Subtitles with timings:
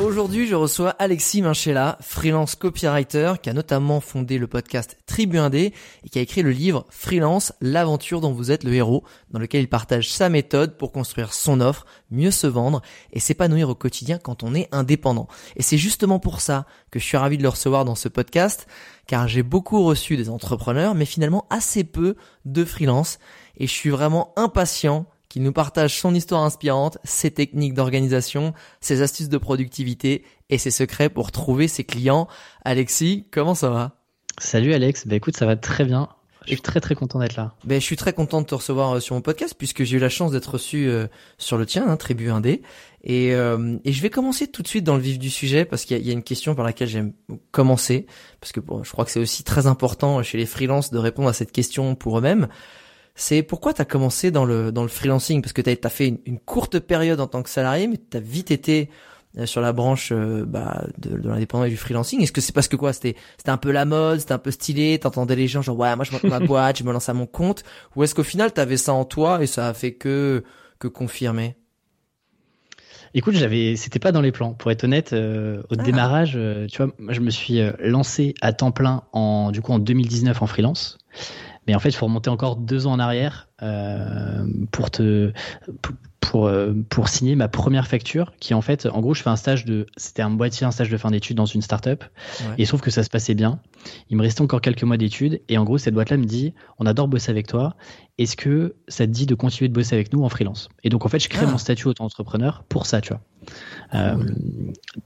[0.00, 5.74] Aujourd'hui, je reçois Alexis Minchella, freelance copywriter, qui a notamment fondé le podcast Tribu Indé
[6.04, 9.60] et qui a écrit le livre Freelance, l'aventure dont vous êtes le héros, dans lequel
[9.60, 12.80] il partage sa méthode pour construire son offre, mieux se vendre
[13.12, 15.28] et s'épanouir au quotidien quand on est indépendant.
[15.56, 18.66] Et c'est justement pour ça que je suis ravi de le recevoir dans ce podcast,
[19.06, 23.18] car j'ai beaucoup reçu des entrepreneurs, mais finalement assez peu de freelance.
[23.58, 29.00] Et je suis vraiment impatient qui nous partage son histoire inspirante, ses techniques d'organisation, ses
[29.00, 32.28] astuces de productivité et ses secrets pour trouver ses clients.
[32.64, 33.92] Alexis, comment ça va?
[34.38, 36.08] Salut Alex, bah écoute, ça va très bien.
[36.46, 37.54] Je suis très très content d'être là.
[37.64, 40.00] Ben, je suis très content de te recevoir euh, sur mon podcast puisque j'ai eu
[40.00, 41.06] la chance d'être reçu euh,
[41.38, 42.62] sur le tien, hein, Tribu 1D.
[43.04, 45.84] Et, euh, et je vais commencer tout de suite dans le vif du sujet parce
[45.84, 47.12] qu'il y, y, a une question par laquelle j'aime
[47.50, 48.06] commencer
[48.40, 51.28] parce que bon, je crois que c'est aussi très important chez les freelances de répondre
[51.28, 52.48] à cette question pour eux-mêmes
[53.20, 55.42] c'est pourquoi tu as commencé dans le, dans le freelancing?
[55.42, 58.20] Parce que tu as, fait une, courte période en tant que salarié, mais tu as
[58.20, 58.88] vite été
[59.36, 62.22] euh, sur la branche euh, bah, de, de l'indépendant et du freelancing.
[62.22, 62.94] Est-ce que c'est parce que quoi?
[62.94, 65.94] C'était c'était un peu la mode, c'était un peu stylé, t'entendais les gens genre ouais
[65.96, 67.62] moi je monte ma boîte, je me lance à mon compte,
[67.94, 70.42] ou est-ce qu'au final t'avais ça en toi et ça a fait que
[70.78, 71.56] que confirmer?
[73.12, 74.54] Écoute, j'avais, c'était pas dans les plans.
[74.54, 75.82] Pour être honnête, euh, au ah.
[75.82, 76.38] démarrage,
[76.70, 80.46] tu vois, je me suis lancé à temps plein en, du coup, en 2019 en
[80.46, 80.96] freelance.
[81.66, 85.32] Mais en fait, il faut remonter encore deux ans en arrière euh, pour te
[86.30, 89.36] pour, euh, pour signer ma première facture, qui en fait, en gros, je fais un
[89.36, 92.46] stage de, c'était un boîtier, un stage de fin d'études dans une startup, ouais.
[92.56, 93.58] et il se trouve que ça se passait bien.
[94.10, 96.86] Il me restait encore quelques mois d'études, et en gros, cette boîte-là me dit, on
[96.86, 97.74] adore bosser avec toi.
[98.18, 100.68] Est-ce que ça te dit de continuer de bosser avec nous en freelance?
[100.84, 101.50] Et donc, en fait, je crée ah.
[101.50, 103.22] mon statut auto-entrepreneur pour ça, tu vois.
[103.94, 104.16] Euh,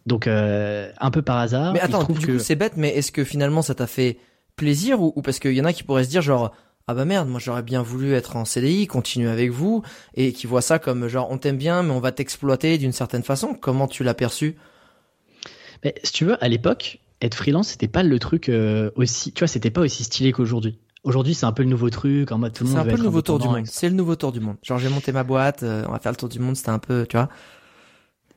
[0.05, 1.73] donc, euh, un peu par hasard.
[1.73, 2.33] Mais attends, du que...
[2.33, 4.19] coup, c'est bête, mais est-ce que finalement, ça t'a fait
[4.57, 6.53] plaisir ou, ou parce qu'il y en a qui pourraient se dire genre
[6.87, 9.83] ah bah merde, moi j'aurais bien voulu être en CDI, continuer avec vous,
[10.15, 13.23] et qui voient ça comme genre on t'aime bien, mais on va t'exploiter d'une certaine
[13.23, 13.55] façon.
[13.55, 14.57] Comment tu l'as perçu?
[15.83, 19.41] Mais, Si tu veux, à l'époque, être freelance, c'était pas le truc euh, aussi, tu
[19.41, 20.79] vois, c'était pas aussi stylé qu'aujourd'hui.
[21.05, 22.79] Aujourd'hui, c'est un peu le nouveau truc, en mode tout le monde.
[22.79, 23.67] C'est un peu le nouveau tour du monde.
[23.67, 24.57] C'est le nouveau tour du monde.
[24.63, 26.57] Genre j'ai monté ma boîte, euh, on va faire le tour du monde.
[26.57, 27.29] C'était un peu, tu vois.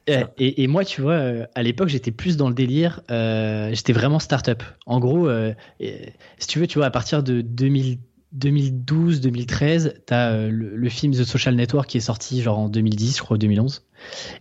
[0.08, 3.02] Et, et, moi, tu vois, euh, à l'époque, j'étais plus dans le délire.
[3.12, 4.64] Euh, j'étais vraiment start-up.
[4.86, 7.98] En gros, euh, si tu veux, tu vois, à partir de 2000,
[8.34, 12.70] 2012, 2013, t'as euh, le, le, film The Social Network qui est sorti genre en
[12.70, 13.86] 2010, je crois, 2011.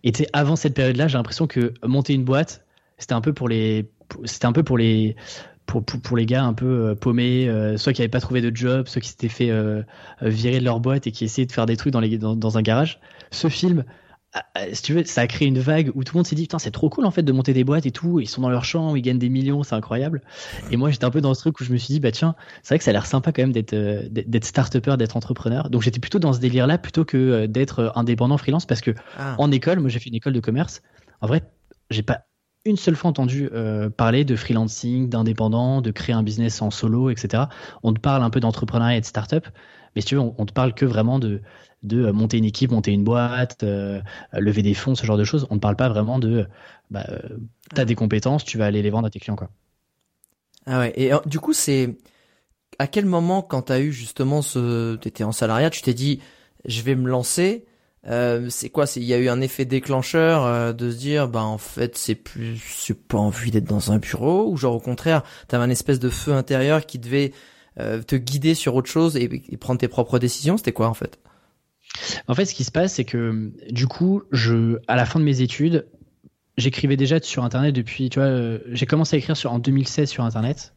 [0.04, 2.64] Et tu avant cette période-là, j'ai l'impression que monter une boîte,
[2.98, 3.88] c'était un peu pour les,
[4.24, 5.16] c'était un peu pour les,
[5.66, 8.40] pour, pour, pour, les gars un peu euh, paumés, euh, soit qui n'avaient pas trouvé
[8.40, 9.82] de job, soit qui s'étaient fait euh,
[10.20, 12.58] virer de leur boîte et qui essayaient de faire des trucs dans, les, dans, dans
[12.58, 13.00] un garage.
[13.30, 13.84] Ce film,
[14.72, 16.58] si tu veux, ça a créé une vague où tout le monde s'est dit putain
[16.58, 18.64] c'est trop cool en fait de monter des boîtes et tout, ils sont dans leur
[18.64, 20.20] champ, ils gagnent des millions, c'est incroyable.
[20.70, 22.34] Et moi j'étais un peu dans ce truc où je me suis dit bah tiens,
[22.62, 25.70] c'est vrai que ça a l'air sympa quand même d'être euh, d'être start-upper, d'être entrepreneur.
[25.70, 28.92] Donc j'étais plutôt dans ce délire là plutôt que euh, d'être indépendant freelance parce que
[29.18, 29.36] ah.
[29.38, 30.82] en école, moi j'ai fait une école de commerce.
[31.20, 31.42] En vrai,
[31.90, 32.26] j'ai pas
[32.66, 37.10] une seule fois entendu euh, parler de freelancing, d'indépendant, de créer un business en solo,
[37.10, 37.44] etc.
[37.82, 39.46] On te parle un peu d'entrepreneuriat et de start-up,
[39.94, 41.40] mais si tu veux, on, te parle que vraiment de,
[41.82, 43.64] de monter une équipe, monter une boîte,
[44.32, 45.46] lever des fonds, ce genre de choses.
[45.50, 46.46] On ne parle pas vraiment de
[46.90, 47.06] bah,
[47.74, 49.36] tu as des compétences, tu vas aller les vendre à tes clients.
[49.36, 49.48] Quoi.
[50.66, 51.96] Ah ouais, et du coup, c'est
[52.78, 54.96] à quel moment, quand tu as eu justement ce.
[54.96, 56.20] Tu étais en salariat, tu t'es dit,
[56.64, 57.64] je vais me lancer
[58.08, 61.42] euh, c'est quoi Il y a eu un effet déclencheur euh, de se dire, bah
[61.42, 65.22] en fait c'est plus, c'est pas envie d'être dans un bureau, ou genre au contraire,
[65.48, 67.32] t'avais un espèce de feu intérieur qui devait
[67.80, 70.56] euh, te guider sur autre chose et, prendre tes propres décisions.
[70.56, 71.18] C'était quoi en fait?
[72.28, 75.24] En fait, ce qui se passe, c'est que du coup, je, à la fin de
[75.24, 75.86] mes études,
[76.56, 80.24] j'écrivais déjà sur Internet depuis, tu vois, j'ai commencé à écrire sur, en 2016 sur
[80.24, 80.74] Internet.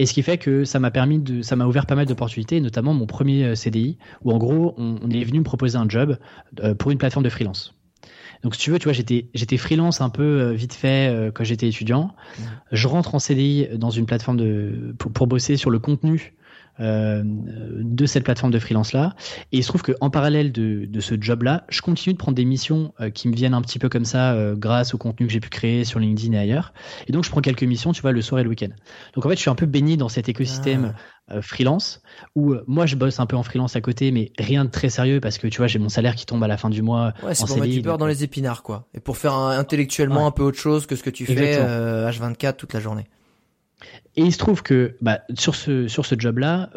[0.00, 2.58] Et ce qui fait que ça m'a permis de, ça m'a ouvert pas mal d'opportunités,
[2.62, 6.16] notamment mon premier euh, CDI, où en gros, on, est venu me proposer un job
[6.60, 7.74] euh, pour une plateforme de freelance.
[8.42, 11.44] Donc, si tu veux, tu vois, j'étais, j'étais freelance un peu euh, vite fait quand
[11.44, 12.04] j'étais étudiant.
[12.38, 12.42] Mmh.
[12.72, 16.32] Je rentre en CDI dans une plateforme de, pour, pour bosser sur le contenu
[16.78, 19.14] euh, de cette plateforme de freelance là.
[19.52, 22.36] Et il se trouve qu'en parallèle de, de ce job là, je continue de prendre
[22.36, 25.26] des missions euh, qui me viennent un petit peu comme ça euh, grâce au contenu
[25.26, 26.72] que j'ai pu créer sur LinkedIn et ailleurs.
[27.06, 28.70] Et donc je prends quelques missions, tu vois, le soir et le week-end.
[29.14, 30.94] Donc en fait, je suis un peu baigné dans cet écosystème.
[31.28, 31.42] Ah.
[31.42, 32.02] freelance
[32.34, 35.20] où moi je bosse un peu en freelance à côté mais rien de très sérieux
[35.20, 37.36] parce que tu vois j'ai mon salaire qui tombe à la fin du mois ouais,
[37.36, 40.42] c'est pour mettre du beurre dans les épinards quoi et pour faire intellectuellement un peu
[40.42, 43.06] autre chose que ce que tu fais H24 toute la journée
[44.16, 46.70] et il se trouve que bah, sur ce, sur ce job-là,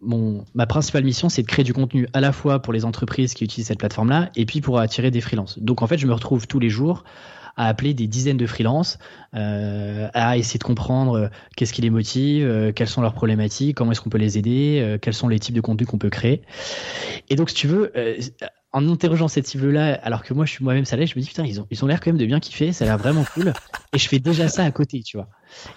[0.00, 3.34] mon, ma principale mission, c'est de créer du contenu à la fois pour les entreprises
[3.34, 5.58] qui utilisent cette plateforme-là et puis pour attirer des freelances.
[5.58, 7.04] Donc en fait, je me retrouve tous les jours
[7.56, 8.98] à appeler des dizaines de freelances,
[9.34, 13.76] euh, à essayer de comprendre euh, qu'est-ce qui les motive, euh, quelles sont leurs problématiques,
[13.76, 16.10] comment est-ce qu'on peut les aider, euh, quels sont les types de contenus qu'on peut
[16.10, 16.42] créer.
[17.28, 17.92] Et donc, si tu veux,
[18.72, 21.44] en interrogeant cette cible-là, alors que moi je suis moi-même salé, je me dis putain,
[21.44, 23.52] ils ont, ils ont l'air quand même de bien kiffer, ça a l'air vraiment cool.
[23.92, 25.28] et je fais déjà ça à côté, tu vois.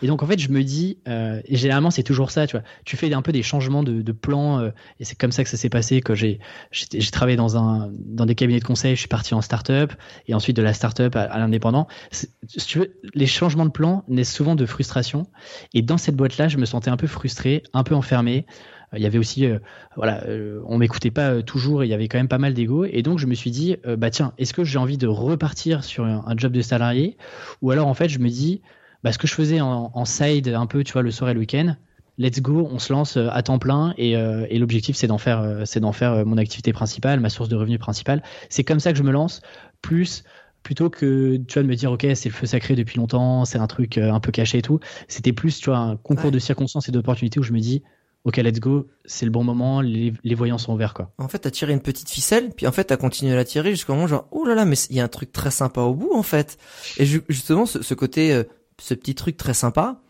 [0.02, 2.64] Et donc en fait, je me dis, euh, et généralement c'est toujours ça, tu vois.
[2.86, 4.70] Tu fais un peu des changements de, de plan, euh,
[5.00, 6.00] et c'est comme ça que ça s'est passé.
[6.00, 6.40] Que j'ai,
[6.72, 9.94] j'ai travaillé dans un, dans des cabinets de conseil, je suis parti en start-up,
[10.28, 11.88] et ensuite de la start-up à, à l'indépendant.
[12.12, 12.28] Si
[12.66, 15.28] tu veux, les changements de plan naissent souvent de frustration.
[15.74, 18.46] Et dans cette boîte-là, je me sentais un peu frustré, un peu enfermé
[18.94, 19.60] il y avait aussi, euh,
[19.96, 22.86] voilà, euh, on m'écoutait pas euh, toujours, il y avait quand même pas mal d'ego,
[22.86, 26.06] et donc je me suis dit, bah tiens, est-ce que j'ai envie de repartir sur
[26.06, 27.18] un, job de salarié,
[27.62, 28.62] ou alors en fait je me dis,
[29.04, 31.40] bah ce que je faisais en, side un peu, tu vois, le soir et le
[31.40, 31.76] week-end,
[32.18, 35.80] let's go, on se lance à temps plein, et, et l'objectif c'est d'en faire, c'est
[35.80, 38.24] d'en faire mon activité principale, ma source de revenus principale.
[38.50, 39.42] C'est comme ça que je me lance,
[39.82, 40.24] plus
[40.64, 43.60] plutôt que tu vois de me dire ok c'est le feu sacré depuis longtemps c'est
[43.60, 46.90] un truc un peu caché et tout c'était plus tu vois un concours de circonstances
[46.90, 47.84] et d'opportunités où je me dis
[48.26, 51.14] ok, let's go, c'est le bon moment, les, les voyants sont ouverts, quoi.
[51.18, 53.72] En fait, t'as tiré une petite ficelle, puis en fait, t'as continué à la tirer
[53.72, 55.94] jusqu'au moment genre, oh là là, mais il y a un truc très sympa au
[55.94, 56.58] bout, en fait.
[56.98, 58.44] Et justement, ce, côté, euh,
[58.82, 60.02] ce petit truc très sympa,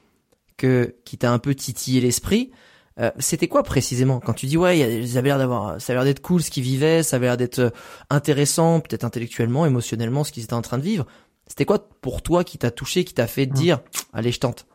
[0.58, 2.52] que, qui t'a un peu titillé l'esprit,
[3.00, 4.22] euh, c'était quoi précisément?
[4.22, 6.64] Quand tu dis ouais, ça avait l'air d'avoir, ça avait l'air d'être cool ce qu'ils
[6.64, 7.70] vivaient, ça avait l'air d'être euh,
[8.10, 11.06] intéressant, peut-être intellectuellement, émotionnellement, ce qu'ils étaient en train de vivre.
[11.48, 13.54] C'était quoi pour toi qui t'a touché, qui t'a fait mmh.
[13.54, 13.82] dire,
[14.14, 14.66] allez, je tente?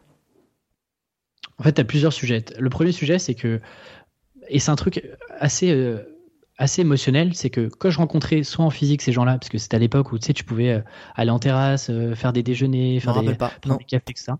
[1.60, 2.42] En fait, tu as plusieurs sujets.
[2.58, 3.60] Le premier sujet, c'est que,
[4.48, 5.06] et c'est un truc
[5.38, 5.98] assez, euh,
[6.56, 9.76] assez émotionnel, c'est que quand je rencontrais soit en physique ces gens-là, parce que c'était
[9.76, 10.80] à l'époque où tu sais, tu pouvais euh,
[11.14, 13.52] aller en terrasse, euh, faire des déjeuners, faire des, pas.
[13.62, 14.32] des cafés, etc.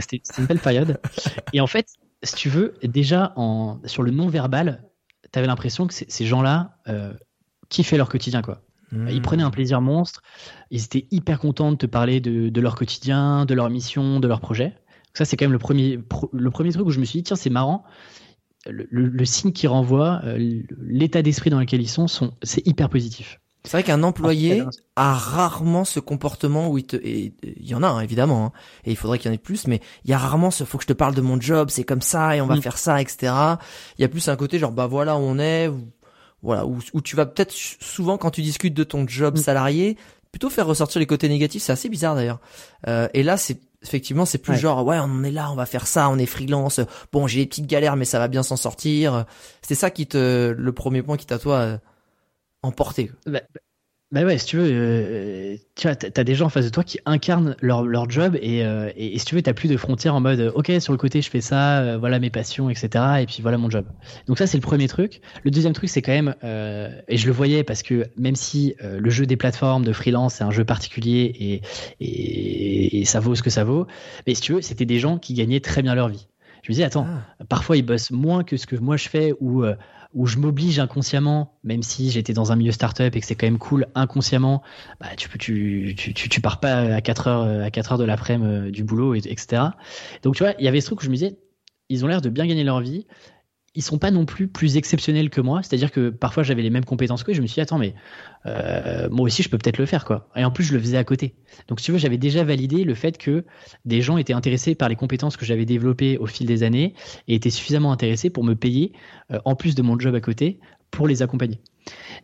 [0.00, 1.00] c'était une belle période.
[1.54, 1.88] et en fait,
[2.22, 4.84] si tu veux, déjà en, sur le non-verbal,
[5.32, 6.76] tu avais l'impression que ces gens-là
[7.70, 8.62] kiffaient leur quotidien, quoi.
[8.92, 10.22] Ils prenaient un plaisir monstre.
[10.70, 14.28] Ils étaient hyper contents de te parler de, de leur quotidien, de leur mission, de
[14.28, 14.76] leur projet.
[15.16, 15.98] Ça, c'est quand même le premier,
[16.34, 17.84] le premier truc où je me suis dit, tiens, c'est marrant.
[18.68, 23.40] Le, signe qui renvoie, euh, l'état d'esprit dans lequel ils sont, sont c'est hyper positif.
[23.64, 24.62] C'est vrai qu'un employé
[24.94, 28.52] a rarement ce comportement où il te, il y en a hein, évidemment, hein,
[28.84, 30.76] et il faudrait qu'il y en ait plus, mais il y a rarement ce faut
[30.76, 32.62] que je te parle de mon job, c'est comme ça et on va mm.
[32.62, 33.32] faire ça, etc.
[33.98, 35.70] Il y a plus un côté genre bah voilà où on est,
[36.42, 39.40] voilà où, où, tu vas peut-être souvent quand tu discutes de ton job mm.
[39.40, 39.96] salarié
[40.30, 42.40] plutôt faire ressortir les côtés négatifs, c'est assez bizarre d'ailleurs.
[42.88, 45.86] Euh, et là c'est Effectivement, c'est plus genre ouais, on est là, on va faire
[45.86, 46.80] ça, on est freelance.
[47.12, 49.26] Bon, j'ai des petites galères, mais ça va bien s'en sortir.
[49.62, 51.78] C'est ça qui te, le premier point qui t'a toi euh,
[52.62, 53.12] emporté.
[53.26, 53.40] Bah,
[54.12, 56.84] bah ouais, si tu veux, euh, tu vois, t'as des gens en face de toi
[56.84, 60.14] qui incarnent leur, leur job et, euh, et, si tu veux, t'as plus de frontières
[60.14, 63.04] en mode, ok, sur le côté, je fais ça, euh, voilà mes passions, etc.
[63.20, 63.84] Et puis voilà mon job.
[64.28, 65.20] Donc ça, c'est le premier truc.
[65.42, 66.36] Le deuxième truc, c'est quand même,
[67.08, 70.44] et je le voyais parce que même si le jeu des plateformes de freelance c'est
[70.44, 71.62] un jeu particulier
[72.00, 73.86] et, et ça vaut ce que ça vaut,
[74.26, 76.28] mais si tu veux, c'était des gens qui gagnaient très bien leur vie.
[76.66, 77.44] Je me disais, attends, ah.
[77.48, 79.76] parfois ils bossent moins que ce que moi je fais ou euh,
[80.14, 83.46] où je m'oblige inconsciemment, même si j'étais dans un milieu startup et que c'est quand
[83.46, 84.64] même cool, inconsciemment,
[84.98, 88.04] bah, tu, peux, tu, tu, tu, pars pas à 4 heures, à 4 heures de
[88.04, 89.62] l'après-midi euh, du boulot, etc.
[90.24, 91.38] Donc, tu vois, il y avait ce truc où je me disais,
[91.88, 93.06] ils ont l'air de bien gagner leur vie
[93.76, 95.62] ils sont pas non plus plus exceptionnels que moi.
[95.62, 97.32] C'est-à-dire que parfois j'avais les mêmes compétences que.
[97.34, 97.94] Je me suis dit, attends, mais
[98.46, 100.28] euh, moi aussi je peux peut-être le faire, quoi.
[100.34, 101.34] Et en plus, je le faisais à côté.
[101.68, 103.44] Donc, si tu veux, j'avais déjà validé le fait que
[103.84, 106.94] des gens étaient intéressés par les compétences que j'avais développées au fil des années
[107.28, 108.92] et étaient suffisamment intéressés pour me payer,
[109.30, 110.58] euh, en plus de mon job à côté,
[110.90, 111.60] pour les accompagner.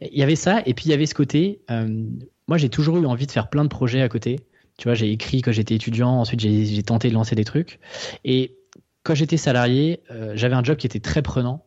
[0.00, 1.60] Il y avait ça, et puis il y avait ce côté.
[1.70, 2.04] Euh,
[2.48, 4.40] moi, j'ai toujours eu envie de faire plein de projets à côté.
[4.78, 7.78] Tu vois, j'ai écrit quand j'étais étudiant, ensuite j'ai tenté de lancer des trucs.
[8.24, 8.56] Et
[9.02, 11.64] quand j'étais salarié, euh, j'avais un job qui était très prenant,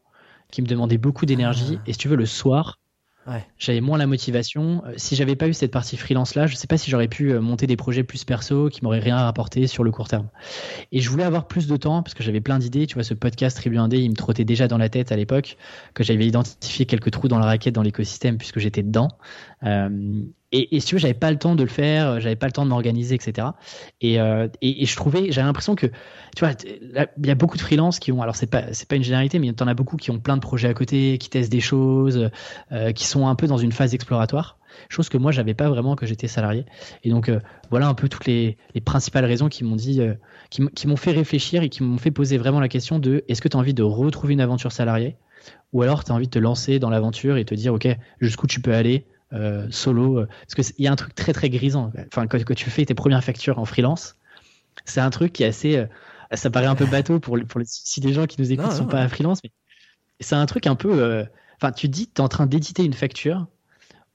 [0.51, 1.77] qui me demandait beaucoup d'énergie.
[1.79, 1.83] Ah.
[1.87, 2.79] Et si tu veux, le soir,
[3.57, 4.83] j'avais moins la motivation.
[4.85, 7.31] Euh, si j'avais pas eu cette partie freelance là, je sais pas si j'aurais pu
[7.31, 10.27] euh, monter des projets plus perso qui m'auraient rien rapporté sur le court terme.
[10.91, 12.85] Et je voulais avoir plus de temps parce que j'avais plein d'idées.
[12.85, 15.57] Tu vois, ce podcast Tribu 1D, il me trottait déjà dans la tête à l'époque,
[15.95, 19.09] que j'avais identifié quelques trous dans la raquette dans l'écosystème puisque j'étais dedans.
[19.65, 22.53] Euh, et, si tu veux, j'avais pas le temps de le faire, j'avais pas le
[22.53, 23.47] temps de m'organiser, etc.
[24.03, 27.99] Euh, et, je trouvais, j'avais l'impression que, tu vois, il y a beaucoup de freelances
[27.99, 30.11] qui ont, alors c'est pas, pas une généralité, mais il y en a beaucoup qui
[30.11, 32.29] ont plein de projets à côté, qui testent des choses,
[32.71, 34.57] euh, qui sont un peu dans une phase exploratoire.
[34.87, 36.65] Chose que moi, j'avais pas vraiment que j'étais salarié.
[37.03, 40.01] Et donc, euh, voilà un peu toutes les, les principales raisons qui m'ont dit,
[40.49, 43.47] qui m'ont fait réfléchir et qui m'ont fait poser vraiment la question de est-ce que
[43.47, 45.17] tu as envie de retrouver une aventure salariée?
[45.73, 47.87] Ou alors tu as envie de te lancer dans l'aventure et te dire, OK,
[48.19, 49.05] jusqu'où tu peux aller?
[49.35, 50.19] Euh, solo.
[50.19, 51.91] Euh, parce qu'il y a un truc très très grisant.
[52.07, 54.15] Enfin, quand, tu fais tes premières factures en freelance,
[54.85, 55.77] c'est un truc qui est assez.
[55.77, 55.85] Euh,
[56.33, 58.71] ça paraît un peu bateau pour, pour les, si des gens qui nous écoutent ne
[58.71, 59.51] sont pas à freelance, mais
[60.19, 61.25] c'est un truc un peu.
[61.61, 63.47] Enfin, tu dis, tu es en train d'éditer une facture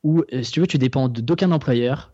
[0.02, 2.12] où, si tu veux, tu dépends d'aucun employeur.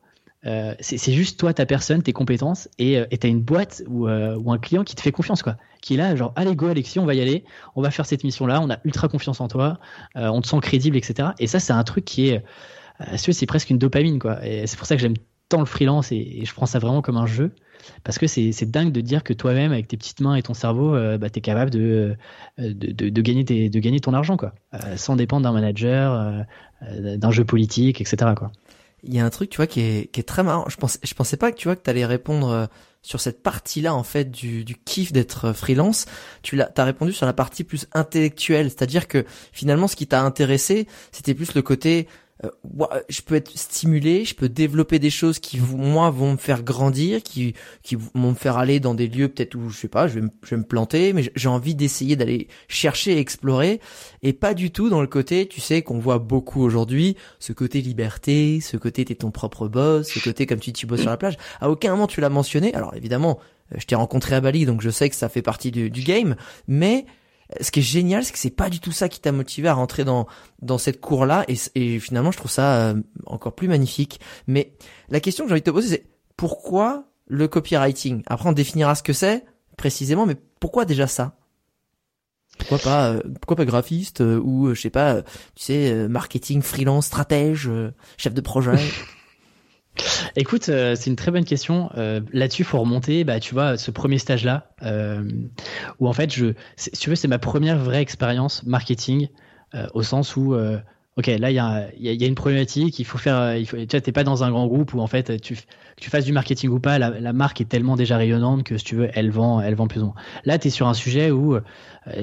[0.81, 4.59] c'est juste toi, ta personne, tes compétences, et tu as une boîte ou, ou, un
[4.59, 5.57] client qui te fait confiance, quoi.
[5.81, 7.45] Qui est là, genre, allez, go, Alexis, on va y aller,
[7.75, 9.81] on va faire cette mission-là, on a ultra confiance en toi,
[10.15, 11.31] on te sent crédible, etc.
[11.39, 12.41] Et ça, c'est un truc qui est euh,
[13.17, 14.45] c'est presque une dopamine, quoi.
[14.47, 15.15] Et c'est pour ça que j'aime
[15.49, 17.53] tant le freelance et, je prends ça vraiment comme un jeu.
[18.03, 20.95] Parce que c'est dingue de dire que toi-même, avec tes petites mains et ton cerveau,
[20.95, 22.17] euh, bah, tu es capable de,
[22.59, 24.55] euh, de, de, gagner tes, de gagner ton argent, quoi.
[24.97, 26.45] sans dépendre d'un manager,
[26.81, 28.33] d'un jeu politique, etc.
[28.37, 28.51] Quoi.
[29.05, 30.65] Il y a un truc, tu vois, qui est, qui est très marrant.
[30.69, 32.69] Je pensais, je pensais pas que tu vois que t'allais répondre
[33.07, 36.07] sur cette partie-là en fait du, du kiff d'être freelance.
[36.43, 40.23] Tu l'as, t'as répondu sur la partie plus intellectuelle, c'est-à-dire que finalement, ce qui t'a
[40.23, 42.26] intéressé, c'était plus le côté euh,
[43.09, 47.23] je peux être stimulé, je peux développer des choses qui moi vont me faire grandir,
[47.23, 50.17] qui qui vont me faire aller dans des lieux peut-être où je sais pas, je
[50.17, 53.81] vais me, je vais me planter, mais j'ai envie d'essayer d'aller chercher explorer
[54.23, 57.81] et pas du tout dans le côté, tu sais qu'on voit beaucoup aujourd'hui, ce côté
[57.81, 61.17] liberté, ce côté t'es ton propre boss, ce côté comme tu tu bosses sur la
[61.17, 61.37] plage.
[61.61, 62.75] À aucun moment tu l'as mentionné.
[62.75, 63.39] Alors évidemment,
[63.73, 66.03] euh, je t'ai rencontré à Bali donc je sais que ça fait partie du, du
[66.03, 66.37] game,
[66.69, 67.07] mais
[67.61, 69.75] ce qui est génial, c'est que c'est pas du tout ça qui t'a motivé à
[69.75, 70.27] rentrer dans
[70.63, 74.21] dans cette cour-là, et, et, finalement, je trouve ça euh, encore plus magnifique.
[74.47, 74.73] Mais
[75.09, 78.23] la question que j'ai envie de te poser, c'est pourquoi le copywriting?
[78.27, 79.45] Après, on définira ce que c'est
[79.77, 81.37] précisément, mais pourquoi déjà ça?
[82.59, 85.21] Pourquoi pas euh, pourquoi pas graphiste euh, ou je sais pas
[85.55, 87.71] tu sais marketing freelance stratège
[88.17, 88.77] chef de projet?
[90.37, 91.91] Écoute, euh, c'est une très bonne question.
[91.97, 95.29] Euh, Là-dessus, faut remonter, bah, tu vois, ce premier stage-là, euh,
[95.99, 99.29] où en fait, je, si tu veux, c'est ma première vraie expérience marketing,
[99.93, 100.55] au sens où,
[101.17, 104.13] ok, là, il y a, y a, une problématique, il faut faire, tu vois, t'es
[104.13, 105.59] pas dans un grand groupe où en fait, tu,
[105.99, 108.97] tu fasses du marketing ou pas, la, marque est tellement déjà rayonnante que si tu
[108.97, 110.15] veux, elle vend, elle vend plus ou moins.
[110.47, 111.59] Là, t'es sur un sujet où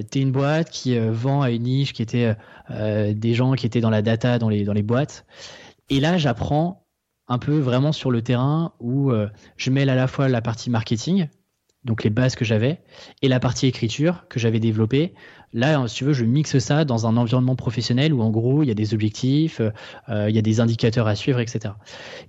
[0.10, 2.36] t'es une boîte qui vend à une niche, qui était
[2.72, 5.26] des gens qui étaient dans la data, dans les, dans les boîtes.
[5.92, 6.83] Et là, j'apprends
[7.28, 9.28] un peu vraiment sur le terrain où euh,
[9.58, 11.28] je mêle à la fois la partie marketing,
[11.84, 12.82] donc les bases que j'avais,
[13.22, 15.14] et la partie écriture que j'avais développée.
[15.52, 18.68] Là, si tu veux, je mixe ça dans un environnement professionnel où en gros, il
[18.68, 19.62] y a des objectifs,
[20.10, 21.74] euh, il y a des indicateurs à suivre, etc.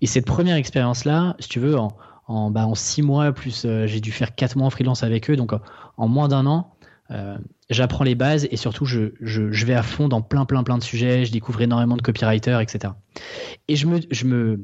[0.00, 1.96] Et cette première expérience-là, si tu veux, en,
[2.26, 5.30] en, bah, en six mois, plus euh, j'ai dû faire quatre mois en freelance avec
[5.30, 5.52] eux, donc
[5.96, 6.73] en moins d'un an,
[7.10, 7.36] euh,
[7.68, 10.78] j'apprends les bases et surtout je, je, je, vais à fond dans plein plein plein
[10.78, 12.94] de sujets, je découvre énormément de copywriters, etc.
[13.68, 14.60] Et je me, je me,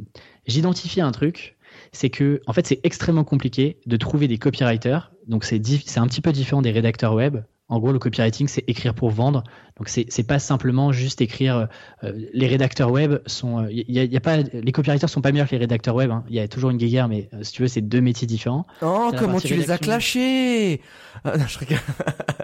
[0.47, 1.59] j'identifie un truc,
[1.93, 5.13] c'est que en fait c'est extrêmement compliqué de trouver des copywriters.
[5.27, 5.59] Donc c'est
[5.99, 7.39] un petit peu différent des rédacteurs web
[7.71, 9.45] en gros, le copywriting, c'est écrire pour vendre.
[9.79, 11.69] Donc, c'est c'est pas simplement juste écrire.
[12.03, 13.67] Euh, les rédacteurs web sont.
[13.71, 14.39] Il euh, y, a, pas.
[14.39, 16.11] Les copywriters sont pas meilleurs que les rédacteurs web.
[16.11, 16.25] Hein.
[16.29, 18.67] Il y a toujours une guéguerre, mais euh, si tu veux, c'est deux métiers différents.
[18.83, 20.83] Oh, comment tu les as clashés
[21.25, 21.59] ah, non, je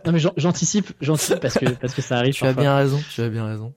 [0.07, 2.35] non, mais j'anticipe, j'anticipe parce que parce que ça arrive.
[2.35, 3.01] Tu as bien raison.
[3.13, 3.75] Tu as bien raison.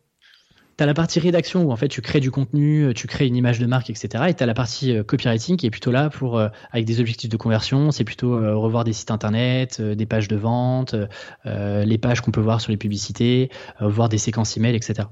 [0.79, 3.35] Tu as la partie rédaction où en fait tu crées du contenu, tu crées une
[3.35, 4.23] image de marque, etc.
[4.29, 7.01] Et tu as la partie euh, copywriting qui est plutôt là pour, euh, avec des
[7.01, 10.95] objectifs de conversion, c'est plutôt euh, revoir des sites internet, des pages de vente,
[11.43, 13.49] les pages qu'on peut voir sur les publicités,
[13.81, 15.09] voir des séquences email, etc.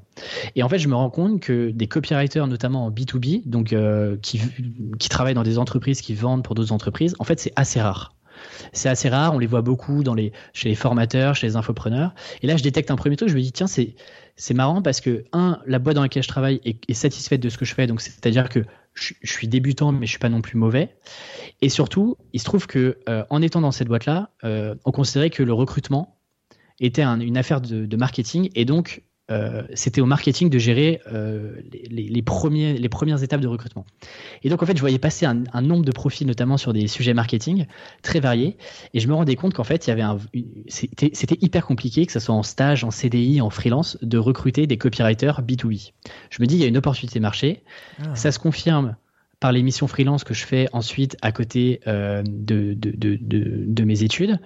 [0.56, 3.76] Et en fait, je me rends compte que des copywriters, notamment en B2B, donc
[4.22, 4.42] qui,
[5.00, 8.16] qui travaillent dans des entreprises qui vendent pour d'autres entreprises, en fait, c'est assez rare.
[8.72, 12.14] C'est assez rare, on les voit beaucoup dans les, chez les formateurs, chez les infopreneurs.
[12.42, 13.96] Et là, je détecte un premier truc, je me dis, tiens, c'est,
[14.38, 17.58] c'est marrant parce que, un, la boîte dans laquelle je travaille est, satisfaite de ce
[17.58, 18.64] que je fais, donc c'est-à-dire que
[18.94, 20.96] je, suis débutant, mais je suis pas non plus mauvais.
[21.62, 25.32] Et surtout, il se trouve que euh, en étant dans cette boîte-là, euh, on considérait
[25.32, 26.20] que le recrutement
[26.80, 31.56] était une affaire de, de, marketing et donc euh, c'était au marketing de gérer euh,
[31.90, 33.86] les, premiers, les premières étapes de recrutement.
[34.44, 37.14] Et donc, en fait, je voyais passer un, nombre de profils, notamment sur des sujets
[37.14, 37.66] marketing,
[38.02, 38.58] très variés.
[38.94, 40.18] Et je me rendais compte qu'en fait, il y avait un,
[40.68, 44.78] c'était hyper compliqué, que ce soit en stage, en CDI, en freelance, de recruter des
[44.78, 45.92] copywriters B2B.
[46.30, 47.64] Je me dis, il y a une opportunité marché.
[48.02, 48.16] Ah.
[48.16, 48.96] Ça se confirme
[49.40, 53.84] par les missions freelance que je fais ensuite à côté euh, de, de, de, de,
[53.84, 54.40] mes études.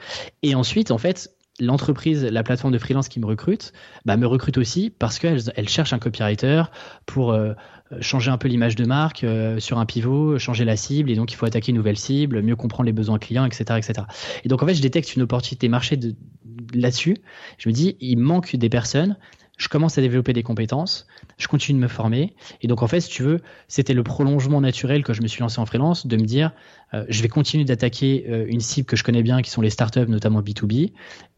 [0.44, 3.72] Et ensuite, en fait, l'entreprise, la plateforme de freelance qui me recrute,
[4.06, 6.64] bah, me recrute aussi parce qu'elle elle cherche un copywriter
[7.06, 7.54] pour euh,
[8.02, 11.32] changer un peu l'image de marque euh, sur un pivot, changer la cible, et donc
[11.32, 14.08] il faut attaquer une nouvelle cible, mieux comprendre les besoins clients, etc., etc.
[14.44, 16.16] Et donc en fait, je détecte une opportunité marché de,
[16.74, 17.18] là-dessus.
[17.60, 19.18] Je me dis, il manque des personnes.
[19.58, 21.06] Je commence à développer des compétences,
[21.38, 22.34] je continue de me former.
[22.64, 25.42] Et donc, en fait, si tu veux, c'était le prolongement naturel que je me suis
[25.42, 26.52] lancé en freelance de me dire,
[26.96, 30.08] euh, je vais continuer d'attaquer une cible que je connais bien, qui sont les startups,
[30.08, 30.94] notamment B2B,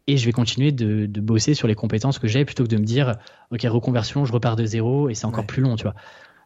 [0.07, 2.83] et je vais continuer de, bosser sur les compétences que j'ai plutôt que de me
[2.83, 3.15] dire
[3.51, 5.95] ok reconversion je repars de zéro et c'est encore plus long tu vois.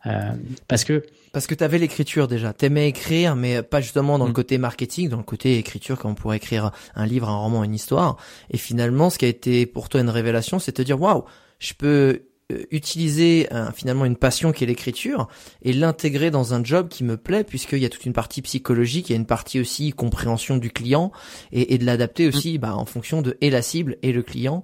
[0.06, 0.32] Euh,
[0.68, 2.54] parce que parce que tu avais l'écriture déjà.
[2.54, 4.36] T'aimais écrire mais pas justement dans le mm.
[4.36, 7.74] côté marketing dans le côté écriture comme on pourrait écrire un livre un roman une
[7.74, 8.18] histoire.
[8.52, 11.24] Et finalement ce qui a été pour toi une révélation c'est de te dire waouh
[11.60, 15.28] je peux euh, utiliser finalement une passion qui est l'écriture
[15.62, 19.10] et l'intégrer dans un job qui me plaît puisqu'il y a toute une partie psychologique,
[19.10, 21.12] il y a une partie aussi compréhension du client
[21.52, 22.30] et, de l'adapter mm.
[22.30, 24.64] aussi bah, en fonction de et la cible et le client.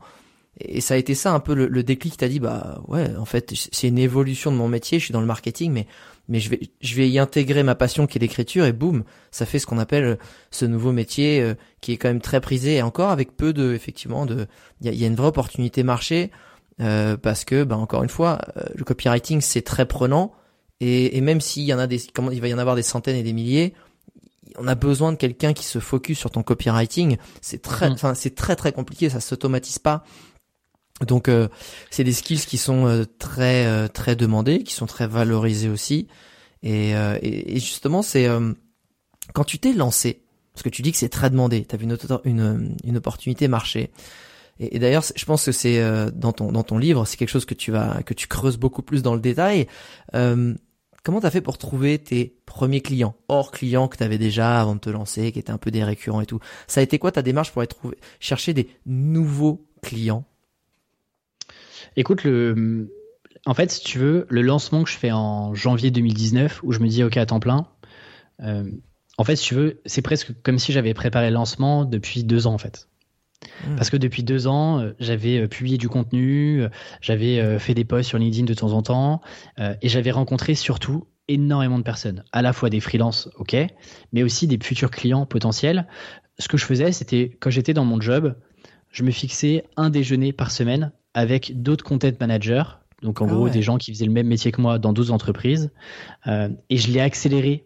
[0.60, 2.16] Et ça a été ça un peu le, le déclic.
[2.16, 5.00] T'as dit bah ouais en fait c'est une évolution de mon métier.
[5.00, 5.88] Je suis dans le marketing mais
[6.30, 9.46] mais je vais je vais y intégrer ma passion qui est l'écriture et boum ça
[9.46, 10.16] fait ce qu'on appelle euh,
[10.52, 13.74] ce nouveau métier euh, qui est quand même très prisé et encore avec peu de
[13.74, 14.48] effectivement de
[14.82, 16.32] il y a, y a, une vraie opportunité marché
[16.82, 20.34] euh, parce que, bah, encore une fois, euh, le copywriting c'est très prenant
[20.80, 22.84] et, et même s'il y en a des, comment il va y en avoir des
[22.84, 23.74] centaines et des milliers,
[24.58, 27.18] on a besoin de quelqu'un qui se focus sur ton copywriting.
[27.42, 27.94] C'est très, mm.
[27.94, 30.04] enfin c'est très très compliqué, ça s'automatise pas.
[31.08, 31.48] Donc euh,
[31.90, 36.08] c'est des skills qui sont très très demandés, qui sont très valorisés aussi.
[36.64, 38.28] Et, et, justement c'est
[39.34, 41.86] quand tu t'es lancé, parce que tu dis que c'est très demandé, tu as vu
[41.86, 43.92] une, une, une opportunité marché.
[44.60, 47.46] Et, d'ailleurs, je pense que c'est euh, dans ton dans ton livre, c'est quelque chose
[47.46, 49.68] que tu vas que tu creuses beaucoup plus dans le détail.
[50.14, 50.54] Euh,
[51.04, 54.80] comment t'as fait pour trouver tes premiers clients, hors clients que t'avais déjà avant de
[54.80, 56.40] te lancer, qui étaient un peu des récurrents et tout?
[56.68, 60.24] Ça a été quoi ta démarche pour être trouvé, chercher des nouveaux clients?
[61.96, 62.92] Écoute, le,
[63.46, 66.80] en fait, si tu veux, le lancement que je fais en janvier 2019, où je
[66.80, 67.68] me dis ok à temps plein.
[68.42, 68.70] Euh,
[69.18, 72.48] en fait, si tu veux, c'est presque comme si j'avais préparé le lancement depuis deux
[72.48, 72.88] ans en fait.
[73.66, 73.76] Hmm.
[73.76, 76.70] Parce que depuis deux ans, euh, j'avais euh, publié du contenu, euh,
[77.02, 79.22] j'avais fait des posts sur LinkedIn de temps en temps,
[79.82, 83.56] et j'avais rencontré surtout énormément de personnes, à la fois des freelances, ok,
[84.12, 85.88] mais aussi des futurs clients potentiels.
[86.40, 88.36] Ce que je faisais, c'était quand j'étais dans mon job,
[88.92, 92.64] je me fixais un déjeuner par semaine avec d'autres content managers,
[93.02, 95.12] donc en ah gros des gens qui faisaient le même métier que moi dans d'autres
[95.12, 95.72] entreprises,
[96.26, 97.66] et je l'ai accéléré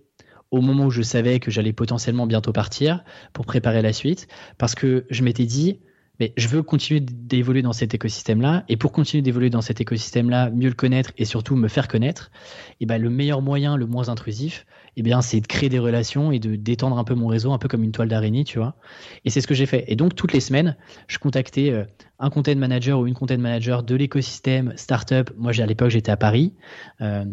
[0.51, 4.75] au moment où je savais que j'allais potentiellement bientôt partir pour préparer la suite, parce
[4.75, 5.79] que je m'étais dit,
[6.19, 10.49] mais je veux continuer d'évoluer dans cet écosystème-là, et pour continuer d'évoluer dans cet écosystème-là,
[10.49, 12.31] mieux le connaître et surtout me faire connaître,
[12.79, 16.31] et ben le meilleur moyen, le moins intrusif, et bien c'est de créer des relations
[16.31, 18.75] et de d'étendre un peu mon réseau, un peu comme une toile d'araignée, tu vois.
[19.25, 19.85] Et c'est ce que j'ai fait.
[19.87, 20.75] Et donc toutes les semaines,
[21.07, 21.85] je contactais euh,
[22.17, 25.29] un content manager ou une content manager de l'écosystème startup.
[25.37, 26.53] Moi, à l'époque, j'étais à Paris.
[27.01, 27.25] Euh,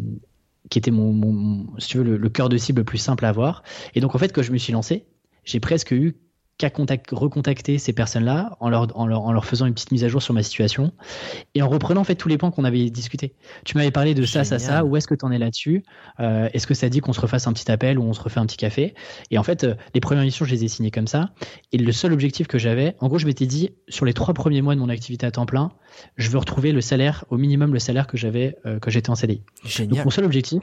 [0.69, 3.29] qui était mon, mon, si tu veux, le, cœur de cible le plus simple à
[3.29, 3.63] avoir.
[3.93, 5.05] Et donc, en fait, quand je me suis lancé,
[5.43, 6.15] j'ai presque eu
[6.57, 6.71] qu'à
[7.11, 10.21] recontacter ces personnes-là en leur, en, leur, en leur faisant une petite mise à jour
[10.21, 10.93] sur ma situation
[11.53, 13.35] et en reprenant en fait tous les points qu'on avait discutés.
[13.65, 14.85] Tu m'avais parlé de ça, ça, ça.
[14.85, 15.83] Où est-ce que tu en es là-dessus?
[16.19, 18.39] Euh, Est-ce que ça dit qu'on se refasse un petit appel ou on se refait
[18.39, 18.95] un petit café?
[19.31, 21.31] Et en fait, euh, les premières missions, je les ai signées comme ça.
[21.73, 24.61] Et le seul objectif que j'avais, en gros, je m'étais dit sur les trois premiers
[24.61, 25.71] mois de mon activité à temps plein,
[26.15, 29.15] je veux retrouver le salaire, au minimum le salaire que j'avais euh, quand j'étais en
[29.15, 29.43] CDI.
[29.65, 29.95] Génial.
[29.95, 30.61] Donc mon seul objectif,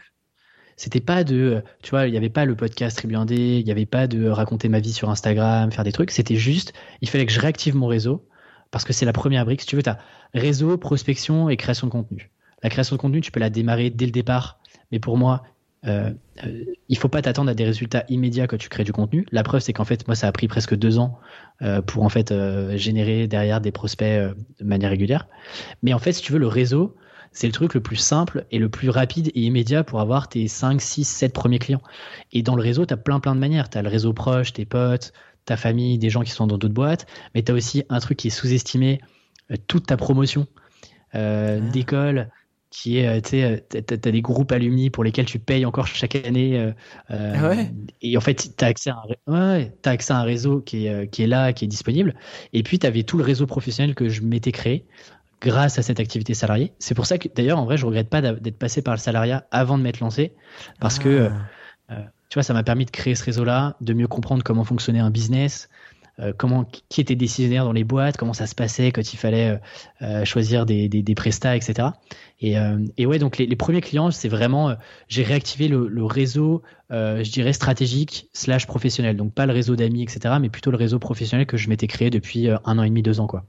[0.82, 3.86] c'était pas de, tu vois, il n'y avait pas le podcast Tribu il n'y avait
[3.86, 6.10] pas de raconter ma vie sur Instagram, faire des trucs.
[6.10, 8.26] C'était juste, il fallait que je réactive mon réseau
[8.72, 9.60] parce que c'est la première brique.
[9.60, 10.00] Si tu veux, tu as
[10.34, 12.32] réseau, prospection et création de contenu.
[12.64, 14.58] la création de contenu, tu peux la démarrer dès le départ.
[14.90, 15.44] Mais pour moi,
[15.86, 16.10] euh,
[16.44, 19.24] euh, il faut pas t'attendre à des résultats immédiats quand tu crées du contenu.
[19.30, 21.20] La preuve, c'est qu'en fait, moi, ça a pris presque deux ans
[21.62, 25.28] euh, pour en fait euh, générer derrière des prospects euh, de manière régulière.
[25.84, 26.96] Mais en fait, si tu veux, le réseau,
[27.32, 30.48] c'est le truc le plus simple et le plus rapide et immédiat pour avoir tes
[30.48, 31.82] 5, 6, 7 premiers clients.
[32.32, 33.70] Et dans le réseau, tu as plein plein de manières.
[33.70, 35.12] Tu as le réseau proche, tes potes,
[35.44, 38.18] ta famille, des gens qui sont dans d'autres boîtes, mais tu as aussi un truc
[38.18, 39.00] qui est sous-estimé,
[39.66, 40.46] toute ta promotion
[41.14, 41.70] euh, ah.
[41.72, 42.30] d'école,
[42.70, 46.16] qui est, tu sais, t'as, as des groupes alumni pour lesquels tu payes encore chaque
[46.16, 46.58] année.
[47.10, 47.70] Euh, ah ouais?
[48.00, 51.10] Et en fait, t'as accès, à un, ouais, as accès à un réseau qui est,
[51.10, 52.14] qui est là, qui est disponible.
[52.54, 54.86] Et puis, tu avais tout le réseau professionnel que je m'étais créé
[55.42, 56.72] grâce à cette activité salariée.
[56.78, 59.46] C'est pour ça que, d'ailleurs, en vrai, je regrette pas d'être passé par le salariat
[59.50, 60.34] avant de m'être lancé,
[60.80, 61.94] parce que, euh,
[62.28, 65.10] tu vois, ça m'a permis de créer ce réseau-là, de mieux comprendre comment fonctionnait un
[65.10, 65.68] business,
[66.20, 69.52] euh, comment qui était décisionnaire dans les boîtes, comment ça se passait quand il fallait
[69.52, 69.56] euh,
[70.02, 71.88] euh, choisir des, des, des prestats, etc.
[72.40, 72.56] Et,
[72.96, 74.74] et ouais, donc les, les premiers clients, c'est vraiment
[75.06, 80.02] j'ai réactivé le, le réseau, je dirais stratégique slash professionnel, donc pas le réseau d'amis,
[80.02, 83.02] etc., mais plutôt le réseau professionnel que je m'étais créé depuis un an et demi,
[83.02, 83.44] deux ans, quoi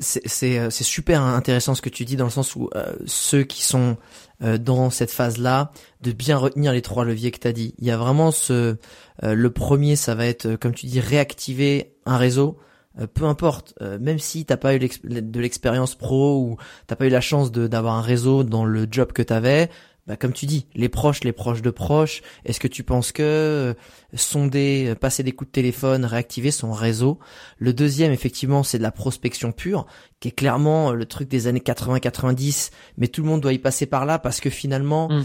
[0.00, 2.70] c'est super intéressant ce que tu dis dans le sens où
[3.06, 3.96] ceux qui sont
[4.40, 7.74] dans cette phase-là, de bien retenir les trois leviers que tu as dit.
[7.78, 8.76] Il y a vraiment ce...
[9.22, 12.58] le premier, ça va être, comme tu dis, réactiver un réseau,
[12.98, 17.06] euh, peu importe, euh, même si t'as pas eu de l'expérience pro ou t'as pas
[17.06, 19.70] eu la chance d'avoir un réseau dans le job que t'avais,
[20.10, 23.22] bah, comme tu dis, les proches, les proches de proches, est-ce que tu penses que
[23.22, 23.74] euh,
[24.12, 27.20] sonder, euh, passer des coups de téléphone, réactiver son réseau?
[27.58, 29.86] Le deuxième, effectivement, c'est de la prospection pure,
[30.18, 33.60] qui est clairement euh, le truc des années 80-90, mais tout le monde doit y
[33.60, 35.24] passer par là parce que finalement, mm.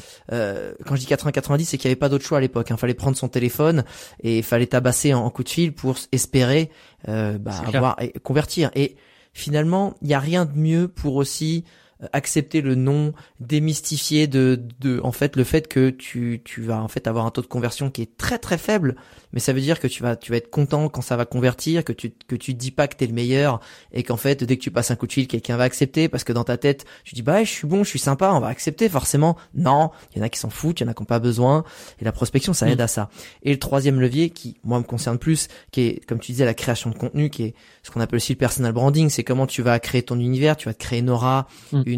[0.86, 2.68] quand je dis 80-90, c'est qu'il n'y avait pas d'autre choix à l'époque.
[2.70, 2.78] Il hein.
[2.78, 3.86] fallait prendre son téléphone
[4.22, 6.70] et il fallait tabasser en, coup de fil pour espérer
[7.08, 7.40] bah,
[7.74, 8.70] avoir et convertir.
[8.76, 8.98] Et
[9.34, 11.66] finalement, il n'y a rien de mieux pour aussi
[12.14, 16.88] accepter le non, démystifier de, de, en fait, le fait que tu, tu vas en
[16.88, 18.96] fait avoir un taux de conversion qui est très très faible,
[19.34, 21.84] mais ça veut dire que tu vas, tu vas être content quand ça va convertir,
[21.84, 23.60] que tu, que tu dis pas que t'es le meilleur
[23.92, 26.24] et qu'en fait, dès que tu passes un coup de fil, quelqu'un va accepter parce
[26.24, 28.48] que dans ta tête, tu dis bah je suis bon, je suis sympa, on va
[28.48, 29.38] accepter forcément.
[29.54, 31.20] Non, il y en a qui s'en foutent, il y en a qui n'ont pas
[31.20, 31.64] besoin
[32.00, 32.84] et la prospection ça aide mm.
[32.84, 33.10] à ça.
[33.44, 36.54] Et le troisième levier qui moi me concerne plus, qui est comme tu disais la
[36.54, 39.62] création de contenu, qui est ce qu'on appelle aussi le personal branding, c'est comment tu
[39.62, 41.84] vas créer ton univers, tu vas te créer une aura, mm.
[41.86, 41.95] une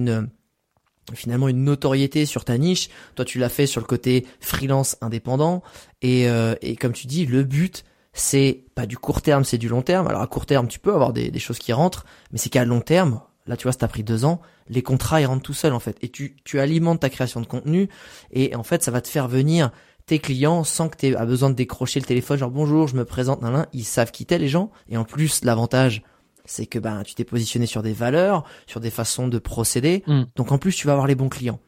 [1.14, 2.90] finalement une notoriété sur ta niche.
[3.16, 5.64] Toi, tu l'as fait sur le côté freelance indépendant.
[6.02, 7.86] Et, euh, et comme tu dis, le but,
[8.18, 10.08] c'est pas du court terme, c'est du long terme.
[10.08, 12.82] Alors à court terme, tu peux avoir des, choses qui rentrent, mais c'est qu'à long
[12.82, 15.74] terme, là tu vois, ça t'a pris deux ans, les contrats ils rentrent tout seuls
[15.74, 15.98] en fait.
[16.02, 17.90] Et tu, tu alimentes ta création de contenu
[18.32, 19.72] et en fait ça va te faire venir
[20.08, 23.06] tes clients sans que tu aies besoin de décrocher le téléphone, genre bonjour, je me
[23.06, 24.72] présente, nan, ils savent qui t'es les gens.
[24.90, 26.02] Et en plus, l'avantage,
[26.48, 30.04] c'est que ben tu t'es positionné sur des valeurs, sur des façons de procéder.
[30.08, 30.24] Mm.
[30.36, 31.60] Donc en plus tu vas avoir les bons clients.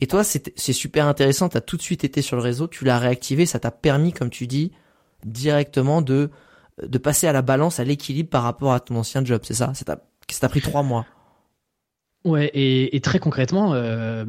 [0.00, 2.84] Et toi c'est super intéressant, tu as tout de suite été sur le réseau, tu
[2.84, 4.70] l'as réactivé, ça t'a permis comme tu dis
[5.24, 6.30] directement de
[6.82, 9.72] de passer à la balance, à l'équilibre par rapport à ton ancien job, c'est ça?
[9.74, 11.06] Ça t'a pris trois mois.
[12.24, 14.24] Ouais, et, très concrètement, euh,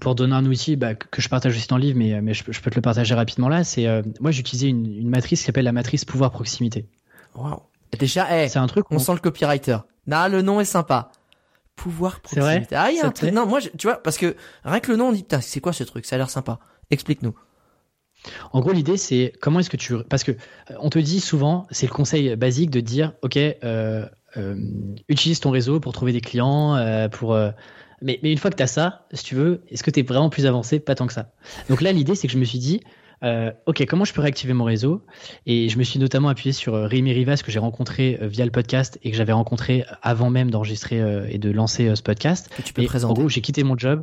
[0.00, 2.44] pour, donner un outil bah, que je partage aussi dans le livre, mais, mais je,
[2.44, 5.64] peux te le partager rapidement là, c'est euh, moi j'utilisais une, une matrice qui s'appelle
[5.64, 6.86] la matrice pouvoir proximité.
[7.34, 7.62] Wow.
[7.98, 8.86] Déjà, hey, c'est un truc.
[8.90, 9.78] On sent le copywriter.
[10.06, 11.10] Non, le nom est sympa.
[11.76, 12.66] Pouvoir proximité.
[12.74, 13.32] Vrai ah, il y a un truc.
[13.32, 15.72] Non, moi, tu vois, parce que rien que le nom, on dit putain, c'est quoi
[15.72, 16.04] ce truc?
[16.04, 16.58] Ça a l'air sympa.
[16.90, 17.34] Explique-nous.
[18.52, 21.66] En gros, l'idée, c'est comment est-ce que tu, parce que euh, on te dit souvent,
[21.70, 24.56] c'est le conseil basique de dire, ok, euh, euh,
[25.08, 27.34] utilise ton réseau pour trouver des clients, pour
[28.02, 30.02] mais, mais, une fois que tu as ça, si tu veux, est-ce que tu es
[30.02, 30.80] vraiment plus avancé?
[30.80, 31.32] Pas tant que ça.
[31.68, 32.80] Donc là, l'idée, c'est que je me suis dit,
[33.22, 35.04] euh, ok, comment je peux réactiver mon réseau?
[35.46, 38.44] Et je me suis notamment appuyé sur euh, Rémi Rivas que j'ai rencontré euh, via
[38.44, 42.50] le podcast et que j'avais rencontré avant même d'enregistrer et de lancer ce podcast.
[42.64, 43.10] tu peux présenter.
[43.10, 44.02] En gros, j'ai quitté mon job.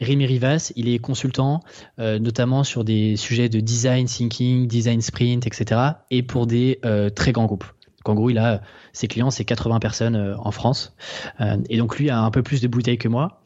[0.00, 1.60] Rémi Rivas, il est consultant,
[1.98, 5.80] notamment sur des sujets de design thinking, design sprint, etc.
[6.10, 6.80] et pour des
[7.14, 7.64] très grands groupes.
[8.04, 10.96] Donc en gros, il a ses clients, c'est 80 personnes euh, en France.
[11.40, 13.42] Euh, et donc lui a un peu plus de bouteilles que moi.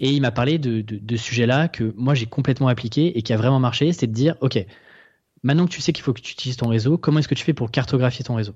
[0.00, 3.32] Et il m'a parlé de, de, de sujets-là que moi j'ai complètement appliqué et qui
[3.32, 3.92] a vraiment marché.
[3.92, 4.58] C'est de dire, OK,
[5.42, 7.44] maintenant que tu sais qu'il faut que tu utilises ton réseau, comment est-ce que tu
[7.44, 8.54] fais pour cartographier ton réseau?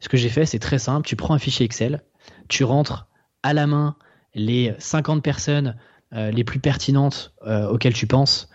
[0.00, 1.06] Ce que j'ai fait, c'est très simple.
[1.06, 2.02] Tu prends un fichier Excel,
[2.48, 3.08] tu rentres
[3.42, 3.96] à la main
[4.34, 5.76] les 50 personnes
[6.12, 7.32] euh, les plus pertinentes
[7.70, 8.48] auxquelles tu penses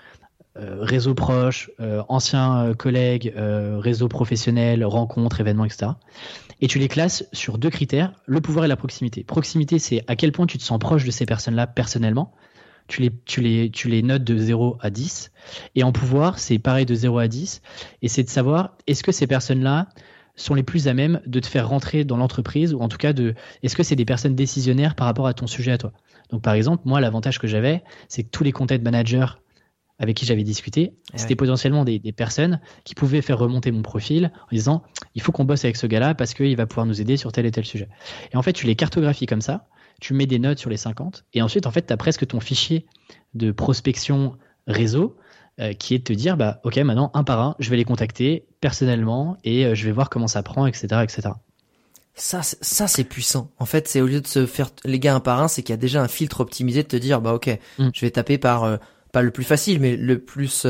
[0.60, 5.91] réseau proche, euh, anciens euh, collègues, réseau professionnel, rencontres, événements, etc.
[6.62, 9.24] Et tu les classes sur deux critères, le pouvoir et la proximité.
[9.24, 12.34] Proximité, c'est à quel point tu te sens proche de ces personnes-là personnellement.
[12.88, 15.32] Tu les, tu, les, tu les notes de 0 à 10.
[15.76, 17.62] Et en pouvoir, c'est pareil de 0 à 10.
[18.02, 19.89] Et c'est de savoir, est-ce que ces personnes-là
[20.38, 23.12] sont les plus à même de te faire rentrer dans l'entreprise ou en tout cas
[23.12, 25.91] de est-ce que c'est des personnes décisionnaires par rapport à ton sujet à toi?
[26.30, 29.26] Donc par exemple, moi l'avantage que j'avais, c'est que tous les content managers
[29.99, 34.31] avec qui j'avais discuté, eh c'était potentiellement des, personnes qui pouvaient faire remonter mon profil
[34.43, 34.83] en disant
[35.15, 37.45] il faut qu'on bosse avec ce gars-là parce qu'il va pouvoir nous aider sur tel
[37.45, 37.89] et tel sujet.
[38.31, 39.67] Et en fait, tu les cartographies comme ça,
[39.99, 42.39] tu mets des notes sur les 50, et ensuite, en fait, tu as presque ton
[42.39, 42.86] fichier
[43.33, 45.17] de prospection réseau
[45.60, 47.83] euh, qui est de te dire bah ok maintenant un par un je vais les
[47.83, 51.29] contacter personnellement et euh, je vais voir comment ça prend etc etc
[52.13, 55.19] ça ça c'est puissant en fait c'est au lieu de se faire les gars un
[55.19, 57.57] par un c'est qu'il y a déjà un filtre optimisé de te dire bah ok
[57.79, 57.89] mm.
[57.91, 58.77] je vais taper par euh,
[59.12, 60.65] pas le plus facile mais le plus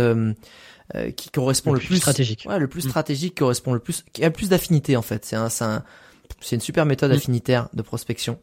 [1.16, 2.90] qui correspond le, plus, stratégique ouais le plus mm.
[2.90, 6.62] stratégique correspond le plus qui a le plus d'affinité en fait c'est un c'est une
[6.62, 7.16] super méthode mm.
[7.16, 8.40] affinitaire de prospection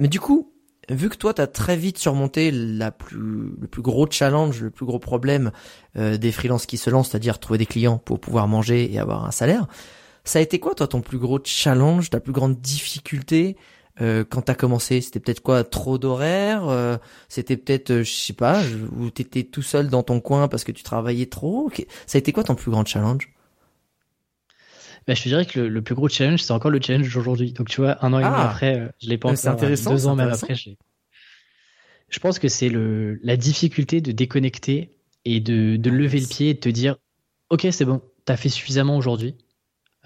[0.00, 0.52] mais du coup
[0.88, 4.70] vu que toi, tu as très vite surmonté la plus, le plus gros challenge, le
[4.70, 5.50] plus gros problème
[5.96, 9.24] euh, des freelances qui se lancent, c'est-à-dire trouver des clients pour pouvoir manger et avoir
[9.24, 9.66] un salaire,
[10.24, 13.56] ça a été quoi, toi, ton plus gros challenge, ta plus grande difficulté
[14.00, 16.96] euh, quand t'as commencé C'était peut-être quoi Trop d'horaires euh,
[17.28, 18.62] C'était peut-être, euh, je sais pas,
[18.98, 21.70] ou t'étais tout seul dans ton coin parce que tu travaillais trop
[22.06, 23.32] Ça a été quoi ton plus grand challenge?
[25.06, 27.52] Bah, je te dirais que le, plus gros challenge, c'est encore le challenge d'aujourd'hui.
[27.52, 28.50] Donc, tu vois, un an et demi ah.
[28.50, 29.38] après, euh, je l'ai pas encore.
[29.38, 29.92] C'est intéressant.
[29.92, 30.70] Deux ans même après, je
[32.08, 36.50] Je pense que c'est le, la difficulté de déconnecter et de, de lever le pied
[36.50, 36.96] et de te dire,
[37.50, 39.36] OK, c'est bon, t'as fait suffisamment aujourd'hui.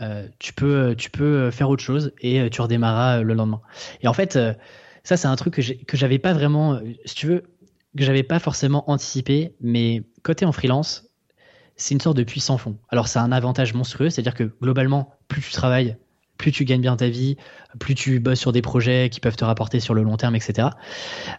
[0.01, 3.61] Euh, tu peux, tu peux faire autre chose et tu redémarras le lendemain.
[4.03, 4.39] Et en fait,
[5.05, 5.55] ça, c'est un truc
[5.87, 7.45] que j'avais pas vraiment, si tu veux,
[7.97, 11.11] que j'avais pas forcément anticipé, mais côté en freelance,
[11.77, 12.79] c'est une sorte de puissant fond.
[12.91, 15.97] Alors, c'est un avantage monstrueux, c'est-à-dire que globalement, plus tu travailles,
[16.37, 17.37] plus tu gagnes bien ta vie,
[17.79, 20.69] plus tu bosses sur des projets qui peuvent te rapporter sur le long terme, etc.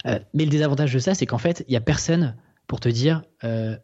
[0.06, 2.36] Euh, mais le désavantage de ça, c'est qu'en fait, il n'y a personne
[2.68, 3.78] pour te dire euh,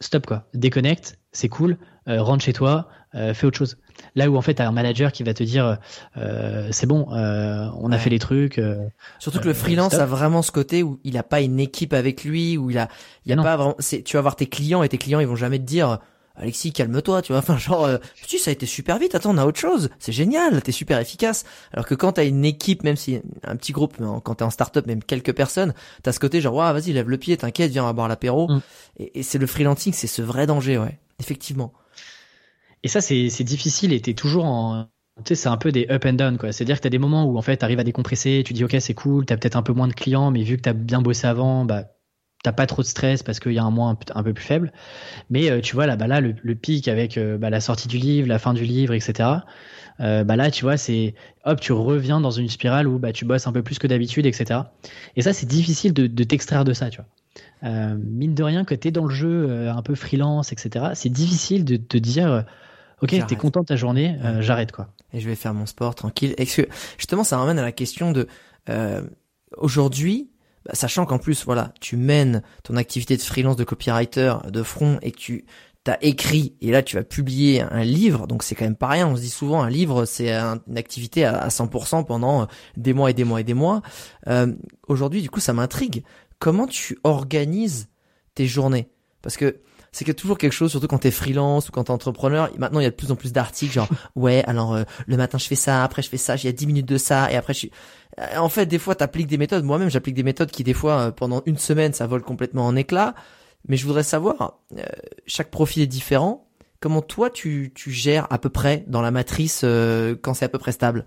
[0.00, 3.76] stop quoi, déconnecte, c'est cool, euh, rentre chez toi, fais autre chose.
[4.14, 5.78] Là où en fait, tu as un manager qui va te dire
[6.16, 8.58] euh, c'est bon, euh, on a fait les trucs.
[8.58, 8.86] Euh,
[9.18, 12.24] Surtout que le freelance a vraiment ce côté où il a pas une équipe avec
[12.24, 12.88] lui, où il a,
[13.24, 13.76] il y a pas vraiment.
[14.04, 15.98] Tu vas voir tes clients et tes clients ils vont jamais te dire
[16.36, 17.38] Alexis, calme-toi, tu vois.
[17.48, 19.14] Enfin, genre, euh, tu ça a été super vite.
[19.14, 19.90] Attends, on a autre chose.
[19.98, 21.44] C'est génial, t'es super efficace.
[21.72, 24.86] Alors que quand t'as une équipe, même si un petit groupe, quand t'es en start-up,
[24.86, 28.08] même quelques personnes, t'as ce côté genre, ouais, vas-y, lève le pied, t'inquiète, viens boire
[28.08, 28.48] l'apéro.
[28.48, 28.60] Mm.
[28.98, 30.98] Et, et c'est le freelancing, c'est ce vrai danger, ouais.
[31.18, 31.72] Effectivement.
[32.82, 34.88] Et ça, c'est difficile et t'es toujours en.
[35.24, 36.52] Tu sais, c'est un peu des up and down, quoi.
[36.52, 38.94] C'est-à-dire que t'as des moments où, en fait, t'arrives à décompresser, tu dis, OK, c'est
[38.94, 41.64] cool, t'as peut-être un peu moins de clients, mais vu que t'as bien bossé avant,
[41.64, 41.86] bah,
[42.42, 44.72] t'as pas trop de stress parce qu'il y a un mois un, peu plus faible.
[45.30, 47.98] Mais euh, tu vois, là, bah, là le, pic avec euh, bah, la sortie du
[47.98, 49.30] livre, la fin du livre, etc.
[50.00, 51.14] Euh, bah là, tu vois, c'est
[51.44, 54.26] hop, tu reviens dans une spirale où bah, tu bosses un peu plus que d'habitude,
[54.26, 54.60] etc.
[55.16, 57.06] Et ça, c'est difficile de, de t'extraire de ça, tu vois.
[57.64, 60.86] Euh, mine de rien, que t'es dans le jeu un peu freelance, etc.
[60.94, 62.44] C'est difficile de te dire
[63.02, 64.88] Ok, t'es content de ta journée, euh, j'arrête quoi.
[65.12, 66.34] Et je vais faire mon sport tranquille.
[66.36, 68.26] Est-ce que justement ça ramène à la question de
[68.68, 69.02] euh,
[69.56, 70.30] aujourd'hui,
[70.64, 74.98] bah, sachant qu'en plus voilà, tu mènes ton activité de freelance de copywriter de front
[75.02, 75.44] et que tu
[75.84, 79.08] t'as écrit et là tu vas publier un livre, donc c'est quand même pas rien.
[79.08, 83.10] On se dit souvent un livre c'est une activité à 100% pendant euh, des mois
[83.10, 83.80] et des mois et des mois.
[84.26, 84.52] Euh,
[84.86, 86.04] aujourd'hui du coup ça m'intrigue.
[86.38, 87.88] Comment tu organises
[88.34, 88.90] tes journées?
[89.22, 89.60] Parce que
[89.92, 92.50] c'est que toujours quelque chose, surtout quand t'es freelance ou quand t'es entrepreneur.
[92.58, 95.38] Maintenant, il y a de plus en plus d'articles genre ouais, alors euh, le matin
[95.38, 97.58] je fais ça, après je fais ça, j'ai 10 minutes de ça, et après je
[97.58, 97.70] suis.
[98.18, 99.64] Euh, en fait, des fois, t'appliques des méthodes.
[99.64, 102.74] Moi-même, j'applique des méthodes qui, des fois, euh, pendant une semaine, ça vole complètement en
[102.74, 103.14] éclats.
[103.68, 104.60] Mais je voudrais savoir,
[105.26, 106.48] chaque profil est différent.
[106.80, 109.64] Comment toi, tu, tu gères à peu près dans la matrice
[110.22, 111.04] quand c'est à peu près stable?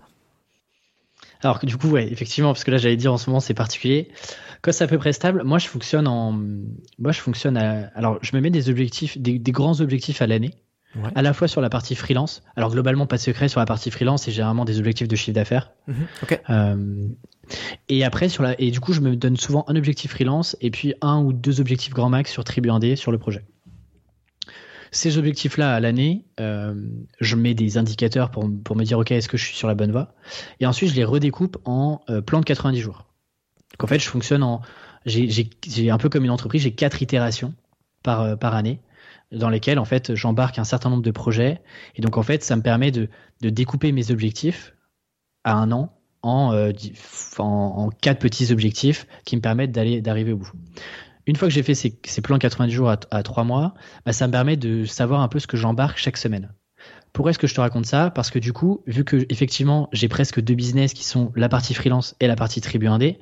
[1.42, 4.08] Alors du coup, ouais, effectivement, parce que là, j'allais dire en ce moment, c'est particulier.
[4.62, 8.18] Quand c'est à peu près stable, moi, je fonctionne en, moi, je fonctionne à, alors,
[8.22, 10.54] je me mets des objectifs, des, grands objectifs à l'année.
[11.14, 12.42] À la fois sur la partie freelance.
[12.54, 15.34] Alors globalement, pas de secret sur la partie freelance, c'est généralement des objectifs de chiffre
[15.34, 15.72] d'affaires.
[15.86, 16.40] Mhm, ok.
[16.50, 17.08] Euh,
[17.88, 20.70] et après sur la et du coup, je me donne souvent un objectif freelance et
[20.70, 23.42] puis un ou deux objectifs grand max sur Tribu 1D sur le projet.
[24.90, 26.74] Ces objectifs-là à l'année, euh,
[27.20, 29.74] je mets des indicateurs pour, pour me dire ok est-ce que je suis sur la
[29.74, 30.12] bonne voie?
[30.60, 33.06] Et ensuite je les redécoupe en euh, plan de 90 jours.
[33.72, 34.62] Donc en fait je fonctionne en
[35.04, 37.54] j'ai un peu comme une entreprise, j'ai quatre itérations
[38.02, 38.80] par, euh, par année
[39.32, 41.60] dans lesquelles en fait j'embarque un certain nombre de projets.
[41.96, 43.08] Et donc en fait ça me permet de,
[43.40, 44.74] de découper mes objectifs
[45.44, 46.70] à un an en,
[47.38, 50.52] en, en, quatre petits objectifs qui me permettent d'aller d'arriver au bout.
[51.26, 51.90] Une fois que j'ai fait ces,
[52.22, 55.46] plans 90 jours à, 3 mois, bah, ça me permet de savoir un peu ce
[55.46, 56.52] que j'embarque chaque semaine.
[57.12, 58.10] Pourquoi est-ce que je te raconte ça?
[58.10, 61.74] Parce que du coup, vu que effectivement j'ai presque deux business qui sont la partie
[61.74, 63.18] freelance et la partie tribu indé,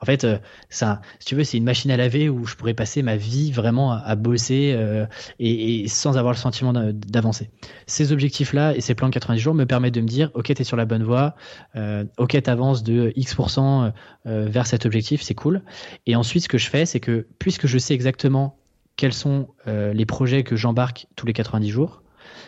[0.00, 0.38] En fait, euh,
[0.70, 3.50] ça, si tu veux, c'est une machine à laver où je pourrais passer ma vie
[3.50, 5.06] vraiment à, bosser euh,
[5.40, 7.50] et, sans avoir le sentiment d'avancer.
[7.86, 10.62] Ces objectifs-là et ces plans de 90 jours me permettent de me dire, ok, tu
[10.62, 11.34] es sur la bonne voie,
[11.76, 13.92] euh, ok, tu avances de X%
[14.26, 15.62] euh, vers cet objectif, c'est cool.
[16.06, 18.56] Et ensuite, ce que je fais, c'est que puisque je sais exactement
[18.96, 22.02] quels sont les projets que j'embarque tous les 90 jours,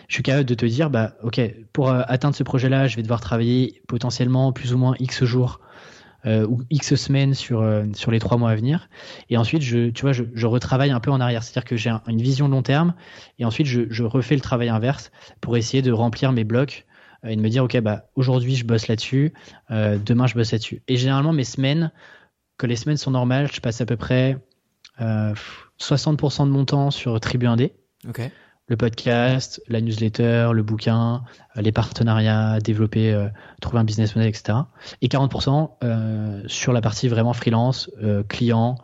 [0.08, 1.40] je suis capable de te dire, bah, ok,
[1.72, 5.60] pour atteindre ce projet-là, je vais devoir travailler potentiellement plus ou moins X jours
[6.26, 8.88] euh, ou X semaines sur, euh, sur les trois mois à venir.
[9.30, 11.42] Et ensuite, je, tu vois, je, retravaille un peu en arrière.
[11.42, 12.94] C'est-à-dire que j'ai une vision long terme
[13.38, 16.86] et ensuite, je, je refais le travail inverse pour essayer de remplir mes blocs
[17.24, 19.32] euh, et de me dire, OK, bah, aujourd'hui, je bosse là-dessus,
[19.70, 20.82] demain, je bosse là-dessus.
[20.88, 21.92] Et généralement, mes semaines,
[22.58, 24.36] que les semaines sont normales, je passe à peu près
[24.98, 27.72] 60% de mon temps sur Tribu 1D.
[28.08, 28.30] OK
[28.70, 31.24] le podcast, la newsletter, le bouquin,
[31.56, 33.26] euh, les partenariats, développer, euh,
[33.60, 34.58] trouver un business model, etc.
[35.02, 37.90] Et 40% euh, sur la partie vraiment freelance,
[38.28, 38.78] client,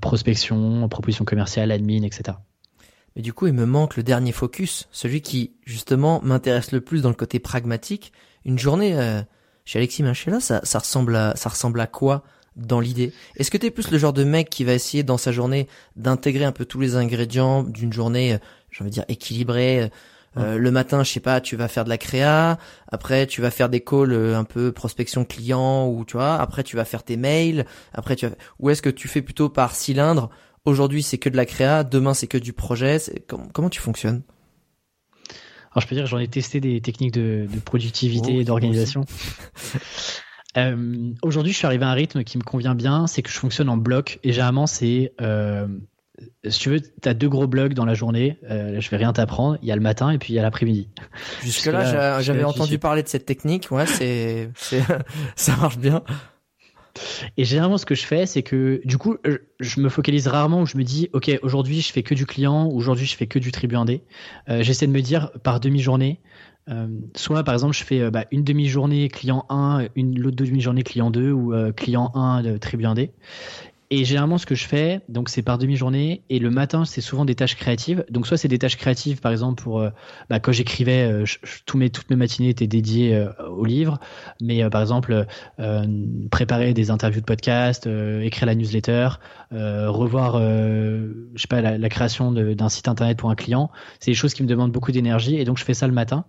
[0.00, 2.38] prospection, proposition commerciale, admin, etc.
[3.14, 7.02] Mais du coup, il me manque le dernier focus, celui qui justement m'intéresse le plus
[7.02, 8.12] dans le côté pragmatique.
[8.44, 8.94] Une journée
[9.64, 12.24] chez Alexis Manchela, ça, ça ressemble à ça ressemble à quoi
[12.56, 13.14] dans l'idée?
[13.36, 15.66] Est-ce que tu es plus le genre de mec qui va essayer dans sa journée
[15.96, 18.38] d'intégrer un peu tous les ingrédients d'une journée
[18.72, 19.90] j'ai envie de dire équilibré.
[20.38, 22.58] Euh, le matin, je sais pas, tu vas faire de la créa.
[22.88, 26.34] Après, tu vas faire des calls euh, un peu prospection client ou tu vois.
[26.36, 27.66] Après, tu vas faire tes mails.
[27.92, 28.34] Après, tu vas...
[28.58, 30.30] ou est-ce que tu fais plutôt par cylindre
[30.64, 31.84] Aujourd'hui, c'est que de la créa.
[31.84, 32.98] Demain, c'est que du projet.
[33.26, 34.22] Comment, comment tu fonctionnes?
[35.72, 39.04] Alors, je peux dire, j'en ai testé des techniques de, de productivité oh, et d'organisation.
[40.56, 43.06] euh, Aujourd'hui, je suis arrivé à un rythme qui me convient bien.
[43.06, 45.66] C'est que je fonctionne en bloc et généralement, c'est euh,
[46.48, 48.38] si tu veux, tu as deux gros blocs dans la journée.
[48.50, 49.58] Euh, je vais rien t'apprendre.
[49.62, 50.88] Il y a le matin et puis il y a l'après-midi.
[51.42, 53.70] Jusque là, j'avais entendu parler de cette technique.
[53.70, 54.50] Ouais, c'est,
[55.36, 56.02] ça marche bien.
[57.36, 59.16] Et généralement, ce que je fais, c'est que du coup,
[59.60, 62.68] je me focalise rarement où je me dis, ok, aujourd'hui, je fais que du client,
[62.68, 64.04] aujourd'hui, je fais que du tribu indé.
[64.48, 66.20] Euh, J'essaie de me dire par demi-journée.
[66.68, 70.84] Euh, soit par exemple je fais euh, bah, une demi-journée client 1, une l'autre demi-journée
[70.84, 73.10] client 2 ou euh, client 1 de tribu indé
[73.94, 77.26] et généralement, ce que je fais, donc c'est par demi-journée, et le matin, c'est souvent
[77.26, 78.06] des tâches créatives.
[78.08, 79.90] Donc soit c'est des tâches créatives, par exemple pour euh,
[80.30, 81.26] bah, quand j'écrivais, euh,
[81.74, 84.00] mes toutes mes matinées étaient dédiées euh, au livre,
[84.40, 85.26] mais par exemple
[86.30, 87.86] préparer des interviews de podcast,
[88.22, 89.10] écrire la newsletter,
[89.50, 94.32] revoir, je sais pas, la, création d'un site internet pour un client, c'est des choses
[94.32, 96.24] qui me demandent beaucoup d'énergie, et donc je fais ça le matin.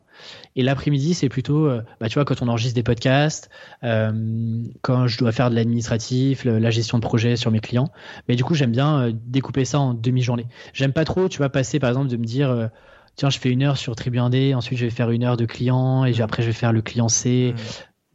[0.56, 3.50] Et l'après-midi, c'est plutôt, euh, bah, tu vois, quand on enregistre des podcasts,
[3.84, 7.90] euh, quand je dois faire de l'administratif, la gestion de projet sur mes clients.
[8.28, 10.48] Mais du coup, j'aime bien euh, découper ça en demi-journée.
[10.74, 12.70] J'aime pas trop, tu vois, passer par exemple de me dire,
[13.16, 15.46] tiens, je fais une heure sur Tribu 1D, ensuite je vais faire une heure de
[15.46, 17.54] client, et après je vais faire le client C.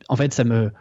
[0.09, 0.73] En fait, ça me,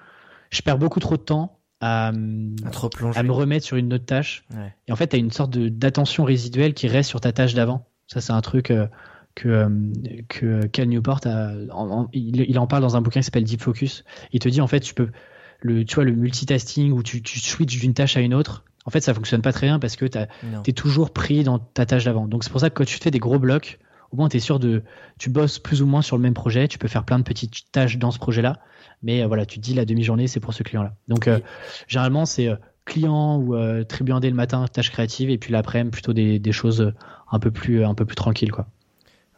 [0.50, 4.46] je perds beaucoup trop de temps à, à, me remettre sur une autre tâche.
[4.88, 7.88] Et en fait, tu as une sorte d'attention résiduelle qui reste sur ta tâche d'avant.
[8.08, 8.72] Ça, c'est un truc
[9.38, 9.70] que, euh,
[10.28, 11.52] que Cal Newport a,
[12.14, 14.04] il, en parle dans un bouquin qui s'appelle Deep Focus.
[14.32, 15.10] Il te dit en fait, tu peux
[15.62, 18.64] le, tu vois, le multitasking où tu, tu switches d'une tâche à une autre.
[18.86, 21.86] En fait, ça fonctionne pas très bien parce que tu es toujours pris dans ta
[21.86, 22.28] tâche d'avant.
[22.28, 23.80] Donc c'est pour ça que quand tu fais des gros blocs,
[24.12, 24.84] au moins tu es sûr de,
[25.20, 26.68] tu bosses plus ou moins sur le même projet.
[26.68, 28.60] Tu peux faire plein de petites tâches dans ce projet-là,
[29.04, 30.96] mais euh, voilà, tu te dis la demi-journée c'est pour ce client-là.
[31.10, 31.40] Donc euh,
[31.88, 32.50] généralement c'est
[32.86, 36.94] client ou euh, tribu le matin, tâche créative, et puis l'après-midi plutôt des, des choses
[37.30, 38.68] un peu plus un peu plus tranquilles quoi.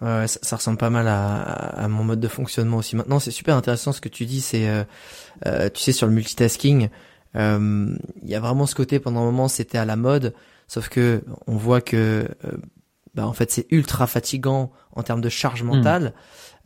[0.01, 2.95] Ouais, ça, ça, ressemble pas mal à, à, mon mode de fonctionnement aussi.
[2.95, 4.39] Maintenant, c'est super intéressant ce que tu dis.
[4.39, 4.83] C'est, euh,
[5.45, 6.89] euh tu sais, sur le multitasking,
[7.35, 8.99] euh, il y a vraiment ce côté.
[8.99, 10.33] Pendant un moment, c'était à la mode,
[10.67, 12.57] sauf que on voit que, euh,
[13.13, 16.13] bah, en fait, c'est ultra fatigant en termes de charge mentale.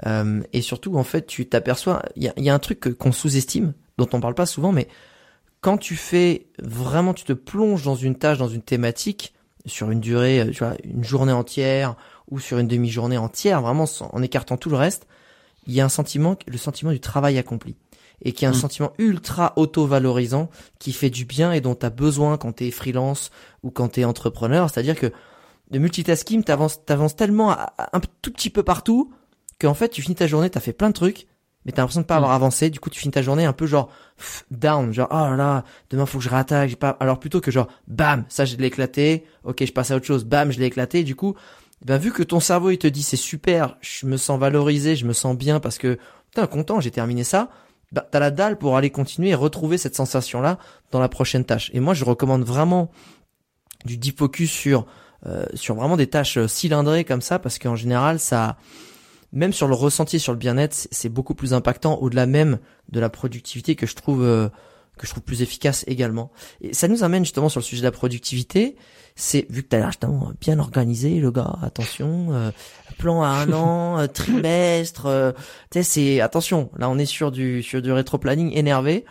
[0.06, 0.42] Hmm.
[0.52, 3.74] et surtout, en fait, tu t'aperçois, il y a, y a, un truc qu'on sous-estime,
[3.98, 4.90] dont on parle pas souvent, mais
[5.62, 9.34] quand tu fais vraiment, tu te plonges dans une tâche, dans une thématique,
[9.66, 11.96] sur une durée, tu vois, une journée entière
[12.30, 15.08] ou sur une demi-journée entière, vraiment en écartant tout le reste,
[15.68, 17.76] il y a un sentiment, le sentiment du travail accompli.
[18.22, 18.56] Et qui est un mm.
[18.56, 22.72] sentiment ultra auto-valorisant qui fait du bien et dont tu as besoin quand tu es
[22.72, 23.32] freelance
[23.64, 24.70] ou quand tu es entrepreneur.
[24.70, 25.12] C'est-à-dire que
[25.72, 29.12] de multitasking, t'avances, t'avances tellement un tout petit peu partout
[29.60, 31.28] qu'en fait, tu finis ta journée, t'as fait plein de trucs,
[31.66, 32.36] mais t'as l'impression de pas avoir mm.
[32.36, 32.70] avancé.
[32.70, 33.90] Du coup, tu finis ta journée un peu genre
[34.52, 36.70] down, genre oh là là, demain faut que je réattaque.
[36.70, 36.96] J'ai pas.
[37.00, 39.26] Alors plutôt que genre bam, ça je l'ai éclaté.
[39.44, 40.24] Ok, je passe à autre chose.
[40.24, 41.04] Bam, je l'ai éclaté.
[41.04, 41.36] Du coup,
[41.86, 45.06] ben vu que ton cerveau il te dit c'est super, je me sens valorisé, je
[45.06, 45.98] me sens bien parce que
[46.32, 47.50] putain content, j'ai terminé ça.
[47.92, 50.58] Bah, t'as la dalle pour aller continuer et retrouver cette sensation là
[50.92, 51.70] dans la prochaine tâche.
[51.74, 52.90] Et moi je recommande vraiment
[53.86, 54.86] du deep focus sur
[55.26, 58.58] euh, sur vraiment des tâches euh, cylindrées comme ça parce qu'en général ça
[59.32, 63.10] même sur le ressenti sur le bien-être c'est beaucoup plus impactant au-delà même de la
[63.10, 64.50] productivité que je trouve euh,
[64.98, 66.32] que je trouve plus efficace également.
[66.62, 68.76] Et ça nous amène justement sur le sujet de la productivité.
[69.16, 71.58] C'est vu que t'as l'air justement bien organisé, le gars.
[71.62, 72.52] Attention, euh,
[72.98, 75.08] plan à un an, euh, trimestre.
[75.08, 75.32] Euh,
[75.72, 76.70] tu sais, c'est attention.
[76.78, 79.06] Là, on est sur du sur du rétro-planning énervé.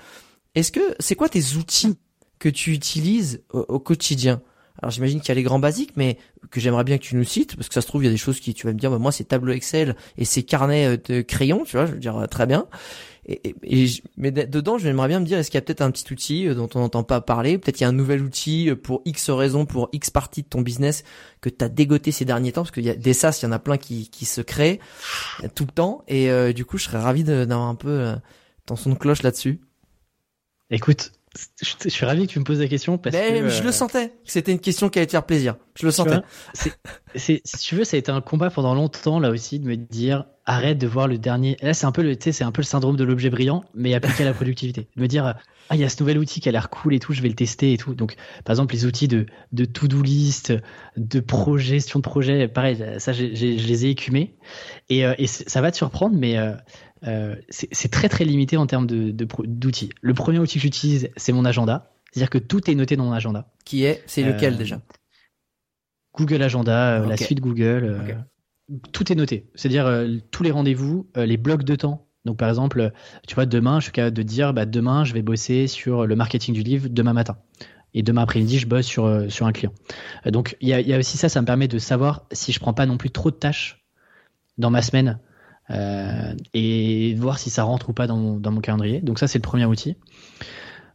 [0.54, 1.96] Est-ce que c'est quoi tes outils
[2.38, 4.42] que tu utilises au, quotidien?
[4.80, 6.18] Alors j'imagine qu'il y a les grands basiques, mais
[6.50, 8.12] que j'aimerais bien que tu nous cites, parce que ça se trouve il y a
[8.12, 10.98] des choses qui tu vas me dire, bah, moi c'est tableau Excel et c'est carnet
[10.98, 12.66] de crayon, tu vois, je veux dire très bien.
[13.24, 16.12] Et, et, mais dedans, j'aimerais bien me dire, est-ce qu'il y a peut-être un petit
[16.12, 17.56] outil euh, dont on n'entend pas parler?
[17.56, 20.48] Peut-être il y a un nouvel outil euh, pour X raisons, pour X partie de
[20.48, 21.04] ton business
[21.40, 23.48] que tu as dégoté ces derniers temps, parce qu'il y a des SaaS, il y
[23.48, 24.80] en a plein qui, qui se créent
[25.44, 26.02] euh, tout le temps.
[26.08, 28.12] Et du coup, je serais ravi d'avoir un peu
[28.66, 29.60] ton son de cloche là-dessus.
[30.70, 31.12] Écoute,
[31.62, 34.30] je, suis ravi que tu me poses la question parce que je le sentais que
[34.30, 35.56] c'était une question qui allait te faire plaisir.
[35.78, 36.18] Je le sentais.
[37.14, 39.76] C'est, si tu veux, ça a été un combat pendant longtemps là aussi de me
[39.76, 41.56] dire arrête de voir le dernier.
[41.62, 44.24] Là, c'est un peu le, c'est un peu le syndrome de l'objet brillant, mais appliqué
[44.24, 44.88] à la productivité.
[44.96, 45.34] De me dire
[45.68, 47.28] ah il y a ce nouvel outil qui a l'air cool et tout, je vais
[47.28, 47.94] le tester et tout.
[47.94, 50.52] Donc par exemple les outils de de to-do list,
[50.96, 54.36] de projet, gestion de projet, pareil, ça je les ai écumés
[54.90, 56.52] et, euh, et ça va te surprendre, mais euh,
[57.06, 59.88] euh, c'est très très limité en termes d'outils.
[59.88, 61.90] De, le premier outil que j'utilise, c'est mon agenda.
[62.10, 63.50] C'est-à-dire que tout est noté dans mon agenda.
[63.64, 64.80] Qui est C'est lequel euh, déjà?
[66.14, 68.24] Google Agenda, euh, la suite Google.
[68.92, 69.50] Tout est noté.
[69.54, 72.06] C'est-à-dire tous les rendez-vous, les blocs de temps.
[72.24, 72.92] Donc par exemple,
[73.26, 76.14] tu vois, demain, je suis capable de dire, bah, demain, je vais bosser sur le
[76.14, 77.38] marketing du livre demain matin.
[77.94, 79.72] Et demain après-midi, je bosse sur, sur un client.
[80.26, 82.60] Donc il y a, y a, aussi ça, ça me permet de savoir si je
[82.60, 83.84] prends pas non plus trop de tâches
[84.56, 85.18] dans ma semaine
[86.54, 89.00] et voir si ça rentre ou pas dans mon, dans mon calendrier.
[89.00, 89.96] Donc ça, c'est le premier outil.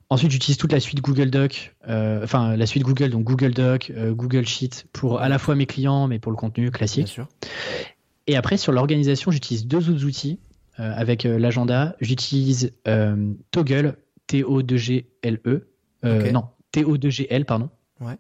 [0.10, 3.92] Ensuite, j'utilise toute la suite Google Doc, euh, enfin la suite Google, donc Google Doc,
[3.94, 7.06] euh, Google Sheet pour à la fois mes clients, mais pour le contenu classique.
[7.06, 7.28] Bien sûr.
[8.28, 10.40] Et après, sur l'organisation, j'utilise deux autres outils
[10.78, 11.96] avec l'agenda.
[12.02, 12.74] J'utilise
[13.52, 13.98] Toggle,
[14.28, 15.68] T-O-2-G-L-E.
[16.04, 17.70] Non, T-O-2-G-L, pardon.
[18.00, 18.18] Ouais.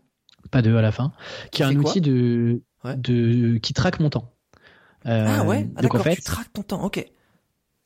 [0.49, 1.11] Pas de E à la fin.
[1.51, 2.61] Qui est un outil de,
[2.95, 4.33] de, qui traque mon temps.
[5.07, 7.05] Euh, ah ouais, ah, d'accord, tu traques ton temps, ok.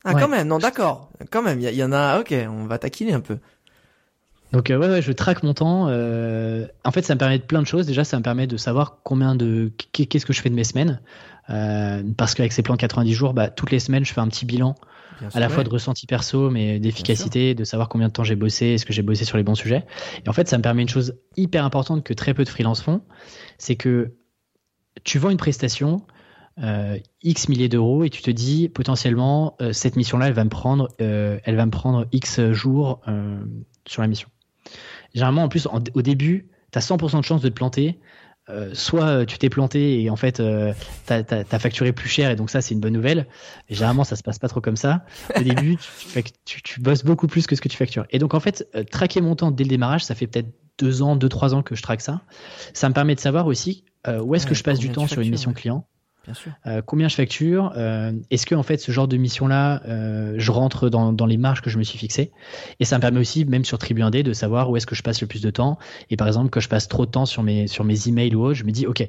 [0.04, 3.12] Ah quand même, non d'accord, quand même, il y, en a, ok, on va taquiner
[3.12, 3.38] un peu.
[4.52, 5.86] Donc euh, ouais, ouais, je traque mon temps.
[5.88, 7.86] Euh, en fait, ça me permet de plein de choses.
[7.86, 11.00] Déjà, ça me permet de savoir combien de qu'est-ce que je fais de mes semaines,
[11.50, 14.44] euh, parce qu'avec ces plans 90 jours, bah, toutes les semaines, je fais un petit
[14.44, 14.74] bilan,
[15.34, 18.66] à la fois de ressenti perso, mais d'efficacité, de savoir combien de temps j'ai bossé,
[18.66, 19.86] est-ce que j'ai bossé sur les bons sujets.
[20.24, 22.82] Et en fait, ça me permet une chose hyper importante que très peu de freelance
[22.82, 23.02] font,
[23.56, 24.14] c'est que
[25.04, 26.02] tu vends une prestation,
[26.60, 30.50] euh, X milliers d'euros et tu te dis potentiellement euh, cette mission-là, elle va me
[30.50, 33.00] prendre, euh, elle va me prendre X jours
[33.86, 34.28] sur la mission.
[35.14, 37.98] Généralement, en plus, au début, tu as 100% de chance de te planter.
[38.72, 40.42] soit tu t'es planté et en fait
[41.06, 43.26] tu as, facturé plus cher et donc ça c'est une bonne nouvelle.
[43.68, 45.04] Et généralement ça se passe pas trop comme ça.
[45.36, 48.06] Au début tu, tu, tu, bosses beaucoup plus que ce que tu factures.
[48.10, 50.48] Et donc en fait traquer mon temps dès le démarrage, ça fait peut-être
[50.78, 52.22] deux ans, deux trois ans que je traque ça.
[52.72, 55.30] Ça me permet de savoir aussi où est-ce que je passe du temps sur une
[55.30, 55.86] mission client
[56.24, 56.52] Bien sûr.
[56.66, 60.52] Euh, combien je facture euh, Est-ce que en fait ce genre de mission-là, euh, je
[60.52, 62.30] rentre dans, les marges que je me suis fixées?
[62.78, 65.02] Et ça me permet aussi, même sur Tribu 1D, de savoir où est-ce que je
[65.02, 65.78] passe le plus de temps.
[66.10, 68.44] Et par exemple, quand je passe trop de temps sur mes sur mes emails ou
[68.44, 69.08] autre, je me dis ok,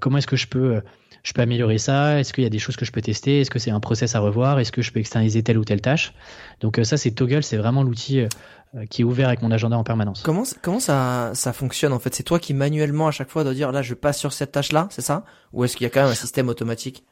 [0.00, 0.82] comment est-ce que je peux
[1.22, 2.20] je peux améliorer ça?
[2.20, 3.40] Est-ce qu'il y a des choses que je peux tester?
[3.40, 4.58] Est-ce que c'est un process à revoir?
[4.60, 6.14] Est-ce que je peux externaliser telle ou telle tâche?
[6.60, 8.26] Donc ça, c'est Toggle, c'est vraiment l'outil
[8.74, 10.22] euh, qui est ouvert avec mon agenda en permanence.
[10.22, 12.14] Comment comment ça ça fonctionne en fait?
[12.14, 14.72] C'est toi qui manuellement à chaque fois dois dire là je passe sur cette tâche
[14.72, 15.24] là, c'est ça?
[15.54, 17.04] Ou est-ce qu'il y a quand même un système automatique?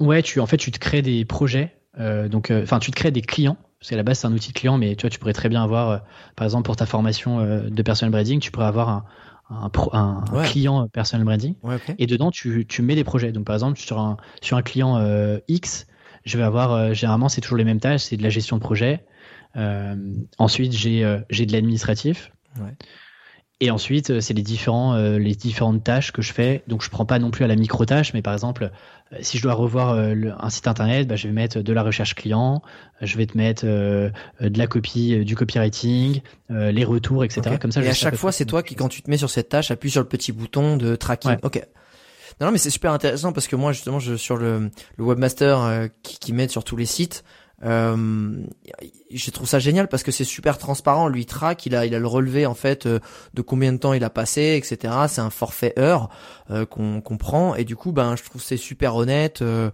[0.00, 2.96] Ouais, tu en fait tu te crées des projets, euh, donc euh, enfin tu te
[2.96, 3.58] crées des clients.
[3.78, 5.50] Parce qu'à la base c'est un outil de client, mais tu vois tu pourrais très
[5.50, 6.04] bien avoir,
[6.36, 9.04] par exemple pour ta formation de personal branding, tu pourrais avoir un
[9.52, 11.54] un, un, client personal branding
[11.98, 13.32] et dedans tu, tu mets des projets.
[13.32, 15.00] Donc par exemple sur un sur un client
[15.48, 15.86] X,
[16.24, 19.04] je vais avoir généralement c'est toujours les mêmes tâches, c'est de la gestion de projet,
[19.56, 19.94] euh,
[20.38, 22.32] ensuite, j'ai euh, j'ai de l'administratif.
[22.58, 22.74] Ouais.
[23.60, 26.62] Et ensuite, euh, c'est les différents les différentes tâches que je fais.
[26.66, 28.70] Donc, je prends pas non plus à la micro tâche, mais par exemple,
[29.20, 32.62] si je dois revoir un site internet, bah, je vais mettre de la recherche client,
[33.00, 37.56] je vais te mettre de la copie, du copywriting, les retours, etc.
[37.60, 37.82] Comme ça.
[37.82, 39.90] Et à chaque fois, c'est toi qui, quand tu te mets sur cette tâche, appuie
[39.90, 41.36] sur le petit bouton de tracking.
[41.42, 41.62] Ok.
[42.40, 45.88] Non, non, mais c'est super intéressant parce que moi, justement, je sur le, le webmaster
[46.02, 47.22] qui, qui met sur tous les sites.
[47.64, 48.44] Euh,
[49.10, 51.08] je trouve ça génial parce que c'est super transparent.
[51.08, 52.98] Lui traque, il a, il a le relevé en fait euh,
[53.34, 54.94] de combien de temps il a passé, etc.
[55.08, 56.08] C'est un forfait heure
[56.50, 59.42] euh, qu'on qu'on prend et du coup, ben, je trouve c'est super honnête.
[59.42, 59.70] Euh,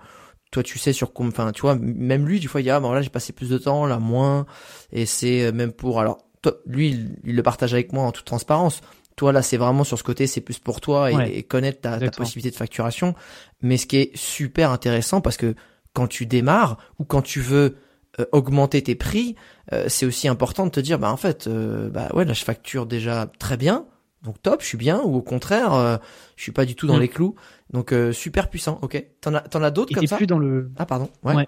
[0.51, 2.81] toi, tu sais sur combien, enfin, tu vois, même lui, du fois, il dit ah
[2.81, 4.47] bon là j'ai passé plus de temps, là moins,
[4.93, 6.19] et c'est même pour alors.
[6.41, 8.81] Toi, lui, il, le partage avec moi en toute transparence.
[9.17, 12.13] Toi, là, c'est vraiment sur ce côté, c'est plus pour toi et, connaître ta, ta
[12.13, 13.17] possibilité de facturation.
[13.61, 15.57] Mais ce qui est super intéressant, parce que
[15.95, 17.77] quand tu démarres ou quand tu veux
[18.21, 19.35] euh, augmenter tes prix,
[19.73, 22.45] euh, c'est aussi important de te dire, bah en fait, euh, bah ouais, là je
[22.45, 23.87] facture déjà très bien,
[24.23, 26.01] donc top, je suis bien, ou au contraire,
[26.37, 27.01] je suis pas du tout dans Mm.
[27.01, 27.35] les clous,
[27.73, 28.79] donc super puissant.
[28.83, 30.17] Ok, t'en as, t'en as d'autres comme ça?
[30.17, 30.71] plus dans le.
[30.77, 31.09] Ah pardon.
[31.23, 31.35] Ouais.
[31.37, 31.47] Ouais.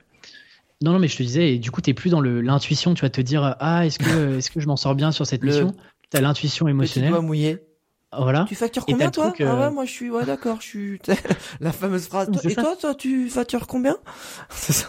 [0.83, 2.95] Non, non, mais je te disais, et du coup, t'es plus dans le l'intuition.
[2.95, 5.43] Tu vas te dire, ah, est-ce que, est-ce que je m'en sors bien sur cette
[5.43, 5.75] Le- mission?
[6.09, 7.11] T'as l'intuition Petit émotionnelle.
[7.11, 7.59] doigt mouillé.
[8.17, 8.45] Voilà.
[8.49, 11.01] Tu factures combien toi truc, Ah euh, ouais, moi je suis, ouais d'accord, je suis.
[11.61, 12.29] La fameuse phrase.
[12.45, 12.63] Et ça.
[12.63, 13.97] toi, toi, tu factures combien
[14.49, 14.89] C'est ça.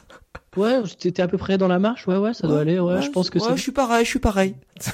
[0.58, 2.08] Ouais, t'étais à peu près dans la marche.
[2.08, 2.80] Ouais, ouais, ça doit aller.
[2.80, 4.56] Ouais, je pense que ouais, je suis pareil, je suis pareil.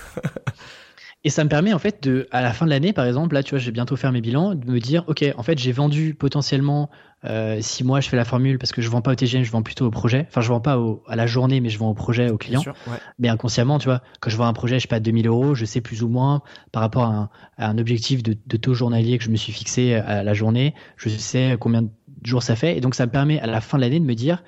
[1.23, 3.43] Et ça me permet en fait de, à la fin de l'année, par exemple, là,
[3.43, 6.13] tu vois, j'ai bientôt fait mes bilans, de me dire, ok, en fait, j'ai vendu
[6.13, 6.89] potentiellement
[7.25, 9.51] euh, si moi je fais la formule parce que je vends pas au TGM, je
[9.51, 10.25] vends plutôt au projet.
[10.29, 12.61] Enfin, je vends pas au, à la journée, mais je vends au projet, au client.
[12.61, 12.99] Bien sûr, ouais.
[13.19, 15.65] Mais inconsciemment, tu vois, quand je vends un projet, je sais pas, 2000 euros, je
[15.65, 19.17] sais plus ou moins par rapport à un, à un objectif de, de taux journalier
[19.17, 21.89] que je me suis fixé à la journée, je sais combien de
[22.23, 22.77] jours ça fait.
[22.77, 24.43] Et donc, ça me permet à la fin de l'année de me dire,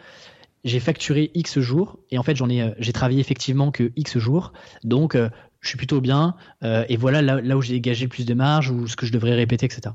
[0.64, 4.18] j'ai facturé X jours et en fait, j'en ai, euh, j'ai travaillé effectivement que X
[4.18, 4.54] jours.
[4.84, 5.30] Donc, euh,
[5.62, 6.36] je suis plutôt bien.
[6.64, 9.06] euh, et voilà là, là où j'ai dégagé le plus de marge ou ce que
[9.06, 9.94] je devrais répéter, etc.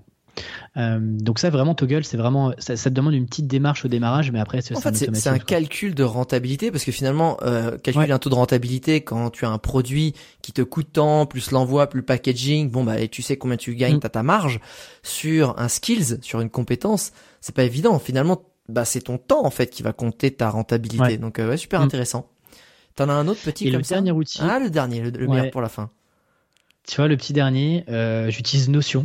[0.76, 3.88] Euh, donc ça vraiment Toggle c'est vraiment ça, ça te demande une petite démarche au
[3.88, 5.44] démarrage mais après c'est En c'est un fait, c'est- automatisme, c'est un quoi.
[5.44, 8.10] calcul de rentabilité parce que finalement, euh, calculer Ouais.
[8.10, 10.12] un taux de rentabilité quand tu as un produit
[10.42, 13.56] qui te coûte tant, plus l'envoi, plus le packaging, bon bah et tu sais combien
[13.56, 14.00] tu gagnes, Mm.
[14.00, 14.58] t'as ta marge
[15.04, 18.00] sur un skills, sur une compétence, c'est pas évident.
[18.00, 21.00] Finalement, bah c'est ton temps en fait qui va compter ta rentabilité.
[21.04, 21.16] Ouais.
[21.16, 21.84] Donc euh, ouais, super Mm.
[21.84, 22.28] intéressant.
[22.96, 25.10] T'en as un autre petit et comme le ça dernier outil Ah le dernier, le,
[25.10, 25.36] le Ouais.
[25.36, 25.90] meilleur pour la fin.
[26.86, 29.04] tu vois le petit dernier euh, j'utilise Notion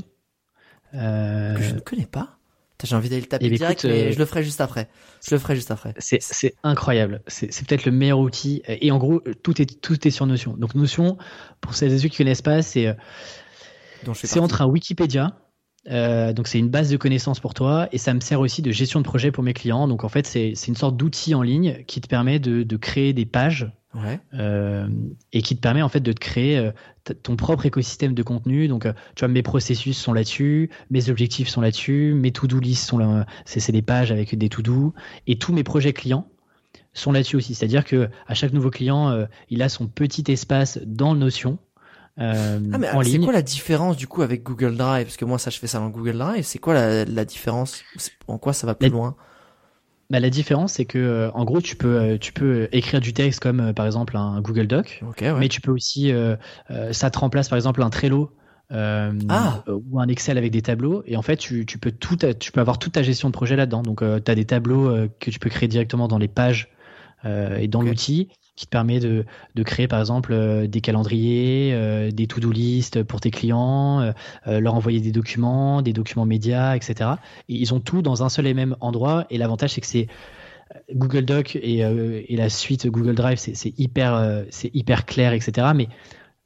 [0.94, 2.36] Euh, Que je ne connais pas.
[2.82, 4.62] J'ai envie d'aller le taper Eh ben, direct, écoute, mais euh, je le ferai juste
[4.62, 4.88] après.
[5.28, 5.94] Je le ferai juste après.
[5.98, 7.22] C'est, incroyable.
[7.28, 8.62] C'est, peut-être le meilleur outil.
[8.68, 10.54] Et en gros, tout est, tout est sur Notion.
[10.56, 11.18] Donc Notion,
[11.60, 12.96] pour celles et ceux qui connaissent pas, c'est,
[14.40, 15.36] entre un Wikipédia.
[15.90, 18.72] euh, donc c'est une base de connaissances pour toi et ça me sert aussi de
[18.72, 19.88] gestion de projet pour mes clients.
[19.90, 22.78] Donc en fait c'est, c'est une sorte d'outil en ligne qui te permet de, de
[22.78, 24.20] créer des pages Ouais.
[24.36, 24.88] euh,
[25.34, 26.72] et qui te permet en fait de te créer euh,
[27.24, 28.68] ton propre écosystème de contenu.
[28.68, 32.86] Donc, euh, tu vois, mes processus sont là-dessus, mes objectifs sont là-dessus, mes to-do list
[32.86, 34.94] sont là, c'est c'est des pages avec des to-do,
[35.26, 36.28] et tous mes projets clients
[36.94, 37.56] sont là-dessus aussi.
[37.56, 41.58] C'est-à-dire que à chaque nouveau client, euh, il a son petit espace dans Notion.
[42.20, 45.06] Euh, Ah mais en c'est quoi la différence du coup avec Google Drive?
[45.06, 46.44] Parce que moi ça je fais ça dans Google Drive.
[46.46, 47.84] C'est quoi la, la différence?
[48.28, 49.16] En quoi ça va plus La- loin?
[50.10, 53.14] Bah, la différence, c'est que euh, en gros, tu peux, euh, tu peux écrire du
[53.14, 55.34] texte comme euh, par exemple un Google Doc, ouais.
[55.40, 56.12] mais tu peux aussi,
[56.92, 58.32] ça te remplace par exemple un Trello
[58.72, 59.64] Ah.
[59.68, 61.04] ou un Excel avec des tableaux.
[61.06, 63.56] Et en fait, tu, tu peux tout, tu peux avoir toute ta gestion de projet
[63.56, 63.84] là-dedans.
[63.84, 66.70] Donc, tu as des tableaux que tu peux créer directement dans les pages
[67.26, 68.30] et dans l'outil
[68.60, 73.04] qui te permet de, de créer par exemple euh, des calendriers, euh, des to-do list
[73.04, 77.12] pour tes clients, euh, leur envoyer des documents, des documents médias, etc.
[77.48, 79.26] Et ils ont tout dans un seul et même endroit.
[79.30, 80.08] Et l'avantage, c'est que c'est
[80.94, 85.68] Google Doc et, et la suite Google Drive, c'est hyper, c'est hyper clair, etc.
[85.74, 85.88] Mais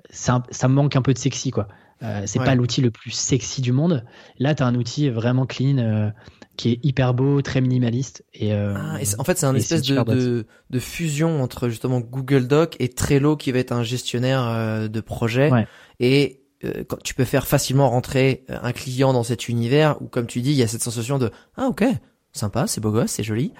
[0.09, 1.67] ça, ça manque un peu de sexy, quoi.
[2.03, 2.45] Euh, c'est Ouais.
[2.45, 4.03] pas l'outil le plus sexy du monde.
[4.37, 6.09] Là, tu as un outil vraiment clean euh,
[6.57, 8.23] qui est hyper beau, très minimaliste.
[8.33, 11.69] Et, euh, Ah, et c'est- en fait c'est un espèce de, de, de fusion entre
[11.69, 15.51] justement Google Doc et Trello qui va être un gestionnaire euh, de projet.
[15.51, 15.67] Ouais.
[15.99, 20.07] Et euh, quand tu peux faire facilement rentrer euh, un client dans cet univers où
[20.07, 21.83] comme tu dis il y a cette sensation de ah ok
[22.31, 23.51] sympa c'est beau gosse c'est joli.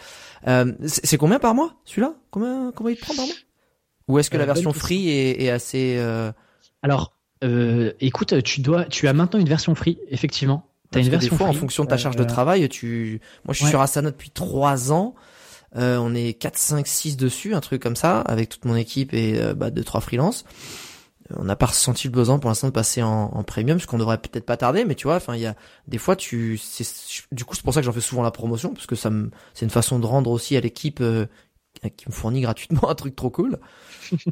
[0.48, 2.14] Euh, c'est c'est combien par mois celui-là?
[2.32, 3.36] Combien combien il te prend par mois?
[4.08, 6.32] Ou est-ce que Euh, la version free est, est assez euh,
[6.82, 10.70] Alors, euh, écoute, tu dois, tu as maintenant une version free, effectivement.
[10.94, 13.54] T'as une version des fois, en fonction de ta charge de euh, travail, tu, moi,
[13.54, 13.72] je suis ouais.
[13.72, 15.16] sur Asana depuis trois ans.
[15.76, 19.14] Euh, on est 4, 5, 6 dessus, un truc comme ça, avec toute mon équipe
[19.14, 20.46] et euh, bah, deux, trois freelances.
[21.32, 23.88] Euh, On n'a pas ressenti le besoin pour l'instant de passer en, en premium, ce
[23.88, 25.56] qu'on devrait peut-être pas tarder, mais tu vois, enfin, il y a
[25.88, 26.86] des fois, tu, c'est,
[27.32, 29.32] du coup, c'est pour ça que j'en fais souvent la promotion, parce que ça me,
[29.54, 31.26] c'est une façon de rendre aussi à l'équipe euh,
[31.98, 33.58] qui me fournit gratuitement un truc trop cool.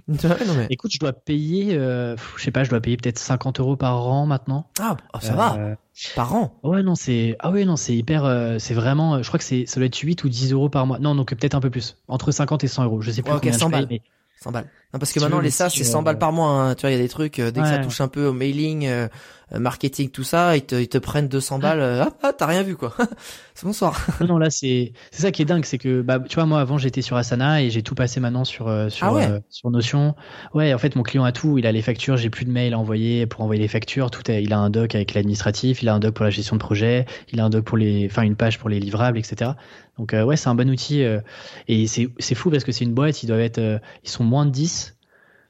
[0.08, 0.68] Ouais, non, mais...
[0.70, 4.06] Écoute, je dois payer, euh, je sais pas, je dois payer peut-être 50 euros par
[4.08, 4.68] an maintenant.
[4.80, 5.76] Ah, oh, ça va, Euh,
[6.16, 6.60] par an.
[6.64, 9.66] Ouais, non, c'est, ah ouais, non, c'est hyper, euh, c'est vraiment, je crois que c'est,
[9.66, 11.00] ça doit être 8 ou 10 euros par mois.
[11.00, 11.98] Non, donc peut-être un peu plus.
[12.08, 13.02] Entre 50 et 100 euros.
[13.02, 13.88] Je sais plus Ouais, ok, combien 100 je paye, balles.
[13.90, 14.02] mais
[14.44, 14.68] 100 balles.
[14.94, 16.50] Non, parce que tu maintenant, les SaaS, c'est 100 euh, balles par mois.
[16.50, 16.76] hein.
[16.76, 17.84] Tu vois, il y a des trucs, euh, dès que ça Ouais.
[17.84, 19.08] touche un peu au mailing, euh,
[19.54, 21.80] euh, marketing, tout ça, ils te, ils te prennent 200 balles.
[21.80, 22.94] euh, ah, ah, t'as rien vu, quoi.
[23.54, 24.06] c'est bonsoir.
[24.20, 26.60] non, non, là, c'est, c'est ça qui est dingue, c'est que, bah, tu vois, moi,
[26.60, 29.30] avant, j'étais sur Asana et j'ai tout passé maintenant sur, euh, sur, Ah ouais.
[29.30, 30.16] euh, sur Notion.
[30.54, 31.58] Ouais, en fait, mon client a tout.
[31.58, 34.12] Il a les factures, j'ai plus de mails à envoyer pour envoyer les factures.
[34.12, 36.56] Tout est, il a un doc avec l'administratif, il a un doc pour la gestion
[36.58, 39.52] de projet, il a un doc pour les, enfin, une page pour les livrables, etc.
[39.98, 41.04] Donc, euh, ouais, c'est un bon outil.
[41.04, 41.20] euh,
[41.68, 44.24] et c'est, c'est fou parce que c'est une boîte, ils doivent être, euh, ils sont
[44.24, 44.96] moins de 10.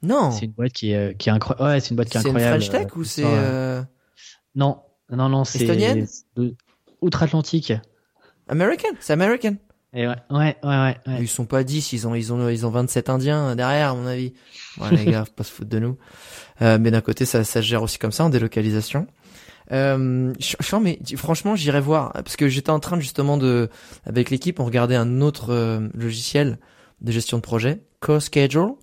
[0.03, 0.31] Non.
[0.31, 1.63] C'est une boîte qui est, qui est incroyable.
[1.63, 2.63] Ouais, c'est une boîte qui est C'est une incroyable.
[2.63, 3.23] French Tech ou c'est,
[4.55, 4.79] Non,
[5.09, 5.61] non, non, c'est.
[5.61, 6.07] Estonienne?
[7.01, 7.73] Outre-Atlantique.
[8.47, 8.89] American?
[8.99, 9.55] C'est American.
[9.93, 11.17] Et ouais, ouais, ouais, ouais.
[11.19, 14.05] Ils sont pas 10, ils ont, ils ont, ils ont 27 Indiens derrière, à mon
[14.05, 14.33] avis.
[14.79, 15.97] Ouais, les gars, faut pas se foutre de nous.
[16.61, 19.05] Euh, mais d'un côté, ça, ça se gère aussi comme ça en délocalisation.
[19.71, 23.69] Euh, je, mais franchement, j'irai voir parce que j'étais en train justement de,
[24.05, 26.59] avec l'équipe, on regardait un autre euh, logiciel
[27.01, 28.73] de gestion de projet, CoSchedule,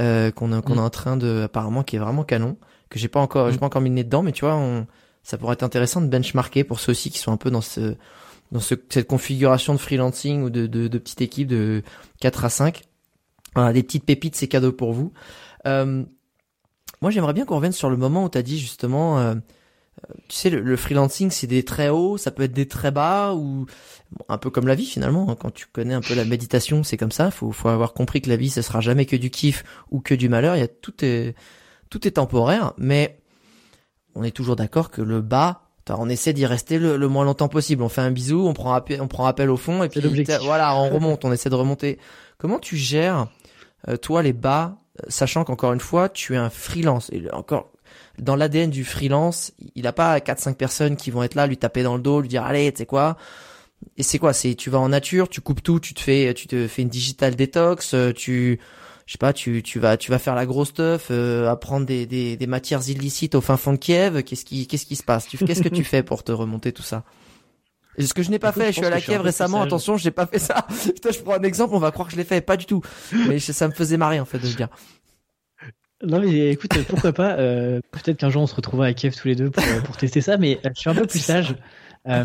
[0.00, 0.84] euh, qu'on a, qu'on est mm.
[0.84, 2.56] en train de, apparemment, qui est vraiment canon,
[2.90, 3.60] que j'ai pas encore, j'ai mm.
[3.60, 4.86] pas encore mis le nez dedans, mais tu vois, on,
[5.22, 7.94] ça pourrait être intéressant de benchmarker pour ceux aussi qui sont un peu dans ce,
[8.52, 11.82] dans ce, cette configuration de freelancing ou de, de, de petite équipe de
[12.20, 12.82] 4 à 5.
[13.54, 15.12] Voilà, des petites pépites, c'est cadeau pour vous.
[15.66, 16.04] Euh,
[17.00, 19.34] moi, j'aimerais bien qu'on revienne sur le moment où tu as dit justement, euh,
[20.28, 23.66] tu sais, le, freelancing, c'est des très hauts, ça peut être des très bas, ou
[24.28, 25.30] un peu comme la vie finalement.
[25.30, 25.36] Hein.
[25.38, 27.30] quand tu connais un peu la méditation, c'est comme ça.
[27.30, 30.14] Faut, faut avoir compris que la vie, ce sera jamais que du kiff ou que
[30.14, 30.56] du malheur.
[30.56, 31.34] Il y a tout est,
[31.90, 33.20] tout est temporaire, mais
[34.14, 37.82] on est toujours d'accord que le bas, on essaie d'y rester le, moins longtemps possible.
[37.82, 40.00] On fait un bisou, on prend appel, on prend appel au fond et puis
[40.42, 41.98] voilà, on remonte, on essaie de remonter.
[42.38, 43.28] Comment tu gères
[43.88, 44.78] euh, toi les bas,
[45.08, 47.70] sachant qu'encore une fois, tu es un freelance et encore
[48.18, 51.56] dans l'ADN du freelance, il a pas quatre cinq personnes qui vont être là lui
[51.56, 53.16] taper dans le dos, lui dire allez, tu sais quoi?
[53.96, 54.32] Et c'est quoi?
[54.32, 56.88] C'est tu vas en nature, tu coupes tout, tu te fais tu te fais une
[56.88, 58.60] digital détox, euh, tu
[59.06, 62.06] je sais pas, tu tu vas tu vas faire la grosse stuff, euh, apprendre des,
[62.06, 64.22] des, des matières illicites au fin fond de Kiev.
[64.22, 65.26] Qu'est-ce qui qu'est-ce qui se passe?
[65.26, 67.04] Qu'est-ce que tu fais pour te remonter tout ça?
[67.98, 70.10] Ce que je n'ai pas fait, je, suis à la Kiev récemment, attention, je n'ai
[70.10, 70.66] pas fait ça.
[70.84, 72.82] Putain, je prends un exemple, on va croire que je l'ai fait, pas du tout.
[73.28, 74.68] Mais ça me faisait marrer en fait de le dire.
[76.06, 79.28] Non mais écoute, pourquoi pas euh, Peut-être qu'un jour on se retrouvera à Kiev tous
[79.28, 81.54] les deux pour, pour tester ça, mais euh, je suis un peu plus sage.
[82.06, 82.24] Euh,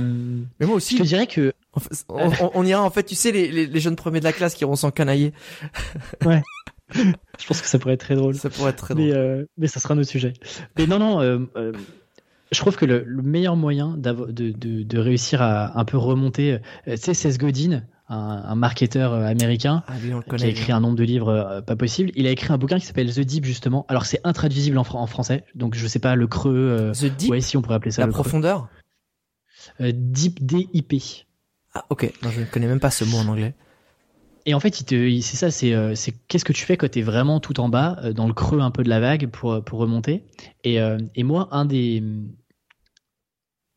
[0.59, 0.97] mais moi aussi.
[0.97, 1.53] Je te dirais que
[2.09, 4.55] on, on, ira en fait, tu sais, les, les, les, jeunes premiers de la classe
[4.55, 5.33] qui iront s'encanailler.
[6.25, 6.41] Ouais.
[6.95, 8.35] je pense que ça pourrait être très drôle.
[8.35, 9.07] Ça pourrait être très drôle.
[9.07, 10.33] Mais, euh, mais ça sera un autre sujet.
[10.77, 11.21] Mais non, non.
[11.21, 11.71] Euh, euh,
[12.51, 16.53] je trouve que le, le meilleur moyen de, de, de, réussir à un peu remonter,
[16.53, 16.57] euh,
[16.87, 20.79] tu sais, Seth Godin, un, un marketeur euh, américain ah, lui, qui a écrit un
[20.79, 22.11] nombre de livres euh, pas possible.
[22.15, 23.85] Il a écrit un bouquin qui s'appelle The Deep justement.
[23.87, 26.91] Alors c'est intraduisible en, en, français, donc je sais pas le creux.
[26.93, 27.29] The Deep?
[27.31, 28.05] Ouais, si on pourrait appeler ça.
[28.05, 28.67] La profondeur?
[29.79, 31.01] deep D I P.
[31.73, 32.11] Ah ok.
[32.23, 33.53] Non, je ne connais même pas ce mot en anglais.
[34.45, 37.39] Et en fait, c'est ça, c'est, c'est qu'est-ce que tu fais quand tu es vraiment
[37.39, 40.23] tout en bas, dans le creux un peu de la vague pour, pour remonter.
[40.63, 42.01] Et, et moi, un des,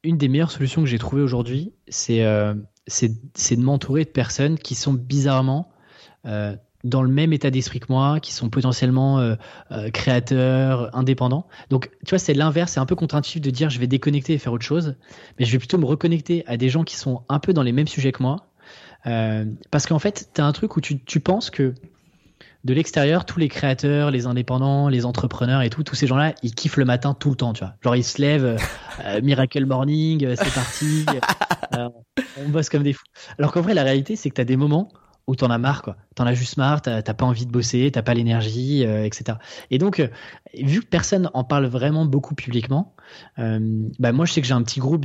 [0.03, 2.55] une des meilleures solutions que j'ai trouvées aujourd'hui, c'est euh,
[3.01, 5.73] de m'entourer de personnes qui sont bizarrement
[6.27, 9.37] euh, dans le même état d'esprit que moi, qui sont potentiellement euh,
[9.71, 11.47] euh, créateurs, indépendants.
[11.71, 14.39] Donc, tu vois, c'est l'inverse, c'est un peu contre-intuitif de dire je vais déconnecter et
[14.39, 14.97] faire autre chose,
[15.39, 17.71] mais je vais plutôt me reconnecter à des gens qui sont un peu dans les
[17.71, 18.49] mêmes sujets que moi.
[19.71, 21.75] Parce qu'en fait, tu as un truc où tu, tu penses que
[22.65, 26.55] de l'extérieur, tous les créateurs, les indépendants, les entrepreneurs et tout, tous ces gens-là, ils
[26.55, 27.75] kiffent le matin tout le temps, tu vois.
[27.81, 28.57] Genre ils se lèvent,
[29.23, 31.07] Miracle Morning, c'est parti,
[31.73, 33.05] on bosse comme des fous.
[33.39, 34.89] Alors qu'en vrai, la réalité, c'est que tu as des moments
[35.29, 35.97] où t'en as marre, quoi.
[36.17, 39.39] T'en as juste marre, t'as pas envie de bosser, t'as pas l'énergie, euh, etc.
[39.71, 40.09] Et donc, euh,
[40.61, 42.95] vu que personne en parle vraiment beaucoup publiquement,
[43.39, 43.61] euh,
[43.99, 45.05] bah moi je sais que j'ai un petit groupe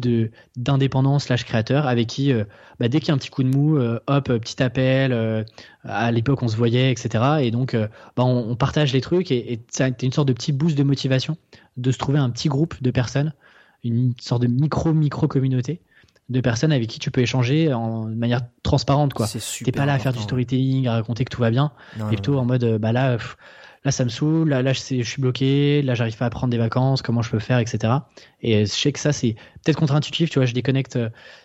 [0.56, 2.34] d'indépendants slash créateurs avec qui,
[2.80, 3.78] bah, dès qu'il y a un petit coup de mou,
[4.08, 5.46] hop, petit appel.
[5.84, 7.24] à l'époque, on se voyait, etc.
[7.42, 10.28] Et donc, bah, on, on, partage les trucs et, et ça a été une sorte
[10.28, 11.38] de petit boost de motivation
[11.78, 13.34] de se trouver un petit groupe de personnes,
[13.84, 15.82] une sorte de micro micro communauté
[16.30, 19.28] de personnes avec qui tu peux échanger en de manière transparente quoi.
[19.64, 22.38] T'es pas là à faire du storytelling, à raconter que tout va bien, mais plutôt
[22.38, 23.18] en mode euh, bah là
[23.86, 26.58] là ça me saoule, là, là je, suis bloqué, là j'arrive pas à prendre des
[26.58, 27.94] vacances, comment je peux faire, etc.
[28.42, 31.00] Et je sais que ça c'est peut-être contre-intuitif, tu vois, je déconnecte,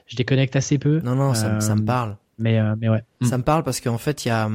[0.06, 1.00] je déconnecte assez peu.
[1.04, 2.16] Non non, ça, ça, me euh, parle.
[2.38, 3.04] Mais euh, mais ouais.
[3.22, 4.50] Ça me parle parce qu'en fait il y a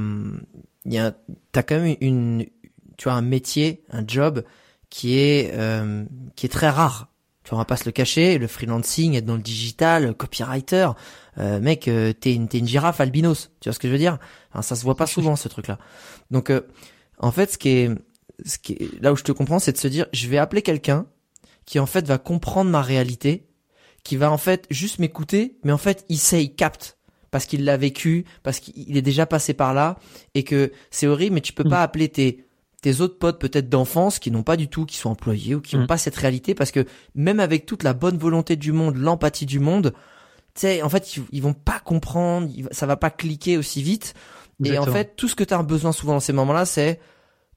[0.86, 1.14] il y a
[1.54, 2.46] t'as quand même une
[2.98, 4.44] tu vois un métier, un job
[4.90, 5.54] qui est
[6.36, 7.08] qui est très rare
[7.48, 10.90] tu on va pas se le cacher, le freelancing, être dans le digital, copywriter,
[11.38, 14.18] euh, mec, euh, t'es une, une girafe albinos, tu vois ce que je veux dire?
[14.52, 15.80] Enfin, Ça se voit pas souvent ce truc-là.
[16.30, 16.62] Donc, euh,
[17.20, 17.92] en fait, ce qui est,
[18.46, 20.62] ce qui est, là où je te comprends, c'est de se dire, je vais appeler
[20.62, 21.06] quelqu'un
[21.66, 23.48] qui en fait va comprendre ma réalité,
[24.04, 26.98] qui va en fait juste m'écouter, mais en fait il sait, il capte
[27.32, 30.00] parce qu'il l'a vécu, parce qu'il est déjà passé par là,
[30.34, 31.70] et que c'est horrible, mais tu peux mm.
[31.70, 32.46] pas appeler tes
[32.88, 35.76] tes autres potes peut-être d'enfance qui n'ont pas du tout, qui sont employés ou qui
[35.76, 35.88] n'ont mm.
[35.88, 36.86] pas cette réalité parce que
[37.16, 39.94] même avec toute la bonne volonté du monde, l'empathie du monde,
[40.54, 44.14] tu sais, en fait, ils, vont pas comprendre, ça va pas cliquer aussi vite.
[44.64, 47.02] Et en fait, tout ce que tu as besoin souvent dans ces moments-là, c'est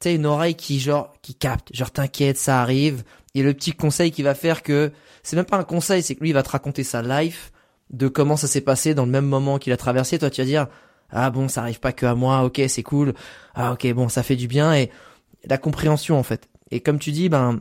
[0.01, 3.05] tu sais une oreille qui genre qui capte, genre t'inquiète, ça arrive.
[3.37, 4.91] Et le petit conseil qui va faire que
[5.23, 7.53] c'est même pas un conseil, c'est que lui il va te raconter sa life
[7.91, 10.19] de comment ça s'est passé dans le même moment qu'il a traversé.
[10.19, 10.67] Toi, tu vas dire
[11.13, 13.15] ah bon, ça arrive pas que à moi, ok, c'est cool.
[13.55, 14.91] Ah ok, bon, ça fait du bien et
[15.45, 16.49] la compréhension en fait.
[16.71, 17.61] Et comme tu dis, ben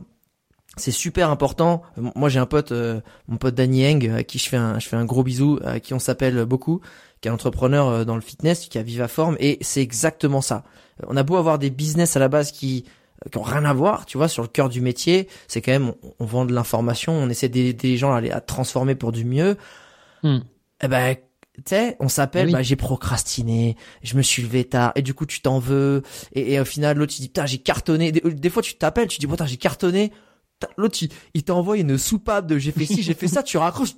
[0.76, 1.82] c'est super important.
[1.96, 4.88] Moi, j'ai un pote, euh, mon pote Danny Eng, à qui je fais un, je
[4.88, 6.80] fais un gros bisou, à qui on s'appelle beaucoup,
[7.20, 10.62] qui est entrepreneur dans le fitness, qui a Viva Forme, et c'est exactement ça.
[11.08, 12.84] On a beau avoir des business à la base qui
[13.30, 15.92] qui ont rien à voir, tu vois, sur le cœur du métier, c'est quand même,
[16.18, 19.58] on, vend de l'information, on essaie d'aider les gens à, à transformer pour du mieux.
[20.22, 20.38] Hmm.
[20.82, 21.16] Eh ben,
[21.56, 25.26] tu sais, on s'appelle, bah, j'ai procrastiné, je me suis levé tard, et du coup
[25.26, 28.12] tu t'en veux, et, au final l'autre il dit putain j'ai cartonné.
[28.12, 30.12] Des, fois tu t'appelles, tu dis putain j'ai cartonné.
[30.76, 30.98] L'autre
[31.32, 33.94] il, t'envoie une soupape de j'ai fait ci, j'ai fait ça, tu raccroches,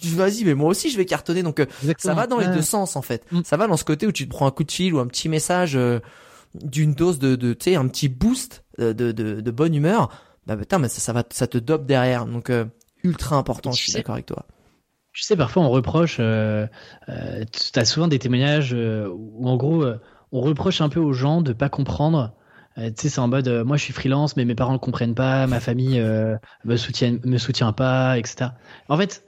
[0.00, 1.42] tu, vas-y mais moi aussi je vais cartonner.
[1.42, 1.66] Donc euh,
[1.98, 3.24] ça va dans les deux sens en fait.
[3.32, 3.40] Mm.
[3.44, 5.06] Ça va dans ce côté où tu te prends un coup de fil ou un
[5.06, 5.98] petit message euh,
[6.54, 10.08] d'une dose de, de tu sais un petit boost de, de, de, bonne humeur.
[10.46, 12.24] Bah putain mais ça, ça va, ça te dope derrière.
[12.24, 12.66] Donc euh,
[13.02, 13.72] ultra important.
[13.72, 14.46] Je suis d'accord avec toi.
[15.16, 16.66] Tu sais, parfois on reproche, euh,
[17.08, 19.82] euh, tu as souvent des témoignages euh, où en gros
[20.30, 22.34] on reproche un peu aux gens de pas comprendre.
[22.76, 25.46] tu sais, c'est en mode, moi je suis freelance, mais mes parents ne comprennent pas,
[25.46, 25.98] ma famille
[26.64, 28.50] me soutient, me soutient pas, etc.
[28.90, 29.24] En fait,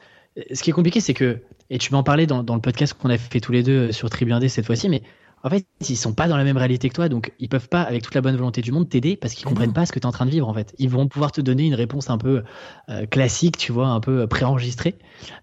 [0.52, 3.08] ce qui est compliqué, c'est que, et tu m'en parlais dans, dans le podcast qu'on
[3.08, 5.02] a fait tous les deux sur Tribu cette fois-ci, mais
[5.42, 7.82] en fait, ils sont pas dans la même réalité que toi, donc ils peuvent pas,
[7.82, 10.04] avec toute la bonne volonté du monde, t'aider parce qu'ils comprennent pas ce que tu
[10.04, 10.48] es en train de vivre.
[10.48, 12.42] En fait, ils vont pouvoir te donner une réponse un peu
[12.88, 14.96] euh, classique, tu vois, un peu préenregistrée.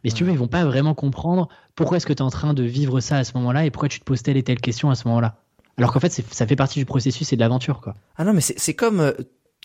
[0.04, 2.30] Mais si tu veux, ils vont pas vraiment comprendre pourquoi est-ce que tu es en
[2.30, 4.60] train de vivre ça à ce moment-là et pourquoi tu te poses telle et telle
[4.60, 5.38] question à ce moment-là.
[5.78, 7.96] Alors qu'en fait, ça fait partie du processus et de l'aventure, quoi.
[8.16, 9.12] Ah non, mais c'est comme euh,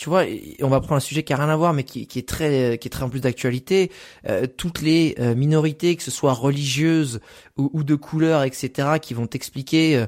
[0.00, 0.24] tu vois,
[0.62, 2.78] on va prendre un sujet qui a rien à voir, mais qui, qui est très,
[2.78, 3.92] qui est très en plus d'actualité.
[4.26, 7.20] Euh, toutes les euh, minorités, que ce soit religieuses
[7.58, 9.98] ou, ou de couleur, etc., qui vont t'expliquer.
[9.98, 10.06] Euh,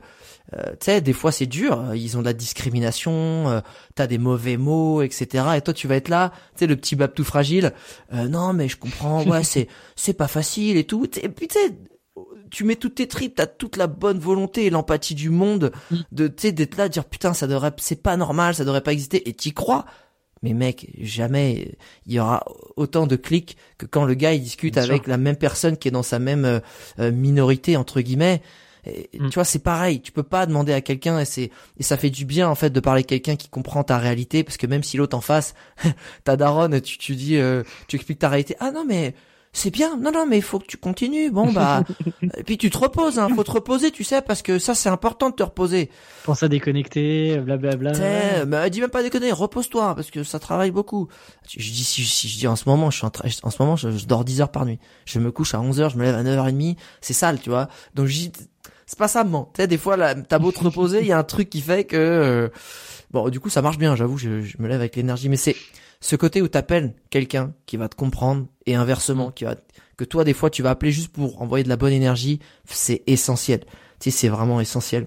[0.55, 1.95] euh tu sais, des fois c'est dur.
[1.95, 3.63] Ils ont de la discrimination,
[3.95, 5.45] t'as des mauvais mots, etc.
[5.57, 7.75] Et toi, tu vas être là, tu sais, le petit bab tout fragile.
[8.11, 9.23] non, mais je comprends.
[9.25, 11.05] Ouais, c'est, c'est pas facile et tout.
[11.21, 11.71] Et puis tu sais,
[12.51, 15.97] tu mets toutes tes tripes, t'as toute la bonne volonté et l'empathie du monde mm.
[16.13, 19.29] de d'être là, de dire putain ça devrait, c'est pas normal, ça devrait pas exister
[19.29, 19.87] et t'y crois.
[20.43, 22.45] Mais mec, jamais il y aura
[22.77, 25.93] autant de clics que quand le gars il discute avec la même personne qui est
[25.93, 26.61] dans sa même euh,
[26.99, 28.43] euh, minorité entre guillemets.
[28.87, 29.29] Mm.
[29.29, 30.01] Tu vois, c'est pareil.
[30.01, 32.71] Tu peux pas demander à quelqu'un et c'est et ça fait du bien en fait
[32.71, 35.55] de parler à quelqu'un qui comprend ta réalité parce que même si l'autre en face,
[36.25, 38.57] ta daronne, tu tu dis, euh, tu expliques ta réalité.
[38.59, 39.15] Ah non mais
[39.55, 39.99] c'est bien.
[39.99, 41.31] Non, non, mais il faut que tu continues.
[41.31, 41.85] Bon, bah,
[42.37, 43.29] et puis tu te reposes, hein.
[43.35, 45.91] Faut te reposer, tu sais, parce que ça, c'est important de te reposer.
[46.25, 47.93] Pense à déconnecter, blablabla.
[47.93, 51.09] Bla, mais dis même pas déconner, repose-toi, parce que ça travaille beaucoup.
[51.49, 53.77] Je dis, si, si je dis en ce moment, je suis en, en ce moment,
[53.77, 54.79] je, dors 10 heures par nuit.
[55.05, 56.77] Je me couche à 11 heures, je me lève à 9h30.
[57.03, 57.69] C'est sale, tu vois.
[57.95, 58.33] Donc, je dis,
[58.87, 61.19] c'est pas ça, Tu sais, des fois, là, t'as beau te reposer, il y a
[61.19, 62.49] un truc qui fait que, euh,
[63.11, 65.57] bon, du coup, ça marche bien, j'avoue, je, je me lève avec l'énergie, mais c'est,
[66.03, 69.55] ce côté où t'appelles quelqu'un qui va te comprendre et inversement qui va
[69.97, 73.03] que toi des fois tu vas appeler juste pour envoyer de la bonne énergie, c'est
[73.07, 73.61] essentiel.
[74.01, 75.07] Tu sais, c'est vraiment essentiel.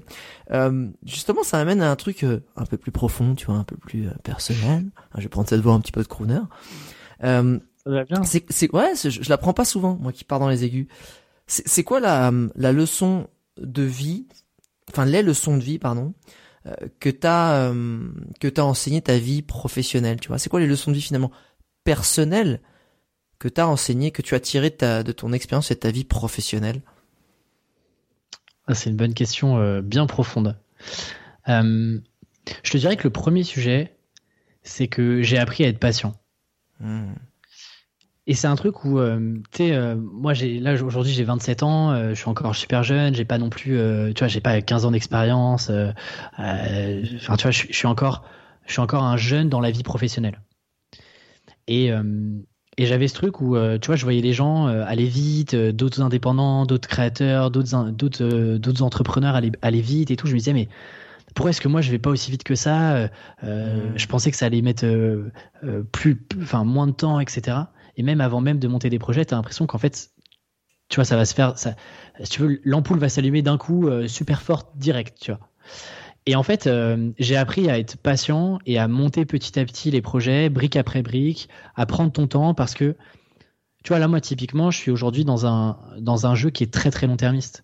[0.51, 3.65] Euh, justement, ça amène à un truc euh, un peu plus profond, tu vois, un
[3.65, 4.85] peu plus euh, personnel.
[5.17, 6.39] Je vais prendre cette voix un petit peu de crooner.
[7.25, 7.59] Euh,
[8.23, 10.87] c'est, c'est, ouais, je, la prends pas souvent, moi qui pars dans les aigus.
[11.45, 13.27] C'est, c'est quoi la, la leçon
[13.57, 14.27] de vie,
[14.89, 16.13] enfin les leçons de vie, pardon,
[16.99, 18.09] que t'as euh,
[18.39, 20.39] que t'as enseigné ta vie professionnelle tu vois.
[20.39, 21.31] C'est quoi les leçons de vie finalement
[21.83, 22.61] personnelles
[23.39, 25.91] que t'as enseigné que tu as tiré de, ta, de ton expérience et de ta
[25.91, 26.81] vie professionnelle?
[28.67, 30.57] Ah, c'est une bonne question euh, bien profonde.
[31.47, 32.01] Je
[32.71, 33.95] te dirais que le premier sujet
[34.63, 36.13] c'est que j'ai appris à être patient.
[36.79, 37.13] Hmm.
[38.27, 41.61] Et c'est un truc où, euh, tu sais, euh, moi, j'ai là aujourd'hui j'ai 27
[41.61, 43.77] ans, euh, je suis encore super jeune, j'ai pas non plus,
[44.15, 45.69] tu vois, j'ai pas 15 ans d'expérience.
[46.37, 48.23] Enfin, tu vois, je, suis encore,
[48.65, 50.41] je suis encore un jeune dans la vie professionnelle.
[51.67, 51.91] Et
[52.77, 56.65] et j'avais ce truc où, tu vois, je voyais les gens aller vite, d'autres indépendants,
[56.65, 60.27] d'autres créateurs, d'autres d'autres d'autres entrepreneurs aller aller vite et tout.
[60.27, 60.67] Je me disais mais
[61.35, 63.09] pourquoi est-ce que moi je vais pas aussi vite que ça?
[63.43, 63.49] Mmh.
[63.95, 64.85] Je pensais que ça allait mettre
[65.91, 67.57] plus, enfin moins de temps, etc.
[67.97, 70.11] Et même avant même de monter des projets, tu as l'impression qu'en fait,
[70.89, 74.07] tu vois, ça va se faire, si tu veux, l'ampoule va s'allumer d'un coup euh,
[74.07, 75.39] super forte, direct, tu vois.
[76.27, 79.91] Et en fait, euh, j'ai appris à être patient et à monter petit à petit
[79.91, 82.95] les projets, brique après brique, à prendre ton temps parce que,
[83.83, 86.73] tu vois, là, moi, typiquement, je suis aujourd'hui dans un, dans un jeu qui est
[86.73, 87.63] très, très long-termiste.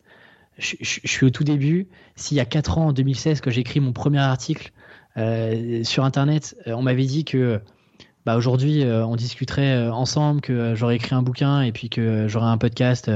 [0.57, 1.87] Je, suis au tout début.
[2.15, 4.71] S'il y a 4 ans, en 2016, que j'ai écrit mon premier article
[5.17, 7.61] euh, sur Internet, on m'avait dit que
[8.25, 11.89] bah aujourd'hui euh, on discuterait euh, ensemble que euh, j'aurais écrit un bouquin et puis
[11.89, 13.11] que j'aurais un podcast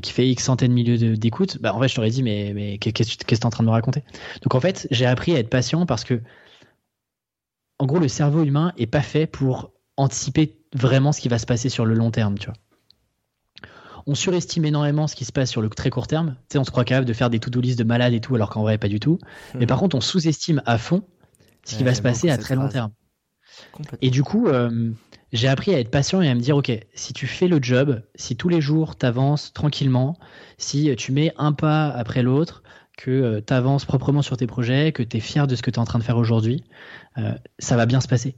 [0.00, 2.78] qui fait X centaines de milliers d'écoutes, bah en fait je t'aurais dit mais mais
[2.78, 4.04] qu'est-ce que tu es en train de me raconter?
[4.42, 6.20] Donc en fait j'ai appris à être patient parce que
[7.80, 11.46] en gros le cerveau humain est pas fait pour anticiper vraiment ce qui va se
[11.46, 12.54] passer sur le long terme, tu vois.
[14.06, 16.36] On surestime énormément ce qui se passe sur le très court terme.
[16.48, 18.34] Tu sais, on se croit capable de faire des to-do list de malades et tout,
[18.34, 19.18] alors qu'en vrai, pas du tout.
[19.54, 21.02] Mais par contre, on sous-estime à fond
[21.64, 22.90] ce qui va se passer à très long terme.
[24.00, 24.90] Et du coup, euh,
[25.32, 28.02] j'ai appris à être patient et à me dire, OK, si tu fais le job,
[28.14, 30.16] si tous les jours tu avances tranquillement,
[30.58, 32.62] si tu mets un pas après l'autre,
[32.96, 35.76] que tu avances proprement sur tes projets, que tu es fier de ce que tu
[35.76, 36.62] es en train de faire aujourd'hui,
[37.58, 38.36] ça va bien se passer.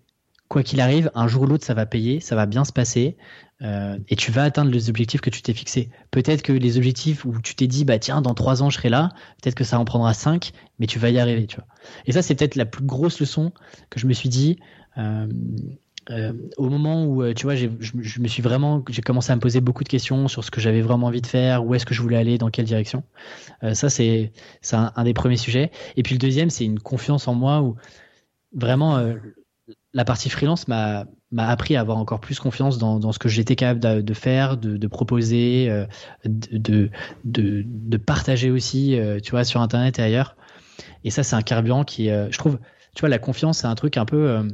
[0.49, 3.17] Quoi qu'il arrive, un jour ou l'autre, ça va payer, ça va bien se passer,
[3.63, 5.91] euh, et tu vas atteindre les objectifs que tu t'es fixés.
[6.11, 8.89] Peut-être que les objectifs où tu t'es dit, bah tiens, dans trois ans, je serai
[8.89, 11.67] là, peut-être que ça en prendra cinq, mais tu vas y arriver, tu vois.
[12.07, 13.53] Et ça, c'est peut-être la plus grosse leçon
[13.91, 14.59] que je me suis dit.
[14.99, 15.29] Euh,
[16.11, 17.69] euh, au moment où tu vois, je,
[18.21, 20.83] me suis vraiment, j'ai commencé à me poser beaucoup de questions sur ce que j'avais
[20.83, 23.05] vraiment envie de faire, où est-ce que je voulais aller, dans quelle direction.
[23.73, 24.33] ça, c'est,
[24.73, 25.71] un, un, des premiers sujets.
[25.97, 27.77] Et puis le deuxième, c'est une confiance en moi où
[28.53, 28.99] vraiment
[29.95, 31.07] la partie freelance m'a
[31.39, 35.71] appris à avoir encore plus confiance dans, ce que j'étais capable de, faire, de, proposer,
[35.71, 35.87] euh,
[36.25, 36.91] de,
[37.25, 40.37] de, partager aussi, euh, tu vois, sur Internet et ailleurs.
[41.05, 42.59] Et ça, c'est un carburant qui, euh, je trouve,
[42.97, 44.49] tu vois, la confiance, c'est un truc un peu.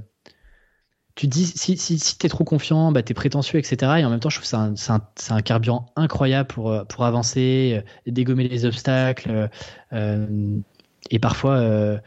[1.14, 3.92] tu dis, si, si, si tu es trop confiant, bah, tu es prétentieux, etc.
[3.98, 7.04] Et en même temps, je trouve que c'est un, un, un, carburant incroyable pour, pour
[7.06, 9.48] avancer, dégommer les obstacles.
[9.90, 11.98] et parfois,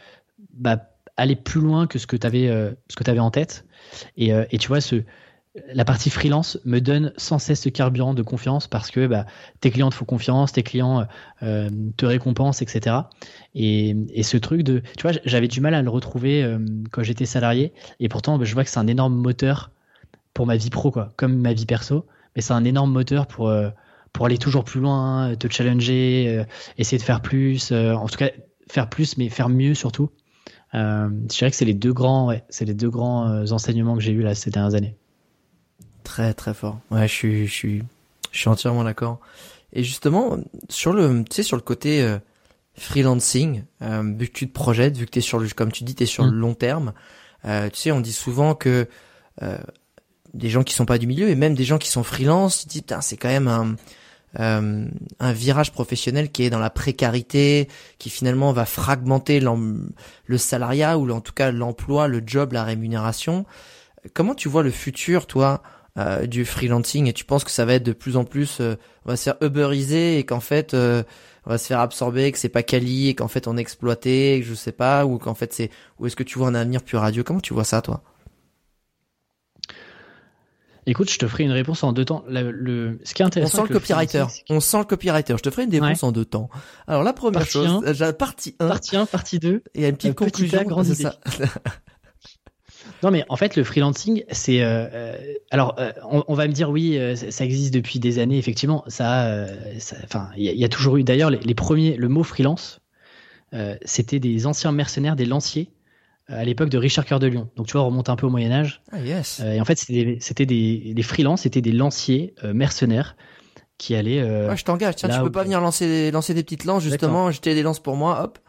[0.54, 3.66] bah, aller plus loin que ce que tu avais, euh, ce que avais en tête.
[4.18, 5.04] Et, euh, et, tu vois, ce,
[5.72, 9.26] la partie freelance me donne sans cesse ce carburant de confiance parce que bah,
[9.60, 11.06] tes clients te font confiance, tes clients
[11.44, 12.96] euh, te récompensent, etc.
[13.54, 16.58] Et, et, ce truc de, tu vois, j'avais du mal à le retrouver
[16.92, 17.74] quand j'étais salarié.
[18.00, 19.72] Et pourtant, bah, je vois que c'est un énorme moteur
[20.34, 22.08] pour ma vie pro, quoi, comme ma vie perso.
[22.36, 23.54] Mais c'est un énorme moteur pour,
[24.12, 26.44] pour aller toujours plus loin, te challenger,
[26.80, 27.72] essayer de faire plus.
[27.72, 28.32] en tout cas,
[28.68, 30.10] faire plus, mais faire mieux surtout.
[30.74, 33.96] Euh, je dirais que c'est les deux grands, ouais, c'est les deux grands euh, enseignements
[33.96, 34.96] que j'ai eu là ces dernières années.
[36.04, 36.80] Très très fort.
[36.92, 37.84] Ouais, je suis, je suis,
[38.32, 39.20] je suis entièrement d'accord.
[39.74, 40.38] Et justement,
[40.70, 42.18] sur le, tu sais, sur le côté euh,
[42.76, 45.96] freelancing, euh, vu que tu te projettes, vu que t'es sur le, comme tu dis,
[45.96, 46.40] t'es sur le mm.
[46.40, 46.94] long terme.
[47.46, 48.88] Euh, tu sais, on dit souvent que
[50.34, 52.68] des gens qui sont pas du milieu et même des gens qui sont freelance, ils
[52.68, 53.76] disent, c'est quand même un
[54.40, 54.88] euh,
[55.20, 57.68] un virage professionnel qui est dans la précarité,
[58.00, 63.46] qui finalement va fragmenter le salariat ou en tout cas l'emploi, le job, la rémunération.
[64.14, 65.62] Comment tu vois le futur, toi,
[65.98, 67.08] euh, du freelancing?
[67.08, 68.76] Et tu penses que ça va être de plus en plus, euh,
[69.06, 72.50] on va se faire uberiser et qu'en fait on va se faire absorber, que c'est
[72.50, 75.70] pas quali et qu'en fait on est exploité, je sais pas, ou qu'en fait c'est,
[76.00, 77.24] ou est-ce que tu vois un avenir plus radieux?
[77.24, 78.02] Comment tu vois ça, toi?
[80.86, 82.24] Écoute, je te ferai une réponse en deux temps.
[82.28, 83.60] Le, ce qui est intéressant.
[83.60, 84.26] On sent le copywriter.
[84.50, 85.36] On sent le copywriter.
[85.38, 86.50] Je te ferai une réponse en deux temps.
[86.88, 88.68] Alors la première chose, euh, partie 1.
[88.68, 89.64] Partie 1, partie 2.
[89.76, 90.84] Et une petite euh, conclusion.
[90.84, 91.20] c'est ça.
[93.02, 95.18] non mais en fait le freelancing c'est euh, euh
[95.52, 95.76] alors
[96.10, 99.46] on, on, va me dire oui ça existe depuis des années effectivement ça
[100.04, 102.82] enfin il y, y, a toujours eu d'ailleurs les, les, premiers le mot freelance
[103.86, 105.72] c'était des anciens mercenaires des lanciers
[106.28, 107.50] à l'époque de Richard Cœur de Lion.
[107.56, 108.82] Donc tu vois, on remonte un peu au Moyen Âge.
[108.92, 109.42] Ah, yes.
[109.44, 113.16] Euh, et en fait, c'était des, des, freelances, c'était des lanciers euh, mercenaires
[113.78, 114.22] qui allaient.
[114.22, 114.96] Euh, ouais, je t'engage.
[114.96, 117.96] Tiens, tu peux pas venir lancer lancer des petites lances justement, jeter des lances pour
[117.96, 118.40] moi, hop.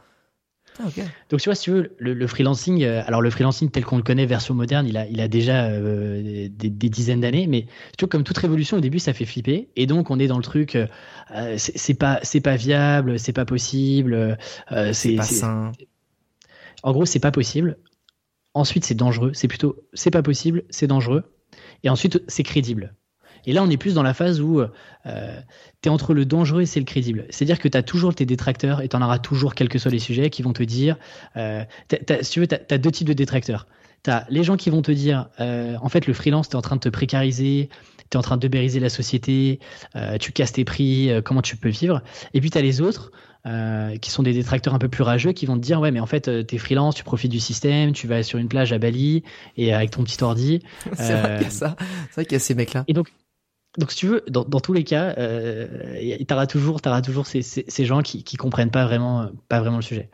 [0.81, 1.05] Ah, okay.
[1.31, 3.97] Donc tu vois, si tu veux, le, le freelancing, euh, alors le freelancing tel qu'on
[3.97, 7.67] le connaît, version moderne, il a, il a déjà euh, des, des, dizaines d'années, mais
[7.97, 10.37] tu vois, comme toute révolution, au début, ça fait flipper, et donc on est dans
[10.37, 10.87] le truc, euh,
[11.57, 14.37] c'est pas, c'est pas viable, c'est pas possible,
[14.93, 15.73] c'est pas sain.
[16.85, 17.79] En gros, c'est pas possible.
[18.53, 19.33] Ensuite, c'est dangereux.
[19.33, 21.25] C'est plutôt, c'est pas possible, c'est dangereux.
[21.83, 22.95] Et ensuite, c'est crédible.
[23.47, 25.41] Et là, on est plus dans la phase où euh,
[25.83, 27.27] tu es entre le dangereux et c'est le crédible.
[27.31, 29.91] C'est-à-dire que tu as toujours tes détracteurs et tu en auras toujours, quels que soient
[29.91, 30.97] les sujets, qui vont te dire,
[31.37, 31.65] euh,
[32.21, 33.67] si tu veux, tu as, deux types de détracteurs.
[34.03, 36.57] Tu as les gens qui vont te dire, euh, en fait, le freelance, tu es
[36.57, 37.71] en train de te précariser,
[38.11, 39.59] tu es en train de bériser la société,
[39.97, 42.03] euh, tu casses tes prix, comment tu peux vivre.
[42.35, 43.11] Et puis tu as les autres
[43.47, 46.01] euh, qui sont des détracteurs un peu plus rageux, qui vont te dire ouais mais
[46.01, 48.79] en fait euh, t'es freelance, tu profites du système, tu vas sur une plage à
[48.79, 49.23] Bali
[49.57, 50.63] et avec ton petit ordi.
[50.95, 52.85] c'est vrai qu'il y a ça, c'est vrai qu'il y a ces mecs là.
[52.89, 53.13] Et donc
[53.79, 55.67] donc si tu veux, dans, dans tous les cas, euh,
[56.29, 59.83] t'auras toujours, toujours ces, ces, ces, gens qui, qui comprennent pas vraiment, pas vraiment le
[59.83, 60.11] sujet.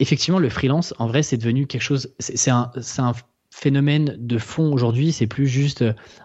[0.00, 2.14] Effectivement, le freelance, en vrai, c'est devenu quelque chose.
[2.18, 3.14] C'est un, c'est un
[3.50, 5.84] phénomène de fond aujourd'hui, c'est plus juste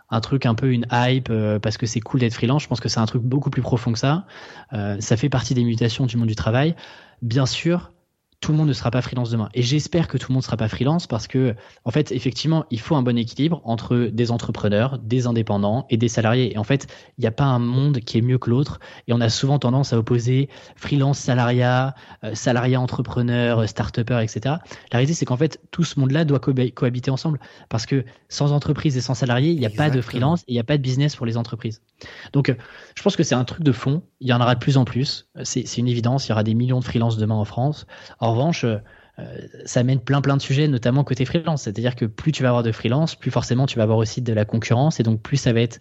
[0.09, 2.63] un truc un peu une hype euh, parce que c'est cool d'être freelance.
[2.63, 4.25] Je pense que c'est un truc beaucoup plus profond que ça.
[4.73, 6.75] Euh, ça fait partie des mutations du monde du travail.
[7.21, 7.91] Bien sûr,
[8.45, 9.49] tout le monde ne sera pas freelance demain.
[9.55, 12.63] Et j'espère que tout le monde ne sera pas freelance parce que, en fait, effectivement,
[12.69, 16.53] il faut un bon équilibre entre des entrepreneurs, des indépendants et des salariés.
[16.53, 16.85] Et en fait,
[17.17, 18.79] il n'y a pas un monde qui est mieux que l'autre.
[19.07, 24.57] Et on a souvent tendance à opposer freelance, salariat, euh, salariat, entrepreneur, start-upper, etc.
[24.91, 28.51] La réalité, c'est qu'en fait, tout ce monde-là doit co cohabiter ensemble parce que sans
[28.51, 29.89] entreprise et sans salarié, il n'y a Exactement.
[29.89, 31.81] pas de freelance et il n'y a pas de business pour les entreprises.
[32.31, 32.55] Donc,
[32.95, 34.03] je pense que c'est un truc de fond.
[34.19, 35.29] Il y en aura de plus en plus.
[35.41, 36.27] C'est une évidence.
[36.27, 37.87] Il y aura des millions de freelances demain en France.
[38.19, 38.65] En revanche,
[39.65, 41.63] ça amène plein plein de sujets, notamment côté freelance.
[41.63, 44.33] C'est-à-dire que plus tu vas avoir de freelance, plus forcément tu vas avoir aussi de
[44.33, 45.79] la concurrence, et donc plus ça va être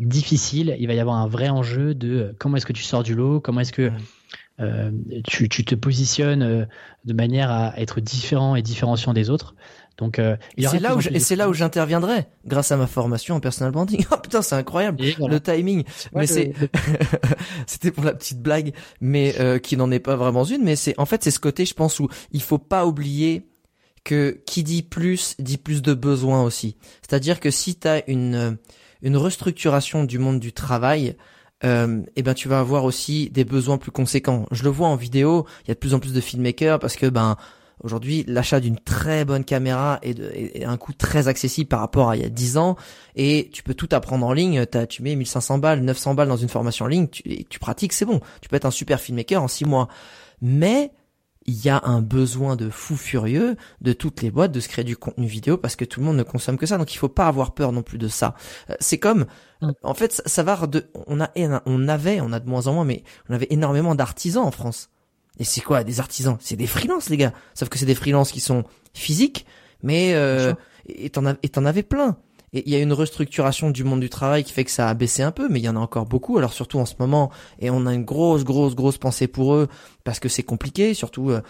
[0.00, 0.74] difficile.
[0.78, 3.40] Il va y avoir un vrai enjeu de comment est-ce que tu sors du lot,
[3.40, 3.92] comment est-ce que
[5.24, 6.66] tu, tu, te positionnes
[7.04, 9.54] de manière à être différent et différenciant des autres?
[9.98, 13.40] Donc, euh, c'est là où et c'est là où j'interviendrai grâce à ma formation en
[13.40, 14.04] personal branding.
[14.12, 15.84] Oh putain, c'est incroyable le timing.
[16.14, 16.52] mais c'est
[17.66, 20.62] c'était pour la petite blague, mais euh, qui n'en est pas vraiment une.
[20.62, 23.46] Mais c'est en fait c'est ce côté, je pense, où il faut pas oublier
[24.04, 26.76] que qui dit plus dit plus de besoins aussi.
[27.00, 28.58] C'est-à-dire que si tu as une
[29.02, 31.16] une restructuration du monde du travail,
[31.64, 34.46] euh, eh ben tu vas avoir aussi des besoins plus conséquents.
[34.50, 36.96] Je le vois en vidéo, il y a de plus en plus de filmmakers parce
[36.96, 37.36] que ben
[37.82, 40.32] Aujourd'hui, l'achat d'une très bonne caméra est, de,
[40.64, 42.76] un coût très accessible par rapport à il y a 10 ans
[43.16, 44.64] et tu peux tout apprendre en ligne.
[44.72, 47.58] As, tu mets 1500 balles, 900 balles dans une formation en ligne, tu, et tu
[47.58, 48.20] pratiques, c'est bon.
[48.40, 49.88] Tu peux être un super filmmaker en 6 mois.
[50.40, 50.90] Mais
[51.46, 54.84] il y a un besoin de fou furieux de toutes les boîtes de se créer
[54.84, 56.78] du contenu vidéo parce que tout le monde ne consomme que ça.
[56.78, 58.34] Donc il faut pas avoir peur non plus de ça.
[58.70, 59.26] Euh, c'est comme,
[59.60, 59.70] mm.
[59.82, 61.30] en fait, ça va de, on a,
[61.66, 64.90] on avait, on a de moins en moins, mais on avait énormément d'artisans en France.
[65.38, 66.36] Et c'est quoi des artisans?
[66.40, 67.32] C'est des freelances les gars.
[67.54, 68.64] Sauf que c'est des freelances qui sont
[68.94, 69.46] physiques,
[69.82, 70.54] mais euh,
[70.88, 72.16] et t'en avais plein.
[72.52, 74.94] Et il y a une restructuration du monde du travail qui fait que ça a
[74.94, 76.38] baissé un peu, mais il y en a encore beaucoup.
[76.38, 79.68] Alors surtout en ce moment, et on a une grosse, grosse, grosse pensée pour eux
[80.04, 80.94] parce que c'est compliqué.
[80.94, 81.42] Surtout euh,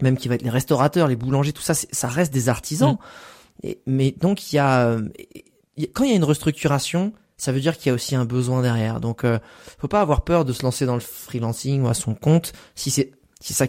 [0.00, 2.94] même qui va être les restaurateurs, les boulangers, tout ça, ça reste des artisans.
[2.94, 3.66] Mm.
[3.66, 5.08] Et, mais donc il y a, euh,
[5.92, 7.12] quand il y a une restructuration,
[7.42, 9.00] ça veut dire qu'il y a aussi un besoin derrière.
[9.00, 9.40] Donc, euh,
[9.76, 12.92] faut pas avoir peur de se lancer dans le freelancing ou à son compte si
[12.92, 13.66] c'est si ça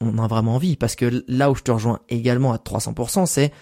[0.00, 0.74] on a vraiment envie.
[0.76, 3.52] Parce que là où je te rejoins également à 300%, c'est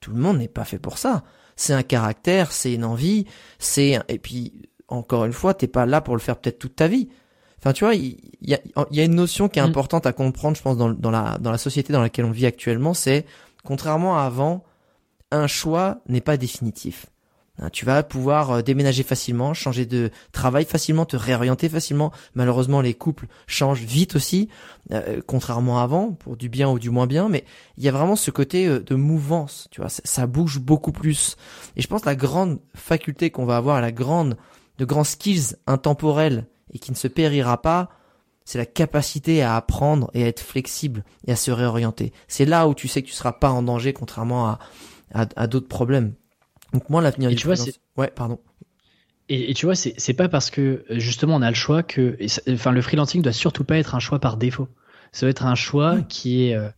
[0.00, 1.22] tout le monde n'est pas fait pour ça.
[1.54, 3.26] C'est un caractère, c'est une envie,
[3.60, 4.52] c'est et puis
[4.88, 7.08] encore une fois, t'es pas là pour le faire peut-être toute ta vie.
[7.60, 8.58] Enfin, tu vois, il y, a,
[8.90, 9.66] y a une notion qui est mm.
[9.66, 12.46] importante à comprendre, je pense, dans, dans la dans la société dans laquelle on vit
[12.46, 13.26] actuellement, c'est
[13.62, 14.64] contrairement à avant,
[15.30, 17.06] un choix n'est pas définitif.
[17.60, 22.12] Hein, tu vas pouvoir euh, déménager facilement, changer de travail facilement, te réorienter facilement.
[22.34, 24.48] Malheureusement, les couples changent vite aussi,
[24.90, 27.28] euh, contrairement à avant, pour du bien ou du moins bien.
[27.28, 27.44] Mais
[27.76, 31.36] il y a vraiment ce côté euh, de mouvance, tu vois, ça, bouge beaucoup plus.
[31.76, 34.36] Et je pense la grande faculté qu'on va avoir, la grande,
[34.78, 37.88] de grands skills intemporels et qui ne se périra pas,
[38.44, 42.12] c'est la capacité à apprendre et à être flexible et à se réorienter.
[42.26, 44.58] C'est là où tu sais que tu seras pas en danger, contrairement à,
[45.14, 46.14] à d'autres problèmes.
[46.74, 47.56] Donc moi l'avenir du tu vois,
[47.96, 48.38] ouais, pardon.
[49.30, 52.18] Et, tu vois, c'est pas parce que justement on a le choix que,
[52.50, 54.68] enfin, le freelancing doit surtout pas être un choix par défaut.
[55.12, 56.68] Ça doit être un choix qui est euh,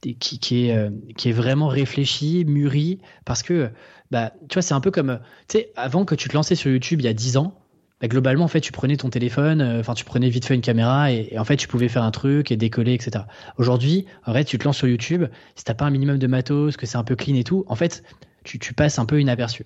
[0.00, 3.70] qui, qui, est euh, qui est vraiment réfléchi, mûri, parce que
[4.10, 6.70] bah tu vois, c'est un peu comme tu sais, avant que tu te lançais sur
[6.70, 7.60] YouTube il y a 10 ans,
[8.00, 10.62] bah, globalement en fait tu prenais ton téléphone, euh, enfin tu prenais vite fait une
[10.62, 13.26] caméra et, en fait tu pouvais faire un truc et décoller, etc.
[13.56, 16.76] Aujourd'hui, en fait, tu te lances sur YouTube, si t'as pas un minimum de matos,
[16.76, 18.02] que c'est un peu clean et tout, en fait
[18.44, 19.64] tu, passes un peu inaperçu.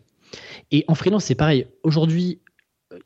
[0.70, 1.66] Et en freelance, c'est pareil.
[1.82, 2.40] Aujourd'hui,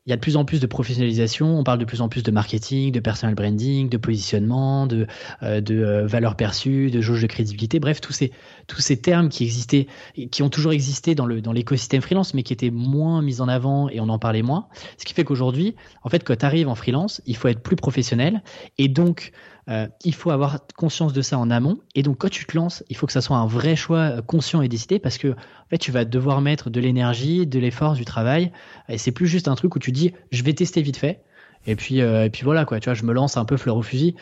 [0.06, 2.22] il y a de plus en plus de professionnalisation, on parle de plus en plus
[2.22, 5.06] de marketing, de personal branding, de positionnement, de,
[5.42, 8.32] euh, euh, valeur perçue, de jauge de crédibilité, bref, tous ces,
[8.68, 9.88] tous ces termes qui existaient,
[10.30, 13.48] qui ont toujours existé dans, le, dans l'écosystème freelance, mais qui étaient moins mis en
[13.48, 14.68] avant et on en parlait moins.
[14.98, 17.76] Ce qui fait qu'aujourd'hui, en fait, quand tu arrives en freelance, il faut être plus
[17.76, 18.42] professionnel
[18.78, 19.32] et donc
[19.68, 21.78] euh, il faut avoir conscience de ça en amont.
[21.94, 24.22] Et donc, quand tu te lances, il faut que ça soit un vrai choix euh,
[24.22, 27.94] conscient et décidé parce que, en fait, tu vas devoir mettre de l'énergie, de l'effort,
[27.94, 28.52] du travail.
[28.88, 31.22] Et c'est plus juste un truc où tu dis, je vais tester vite fait.
[31.66, 32.80] Et puis, euh, et puis voilà, quoi.
[32.80, 34.16] Tu vois, je me lance un peu fleur au fusil.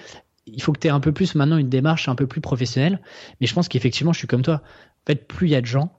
[0.47, 3.01] Il faut que tu aies un peu plus maintenant une démarche un peu plus professionnelle.
[3.41, 4.63] Mais je pense qu'effectivement, je suis comme toi.
[5.05, 5.99] En fait, plus il y a de gens,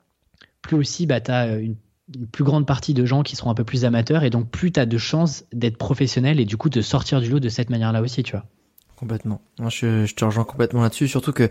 [0.61, 1.75] plus aussi, bah, tu as une
[2.15, 4.71] une plus grande partie de gens qui seront un peu plus amateurs et donc plus
[4.71, 7.69] tu as de chances d'être professionnel et du coup de sortir du lot de cette
[7.69, 8.45] manière-là aussi, tu vois.
[9.01, 9.41] Complètement.
[9.59, 11.49] Moi, je, je te rejoins complètement là-dessus, surtout que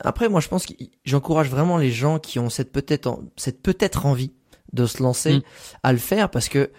[0.00, 4.04] après, moi, je pense que j'encourage vraiment les gens qui ont cette peut-être cette peut-être
[4.04, 4.32] envie
[4.74, 5.42] de se lancer mm.
[5.82, 6.70] à le faire parce que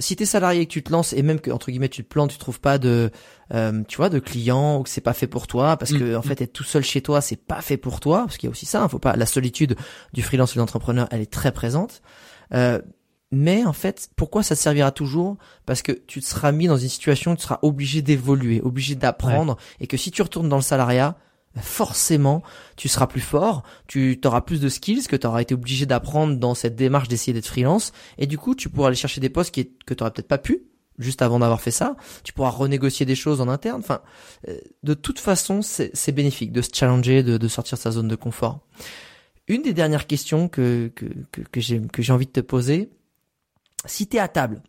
[0.00, 2.08] si t'es salarié et que tu te lances et même que entre guillemets tu te
[2.08, 3.10] plantes, tu trouves pas de
[3.54, 6.18] euh, tu vois de clients ou que c'est pas fait pour toi parce que en
[6.18, 6.24] mm.
[6.24, 8.52] fait être tout seul chez toi c'est pas fait pour toi parce qu'il y a
[8.52, 9.76] aussi ça, hein, faut pas la solitude
[10.12, 12.02] du freelance ou de l'entrepreneur, elle est très présente.
[12.54, 12.80] Euh,
[13.30, 15.36] mais en fait, pourquoi ça servira toujours?
[15.66, 18.94] Parce que tu te seras mis dans une situation où tu seras obligé d'évoluer, obligé
[18.94, 21.18] d'apprendre, et que si tu retournes dans le salariat,
[21.54, 22.42] bah, forcément,
[22.76, 26.36] tu seras plus fort, tu auras plus de skills que tu auras été obligé d'apprendre
[26.36, 29.52] dans cette démarche d'essayer d'être freelance, et du coup, tu pourras aller chercher des postes
[29.52, 30.62] qui, que tu auras peut-être pas pu
[30.98, 31.96] juste avant d'avoir fait ça.
[32.24, 33.80] Tu pourras renégocier des choses en interne.
[33.80, 34.00] Enfin,
[34.48, 38.08] euh, de toute façon, c'est bénéfique de se challenger, de, de sortir de sa zone
[38.08, 38.66] de confort.
[39.46, 42.90] Une des dernières questions que, que, que, que j'ai envie de te poser,
[43.88, 44.62] si t'es à table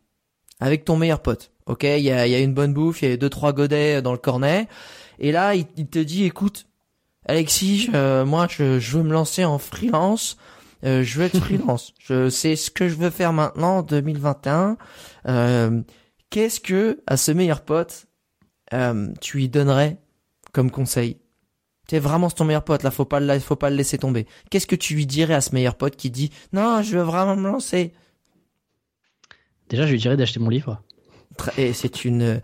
[0.59, 3.13] avec ton meilleur pote, ok, il y a, y a, une bonne bouffe, il y
[3.13, 4.67] a deux trois godets dans le cornet,
[5.19, 6.67] et là il, te dit, écoute,
[7.25, 10.37] Alexis, moi, je, je veux me lancer en freelance.
[10.85, 11.93] Euh, je veux être freelance.
[11.99, 14.77] je sais ce que je veux faire maintenant, 2021.
[15.27, 15.81] Euh,
[16.29, 18.05] Qu'est-ce que à ce meilleur pote
[18.73, 19.97] euh, tu lui donnerais
[20.51, 21.17] comme conseil?
[21.89, 24.27] C'est vraiment ton meilleur pote là, faut pas le, faut pas le laisser tomber.
[24.51, 27.35] Qu'est-ce que tu lui dirais à ce meilleur pote qui dit non, je veux vraiment
[27.35, 27.93] me lancer?
[29.69, 30.81] Déjà, je lui dirais d'acheter mon livre.
[31.57, 32.41] Et c'est une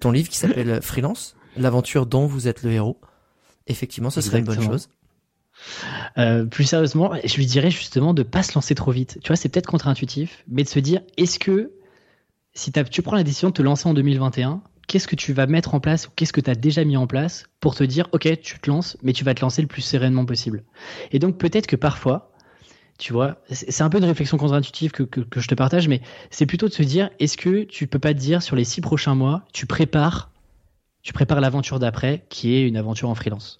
[0.00, 3.00] ton livre qui s'appelle Freelance, l'aventure dont vous êtes le héros.
[3.66, 4.88] Effectivement, ce serait une bonne chose.
[6.18, 9.18] Euh, plus sérieusement, je lui dirais justement de pas se lancer trop vite.
[9.22, 11.72] Tu vois, c'est peut-être contre-intuitif, mais de se dire, est-ce que
[12.54, 15.74] si tu prends la décision de te lancer en 2021, qu'est-ce que tu vas mettre
[15.74, 18.40] en place ou qu'est-ce que tu as déjà mis en place pour te dire, ok,
[18.40, 20.64] tu te lances, mais tu vas te lancer le plus sereinement possible.
[21.10, 22.32] Et donc peut-être que parfois,
[22.98, 26.46] tu vois, c'est un peu une réflexion contre-intuitive que, que, je te partage, mais c'est
[26.46, 29.14] plutôt de se dire, est-ce que tu peux pas te dire sur les six prochains
[29.14, 30.30] mois, tu prépares,
[31.02, 33.58] tu prépares l'aventure d'après, qui est une aventure en freelance.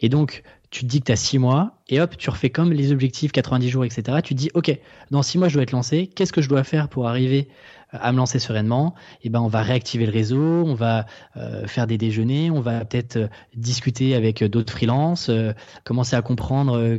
[0.00, 2.72] Et donc, tu te dis que tu as 6 mois, et hop, tu refais comme
[2.72, 4.18] les objectifs 90 jours, etc.
[4.24, 4.76] Tu te dis, OK,
[5.10, 6.06] dans 6 mois, je dois être lancé.
[6.06, 7.48] Qu'est-ce que je dois faire pour arriver
[7.92, 8.94] euh, à me lancer sereinement?
[9.22, 11.04] Eh ben, on va réactiver le réseau, on va
[11.36, 15.30] euh, faire des déjeuners, on va peut-être euh, discuter avec d'autres freelances,
[15.84, 16.98] commencer à comprendre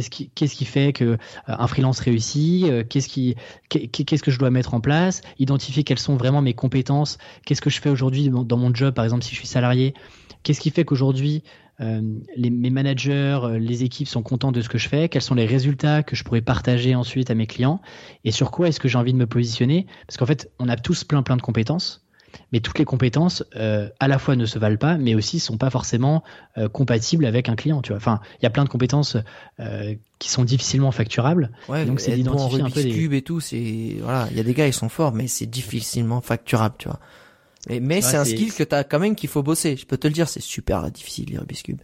[0.00, 3.36] qu'est-ce qui, fait que un freelance réussit, qu'est-ce qui,
[3.68, 7.70] qu'est-ce que je dois mettre en place, identifier quelles sont vraiment mes compétences, qu'est-ce que
[7.70, 9.94] je fais aujourd'hui dans mon job, par exemple si je suis salarié,
[10.42, 11.42] qu'est-ce qui fait qu'aujourd'hui
[11.80, 12.00] euh,
[12.36, 15.46] mes managers, euh, les équipes sont contents de ce que je fais, quels sont les
[15.46, 17.80] résultats que je pourrais partager ensuite à mes clients
[18.24, 20.76] et sur quoi est-ce que j'ai envie de me positionner parce qu'en fait on a
[20.76, 22.01] tous plein plein de compétences
[22.52, 25.56] mais toutes les compétences euh, à la fois ne se valent pas mais aussi sont
[25.56, 26.22] pas forcément
[26.72, 29.16] compatibles avec un client tu vois enfin il y a plein de compétences
[30.18, 33.96] qui sont difficilement facturables ouais, donc c'est d'identifier un peu des cube et tout c'est
[34.00, 37.00] voilà il y a des gars ils sont forts mais c'est difficilement facturable tu vois
[37.68, 39.76] mais, c'est un skill que t'as quand même qu'il faut bosser.
[39.76, 41.80] Je peux te le dire, c'est super difficile les Rubik's Cube.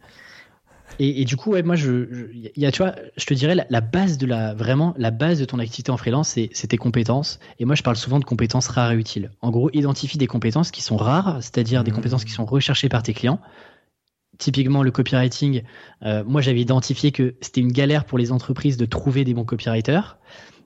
[0.99, 3.81] Et, et, du coup, ouais, moi, je, y a, tu vois, je te dirais la,
[3.81, 7.39] base de la, vraiment, la base de ton activité en freelance, c'est tes compétences.
[7.59, 9.31] Et moi, je parle souvent de compétences rares et utiles.
[9.41, 11.95] En gros, identifie des compétences qui sont rares, c'est-à-dire des mmh.
[11.95, 13.41] compétences qui sont recherchées par tes clients.
[14.39, 15.63] Typiquement, le copywriting.
[16.03, 19.45] Euh, moi, j'avais identifié que c'était une galère pour les entreprises de trouver des bons
[19.45, 20.19] copywriters.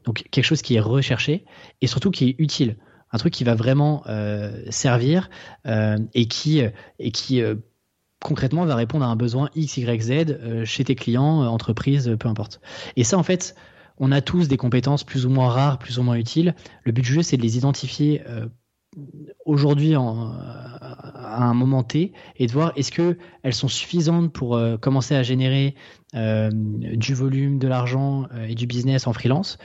[0.05, 1.45] Donc, quelque chose qui est recherché
[1.81, 2.77] et surtout qui est utile
[3.13, 5.31] un truc qui va vraiment euh, servir
[5.67, 6.63] euh, et qui,
[6.99, 7.55] et qui euh,
[8.23, 12.61] concrètement va répondre à un besoin X, Y, Z chez tes clients, entreprises, peu importe.
[12.97, 13.55] Et ça, en fait,
[13.99, 16.55] on a tous des compétences plus ou moins rares, plus ou moins utiles.
[16.85, 18.23] Le but du jeu, c'est de les identifier
[19.47, 25.15] aujourd'hui à un moment T et de voir est-ce que elles sont suffisantes pour commencer
[25.15, 25.75] à générer
[26.15, 29.59] du volume, de l'argent et du business en freelance?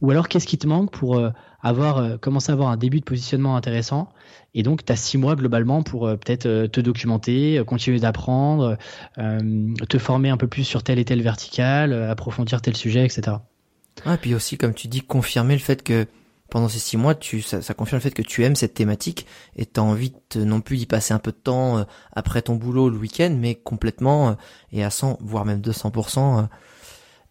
[0.00, 1.20] Ou alors qu'est-ce qui te manque pour
[1.62, 4.08] avoir euh, commencé à avoir un début de positionnement intéressant.
[4.54, 8.76] Et donc, tu as six mois globalement pour euh, peut-être euh, te documenter, continuer d'apprendre,
[9.16, 13.36] te former un peu plus sur telle et telle verticale, approfondir tel sujet, etc.
[14.04, 16.06] Ah, et puis aussi, comme tu dis, confirmer le fait que
[16.50, 19.26] pendant ces six mois, tu, ça, ça confirme le fait que tu aimes cette thématique
[19.56, 22.90] et tu as envie non plus d'y passer un peu de temps après ton boulot
[22.90, 24.36] le week-end, mais complètement
[24.70, 26.48] et à 100, voire même 200%.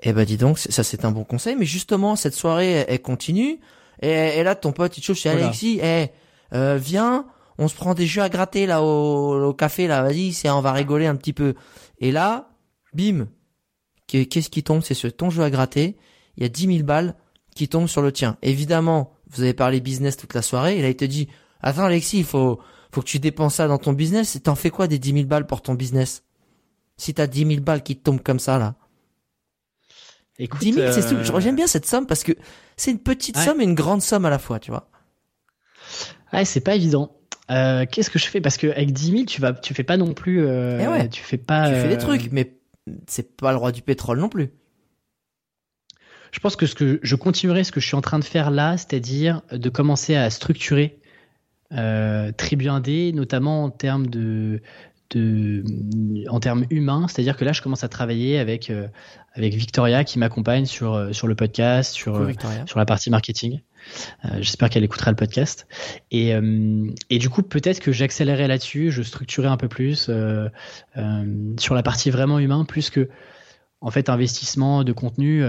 [0.01, 1.55] eh ben dis donc, ça c'est un bon conseil.
[1.55, 3.59] Mais justement, cette soirée, elle continue.
[4.01, 5.79] Et, là, ton pote, il te chauffe chez Alexis.
[5.81, 6.07] Eh,
[6.53, 7.25] euh, viens,
[7.57, 10.01] on se prend des jeux à gratter là au, café là.
[10.01, 11.53] Vas-y, c'est, on va rigoler un petit peu.
[11.99, 12.49] Et là,
[12.93, 13.27] bim,
[14.07, 14.81] qu'est-ce qui tombe?
[14.81, 15.97] C'est sur ton jeu à gratter.
[16.37, 17.15] Il y a 10 000 balles
[17.55, 18.37] qui tombent sur le tien.
[18.41, 20.77] Évidemment, vous avez parlé business toute la soirée.
[20.77, 21.27] Et là, il te dit,
[21.61, 22.59] attends Alexis, il faut,
[22.91, 24.39] faut que tu dépenses ça dans ton business.
[24.43, 26.23] T'en fais quoi des 10 000 balles pour ton business?
[26.97, 28.75] Si t'as 10 000 balles qui te tombent comme ça là.
[30.43, 31.39] Écoute, 10 000, c'est euh...
[31.39, 32.31] J'aime bien cette somme parce que
[32.75, 34.89] c'est une petite somme et une grande somme à la fois, tu vois.
[36.33, 37.15] Ouais, c'est pas évident.
[37.51, 38.41] Euh, Qu'est-ce que je fais?
[38.41, 40.43] Parce que avec 10 000, tu vas, tu fais pas non plus.
[40.43, 41.09] Euh, eh ouais.
[41.09, 41.69] Tu fais pas.
[41.69, 42.57] Tu fais des trucs, mais
[43.05, 44.49] c'est pas le roi du pétrole non plus.
[46.31, 48.49] Je pense que ce que je continuerai ce que je suis en train de faire
[48.49, 50.99] là, c'est-à-dire de commencer à structurer
[51.73, 54.61] euh, Tribu Indé, notamment en termes de
[55.11, 55.63] de,
[56.29, 58.87] en termes humains, c'est-à-dire que là, je commence à travailler avec euh,
[59.33, 62.31] avec Victoria qui m'accompagne sur euh, sur le podcast, sur euh,
[62.65, 63.61] sur la partie marketing.
[64.39, 65.67] J'espère qu'elle écoutera le podcast.
[66.11, 66.33] Et
[67.09, 70.11] et du coup, peut-être que j'accélérerai là-dessus, je structurerai un peu plus
[71.57, 73.09] sur la partie vraiment humain, plus que
[73.81, 75.43] en fait investissement de contenu.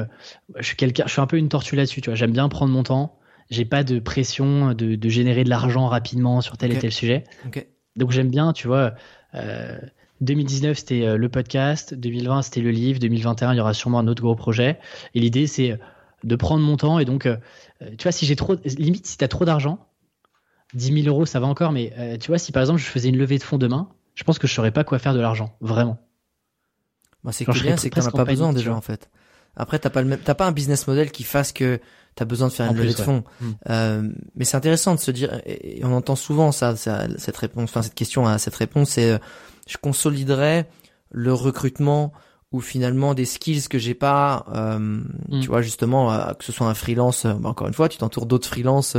[0.56, 2.00] je suis quelqu'un, je suis un peu une tortue là-dessus.
[2.00, 3.18] Tu vois, j'aime bien prendre mon temps.
[3.50, 7.24] J'ai pas de pression de, de générer de l'argent rapidement sur tel et tel sujet.
[7.96, 8.94] Donc j'aime bien, tu vois,
[9.34, 11.94] 2019, euh, c'était euh, le podcast.
[11.94, 12.98] 2020, c'était le livre.
[12.98, 14.78] 2021, il y aura sûrement un autre gros projet.
[15.14, 15.76] Et l'idée, c'est euh,
[16.24, 16.98] de prendre mon temps.
[16.98, 17.28] Et donc,
[17.98, 19.84] tu vois, si j'ai trop, limite, si tu as trop d'argent,
[20.74, 21.72] 10 000 euros, ça va encore.
[21.72, 24.38] Mais tu vois, si par exemple, je faisais une levée de fonds demain, je pense
[24.38, 25.56] que je saurais pas quoi faire de l'argent.
[25.60, 25.98] Vraiment.
[27.24, 29.10] Bah, c'est que bien, c'est que t'en as pas besoin déjà en fait.
[29.56, 31.80] Après, t'as pas le même, t'as pas un business model qui fasse que
[32.14, 33.24] t'as besoin de faire une levée de fonds.
[33.40, 33.50] Hmm.
[33.70, 37.82] Euh, mais c'est intéressant de se dire, et on entend souvent ça, cette réponse, enfin
[37.82, 39.18] cette question à cette réponse, c'est, euh,
[39.66, 40.68] je consoliderais
[41.10, 42.12] le recrutement
[42.52, 45.00] ou finalement des skills que j'ai pas, euh,
[45.40, 48.26] tu vois justement, euh, que ce soit un freelance, bah, encore une fois, tu t'entoures
[48.26, 48.96] d'autres freelances,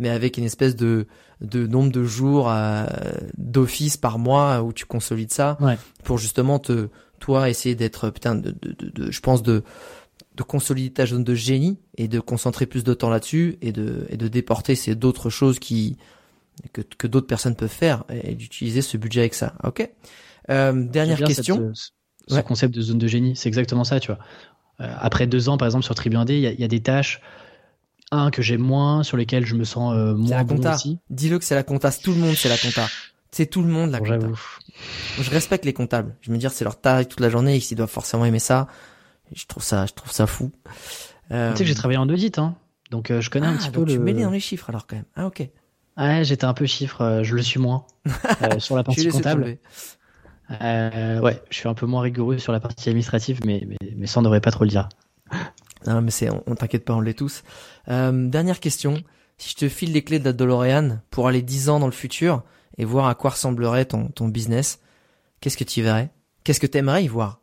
[0.00, 1.06] mais avec une espèce de
[1.40, 2.52] de nombre de jours
[3.36, 5.56] d'office par mois où tu consolides ça
[6.02, 6.88] pour justement te
[7.20, 9.62] toi essayer d'être putain de, de, de, je pense de
[10.38, 14.06] de consolider ta zone de génie et de concentrer plus de temps là-dessus et de
[14.08, 15.96] et de déporter ces d'autres choses qui
[16.72, 19.54] que, que d'autres personnes peuvent faire et, d'utiliser ce budget avec ça.
[19.64, 19.88] Ok.
[20.50, 21.72] Euh, dernière question.
[21.74, 24.20] ce concept de zone de génie, c'est exactement ça, tu vois.
[24.80, 26.80] Euh, après deux ans, par exemple, sur Tribu 1D, il y a, y a, des
[26.80, 27.20] tâches,
[28.12, 31.00] un que j'aime moins, sur lesquelles je me sens euh, moins bon aussi.
[31.10, 31.90] Dis-le que c'est la compta.
[31.90, 32.86] Tout le monde, c'est la compta.
[33.32, 34.28] C'est tout le monde la compta.
[35.20, 36.16] Je respecte les comptables.
[36.22, 38.68] Je me dire c'est leur taille toute la journée, ils doivent forcément aimer ça.
[39.32, 40.50] Je trouve ça, je trouve ça fou.
[41.30, 41.52] Euh...
[41.52, 42.56] Tu sais que j'ai travaillé en audit, hein.
[42.90, 43.92] Donc euh, je connais un ah, petit peu le.
[43.92, 45.04] Tu mets dans les chiffres alors quand même.
[45.16, 45.48] Ah ok.
[45.96, 47.02] Ouais, j'étais un peu chiffre.
[47.02, 47.84] Euh, je le suis moins
[48.42, 49.58] euh, sur la partie comptable.
[50.50, 54.20] ouais, je suis un peu moins rigoureux sur la partie administrative, mais mais, mais ça
[54.20, 54.88] on devrait pas trop le dire.
[55.86, 57.42] Non, mais c'est, on, on t'inquiète pas, on l'est tous.
[57.86, 59.02] dernière question.
[59.40, 61.92] Si je te file les clés de la DeLorean pour aller 10 ans dans le
[61.92, 62.42] futur,
[62.78, 64.80] et voir à quoi ressemblerait ton, ton business,
[65.40, 66.10] qu'est-ce que tu verrais?
[66.44, 67.40] Qu'est-ce que tu aimerais y voir?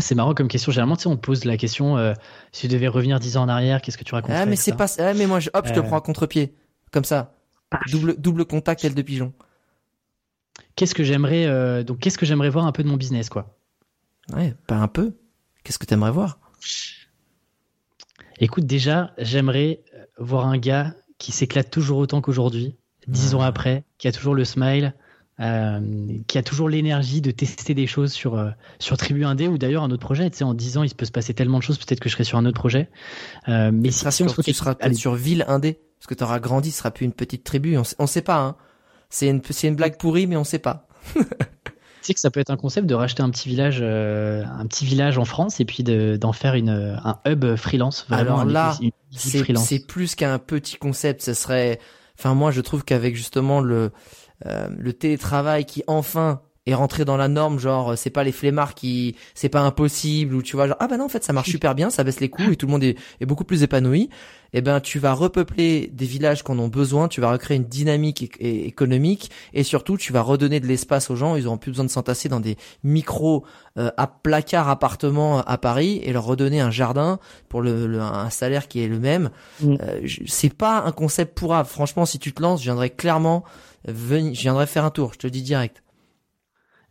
[0.00, 0.72] Ah, c'est marrant comme question.
[0.72, 2.14] Généralement, tu sais, on te pose la question euh,
[2.52, 4.74] si tu devais revenir dix ans en arrière, qu'est-ce que tu raconterais Ah, mais c'est
[4.74, 4.86] pas.
[4.98, 5.50] Ah, mais moi, je...
[5.52, 5.82] hop, je te euh.
[5.82, 6.54] prends à contre-pied,
[6.90, 7.34] comme ça,
[7.70, 7.80] ah.
[7.90, 9.34] double double contact, aile de pigeon.
[10.74, 13.58] Qu'est-ce que j'aimerais euh, donc Qu'est-ce que j'aimerais voir un peu de mon business, quoi?
[14.34, 15.12] Ouais, pas un peu.
[15.64, 16.38] Qu'est-ce que tu aimerais voir?
[18.38, 19.82] Écoute, déjà, j'aimerais
[20.18, 24.46] voir un gars qui s'éclate toujours autant qu'aujourd'hui, dix ans après, qui a toujours le
[24.46, 25.09] smile, euh,
[26.26, 29.82] qui a toujours l'énergie de tester des choses sur euh, sur Tribu 1D ou d'ailleurs
[29.82, 30.28] un autre projet.
[30.28, 31.78] Tu sais, en dix ans, il peut se passer tellement de choses.
[31.78, 32.90] Peut-être que je serai sur un autre projet.
[33.48, 36.24] Euh, mais si, si on se tu seras peut-être sur Ville 1D parce que tu
[36.24, 37.78] auras grandi, ce sera plus une petite tribu.
[37.78, 38.38] On, on sait pas.
[38.38, 38.56] Hein.
[39.08, 40.88] C'est une c'est une blague pourrie, mais on sait pas.
[41.14, 41.22] tu
[42.02, 45.16] sais que ça peut être un concept de racheter un petit village, un petit village
[45.16, 48.06] en France et puis d'en faire une, un hub freelance.
[48.10, 48.76] Alors là,
[49.10, 51.22] c'est plus qu'un petit concept.
[51.22, 51.80] Ce serait,
[52.18, 53.90] enfin moi je trouve qu'avec justement le euh,
[54.44, 59.16] le télétravail qui enfin est rentré dans la norme, genre c'est pas les flemmards qui
[59.34, 61.74] c'est pas impossible ou tu vois genre ah bah non en fait ça marche super
[61.74, 64.10] bien, ça baisse les coûts et tout le monde est, est beaucoup plus épanoui.
[64.52, 67.64] Eh ben tu vas repeupler des villages qui en ont besoin, tu vas recréer une
[67.64, 71.84] dynamique économique et surtout tu vas redonner de l'espace aux gens, ils auront plus besoin
[71.84, 73.44] de s'entasser dans des micros
[73.78, 78.66] euh, à placard appartements à Paris et leur redonner un jardin pour le, un salaire
[78.66, 79.30] qui est le même.
[79.60, 79.76] Mm.
[79.80, 83.44] Euh, c'est pas un concept pourra franchement si tu te lances, je viendrai clairement
[83.86, 85.82] je viendrai faire un tour, je te dis direct.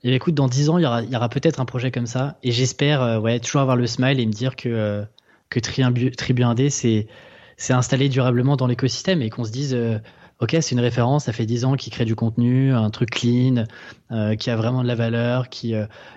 [0.04, 2.38] Et écoute, dans 10 ans, il y aura, aura peut-être un projet comme ça.
[2.42, 5.04] Et j'espère euh, ouais, toujours avoir le smile et me dire que, euh,
[5.50, 10.00] que Tribu, Tribu 1D s'est installé durablement dans l'écosystème et qu'on se dise euh,
[10.40, 13.66] Ok, c'est une référence, ça fait 10 ans qu'il crée du contenu, un truc clean,
[14.38, 15.74] qui a vraiment de la valeur, qui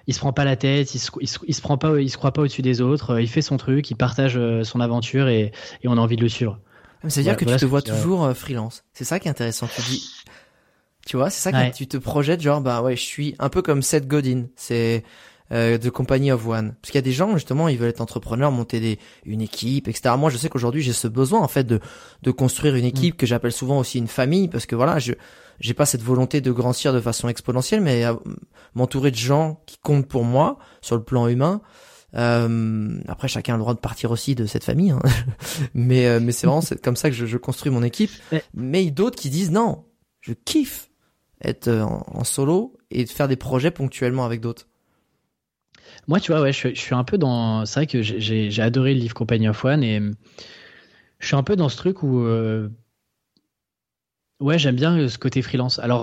[0.06, 2.30] il se prend pas la tête, il se, il se, prend pas, il se croit
[2.30, 5.50] pas au-dessus des autres, il fait son truc, il partage son aventure et,
[5.82, 6.60] et on a envie de le suivre.
[7.08, 8.84] C'est-à-dire que tu te vois toujours freelance.
[8.92, 9.66] C'est ça qui est intéressant.
[9.74, 10.08] Tu dis,
[11.06, 13.62] tu vois, c'est ça que tu te projettes genre bah ouais, je suis un peu
[13.62, 15.02] comme Seth Godin, c'est
[15.52, 16.74] euh, de Company of One.
[16.80, 19.88] Parce qu'il y a des gens justement, ils veulent être entrepreneurs, monter des une équipe,
[19.88, 20.14] etc.
[20.16, 21.80] Moi, je sais qu'aujourd'hui, j'ai ce besoin en fait de
[22.22, 23.18] de construire une équipe mm.
[23.18, 25.12] que j'appelle souvent aussi une famille parce que voilà, je
[25.60, 28.04] j'ai pas cette volonté de grandir de façon exponentielle, mais
[28.74, 31.60] m'entourer de gens qui comptent pour moi sur le plan humain.
[32.14, 35.00] Euh, après, chacun a le droit de partir aussi de cette famille, hein.
[35.74, 38.10] mais euh, mais c'est vraiment comme ça que je, je construis mon équipe.
[38.54, 39.84] Mais d'autres qui disent non,
[40.20, 40.88] je kiffe
[41.42, 44.68] être euh, en, solo et de faire des projets ponctuellement avec d'autres
[46.08, 47.64] Moi, tu vois, ouais, je, suis un peu dans.
[47.66, 50.00] C'est vrai que j'ai adoré le livre Company of One et
[51.18, 52.20] je suis un peu dans ce truc où.
[52.20, 52.68] Euh,
[54.40, 55.78] ouais, j'aime bien euh, ce côté freelance.
[55.78, 56.02] Alors,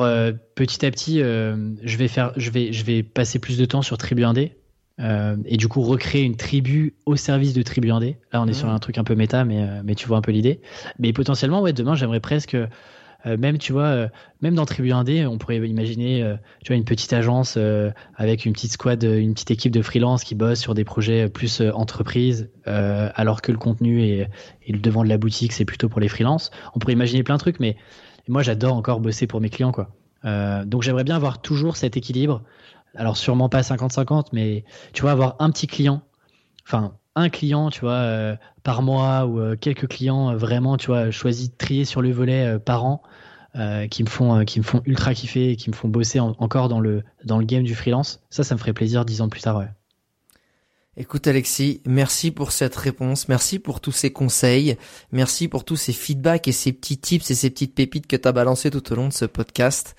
[0.55, 3.97] petit à petit, je, vais faire, je, vais, je vais passer plus de temps sur
[3.97, 4.51] Tribu 1D.
[5.45, 8.17] et du coup, recréer une tribu au service de Tribu 1D.
[8.33, 8.71] Là, on est sur mmh.
[8.71, 10.61] un truc un peu méta, mais, mais tu vois un peu l'idée.
[10.97, 12.57] Mais potentiellement, ouais, demain, j'aimerais presque
[13.25, 14.07] euh, même tu vois, euh,
[14.41, 17.57] même dans Tribu 1D, on pourrait imaginer, euh, tu vois, une petite agence
[18.15, 21.61] avec une petite squad, une petite équipe de freelance qui bosse sur des projets plus
[21.61, 24.27] entreprise, alors que le contenu et,
[24.67, 26.51] le devant de la boutique, c'est plutôt pour les freelances.
[26.75, 27.75] On pourrait imaginer plein de trucs, mais
[28.27, 29.89] moi, j'adore encore bosser pour mes clients, quoi.
[30.65, 32.43] donc j'aimerais bien avoir toujours cet équilibre.
[32.95, 34.63] Alors sûrement pas 50-50, mais
[34.93, 36.01] tu vois, avoir un petit client,
[36.65, 41.55] enfin un client, tu vois, par mois ou quelques clients vraiment, tu vois, choisis de
[41.57, 43.01] trier sur le volet par an
[43.89, 46.79] qui me font qui me font ultra kiffer et qui me font bosser encore dans
[46.79, 48.21] le dans le game du freelance.
[48.29, 49.63] Ça, ça me ferait plaisir dix ans plus tard.
[50.99, 54.75] Écoute Alexis, merci pour cette réponse, merci pour tous ces conseils,
[55.13, 58.27] merci pour tous ces feedbacks et ces petits tips et ces petites pépites que tu
[58.27, 59.95] as balancées tout au long de ce podcast.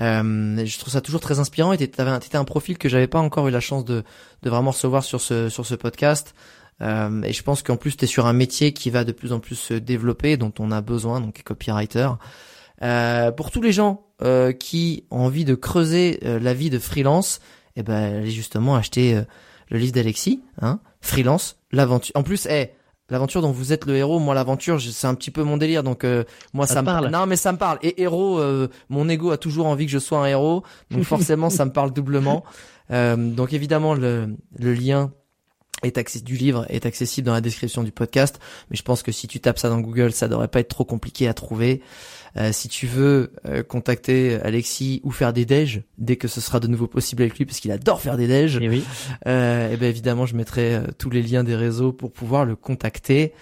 [0.00, 3.48] Euh, je trouve ça toujours très inspirant et t'étais un profil que j'avais pas encore
[3.48, 4.02] eu la chance de,
[4.42, 6.34] de vraiment recevoir sur ce, sur ce podcast.
[6.82, 9.32] Euh, et je pense qu'en plus tu es sur un métier qui va de plus
[9.32, 12.08] en plus se développer, dont on a besoin, donc copywriter.
[12.82, 16.78] Euh, pour tous les gens euh, qui ont envie de creuser euh, la vie de
[16.78, 17.40] freelance,
[17.76, 19.20] eh ben allez justement acheter
[19.68, 22.12] le livre d'Alexis, hein, freelance, l'aventure.
[22.16, 22.70] En plus, eh,
[23.10, 26.04] l'aventure dont vous êtes le héros, moi l'aventure, c'est un petit peu mon délire, donc
[26.04, 27.08] euh, moi ça, me parle?
[27.08, 27.78] Non, mais ça me parle.
[27.82, 31.50] Et héros, euh, mon ego a toujours envie que je sois un héros, donc forcément
[31.50, 32.44] ça me parle doublement.
[32.90, 35.12] Euh, donc évidemment le, le lien
[35.82, 38.38] est du livre est accessible dans la description du podcast,
[38.70, 40.84] mais je pense que si tu tapes ça dans Google, ça devrait pas être trop
[40.84, 41.80] compliqué à trouver.
[42.36, 46.60] Euh, si tu veux euh, contacter Alexis ou faire des déj dès que ce sera
[46.60, 48.84] de nouveau possible avec lui, parce qu'il adore faire des déj, et eh oui.
[49.26, 52.56] euh, et ben évidemment je mettrai euh, tous les liens des réseaux pour pouvoir le
[52.56, 53.32] contacter.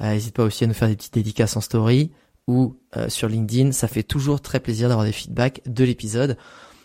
[0.00, 2.10] N'hésite pas aussi à nous faire des petites dédicaces en story
[2.48, 2.76] ou
[3.06, 3.70] sur LinkedIn.
[3.70, 6.36] Ça fait toujours très plaisir d'avoir des feedbacks de l'épisode.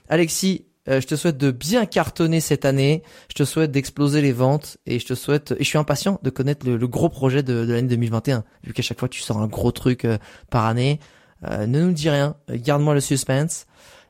[0.08, 3.02] Alexis, je te souhaite de bien cartonner cette année.
[3.30, 5.54] Je te souhaite d'exploser les ventes et je te souhaite.
[5.54, 8.84] Et je suis impatient de connaître le, gros projet de, de l'année 2021, vu qu'à
[8.84, 10.06] chaque fois tu sors un gros truc
[10.52, 11.00] par année.
[11.46, 13.66] Euh, ne nous dis rien, garde-moi le suspense.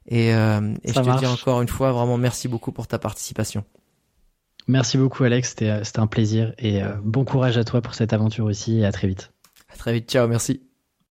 [0.08, 3.66] Et, euh, et je te dis encore une fois, vraiment merci beaucoup pour ta participation.
[4.68, 8.46] Merci beaucoup Alex, c'était un plaisir et euh, bon courage à toi pour cette aventure
[8.46, 9.32] aussi et à très vite.
[9.74, 10.67] À très vite, ciao, merci.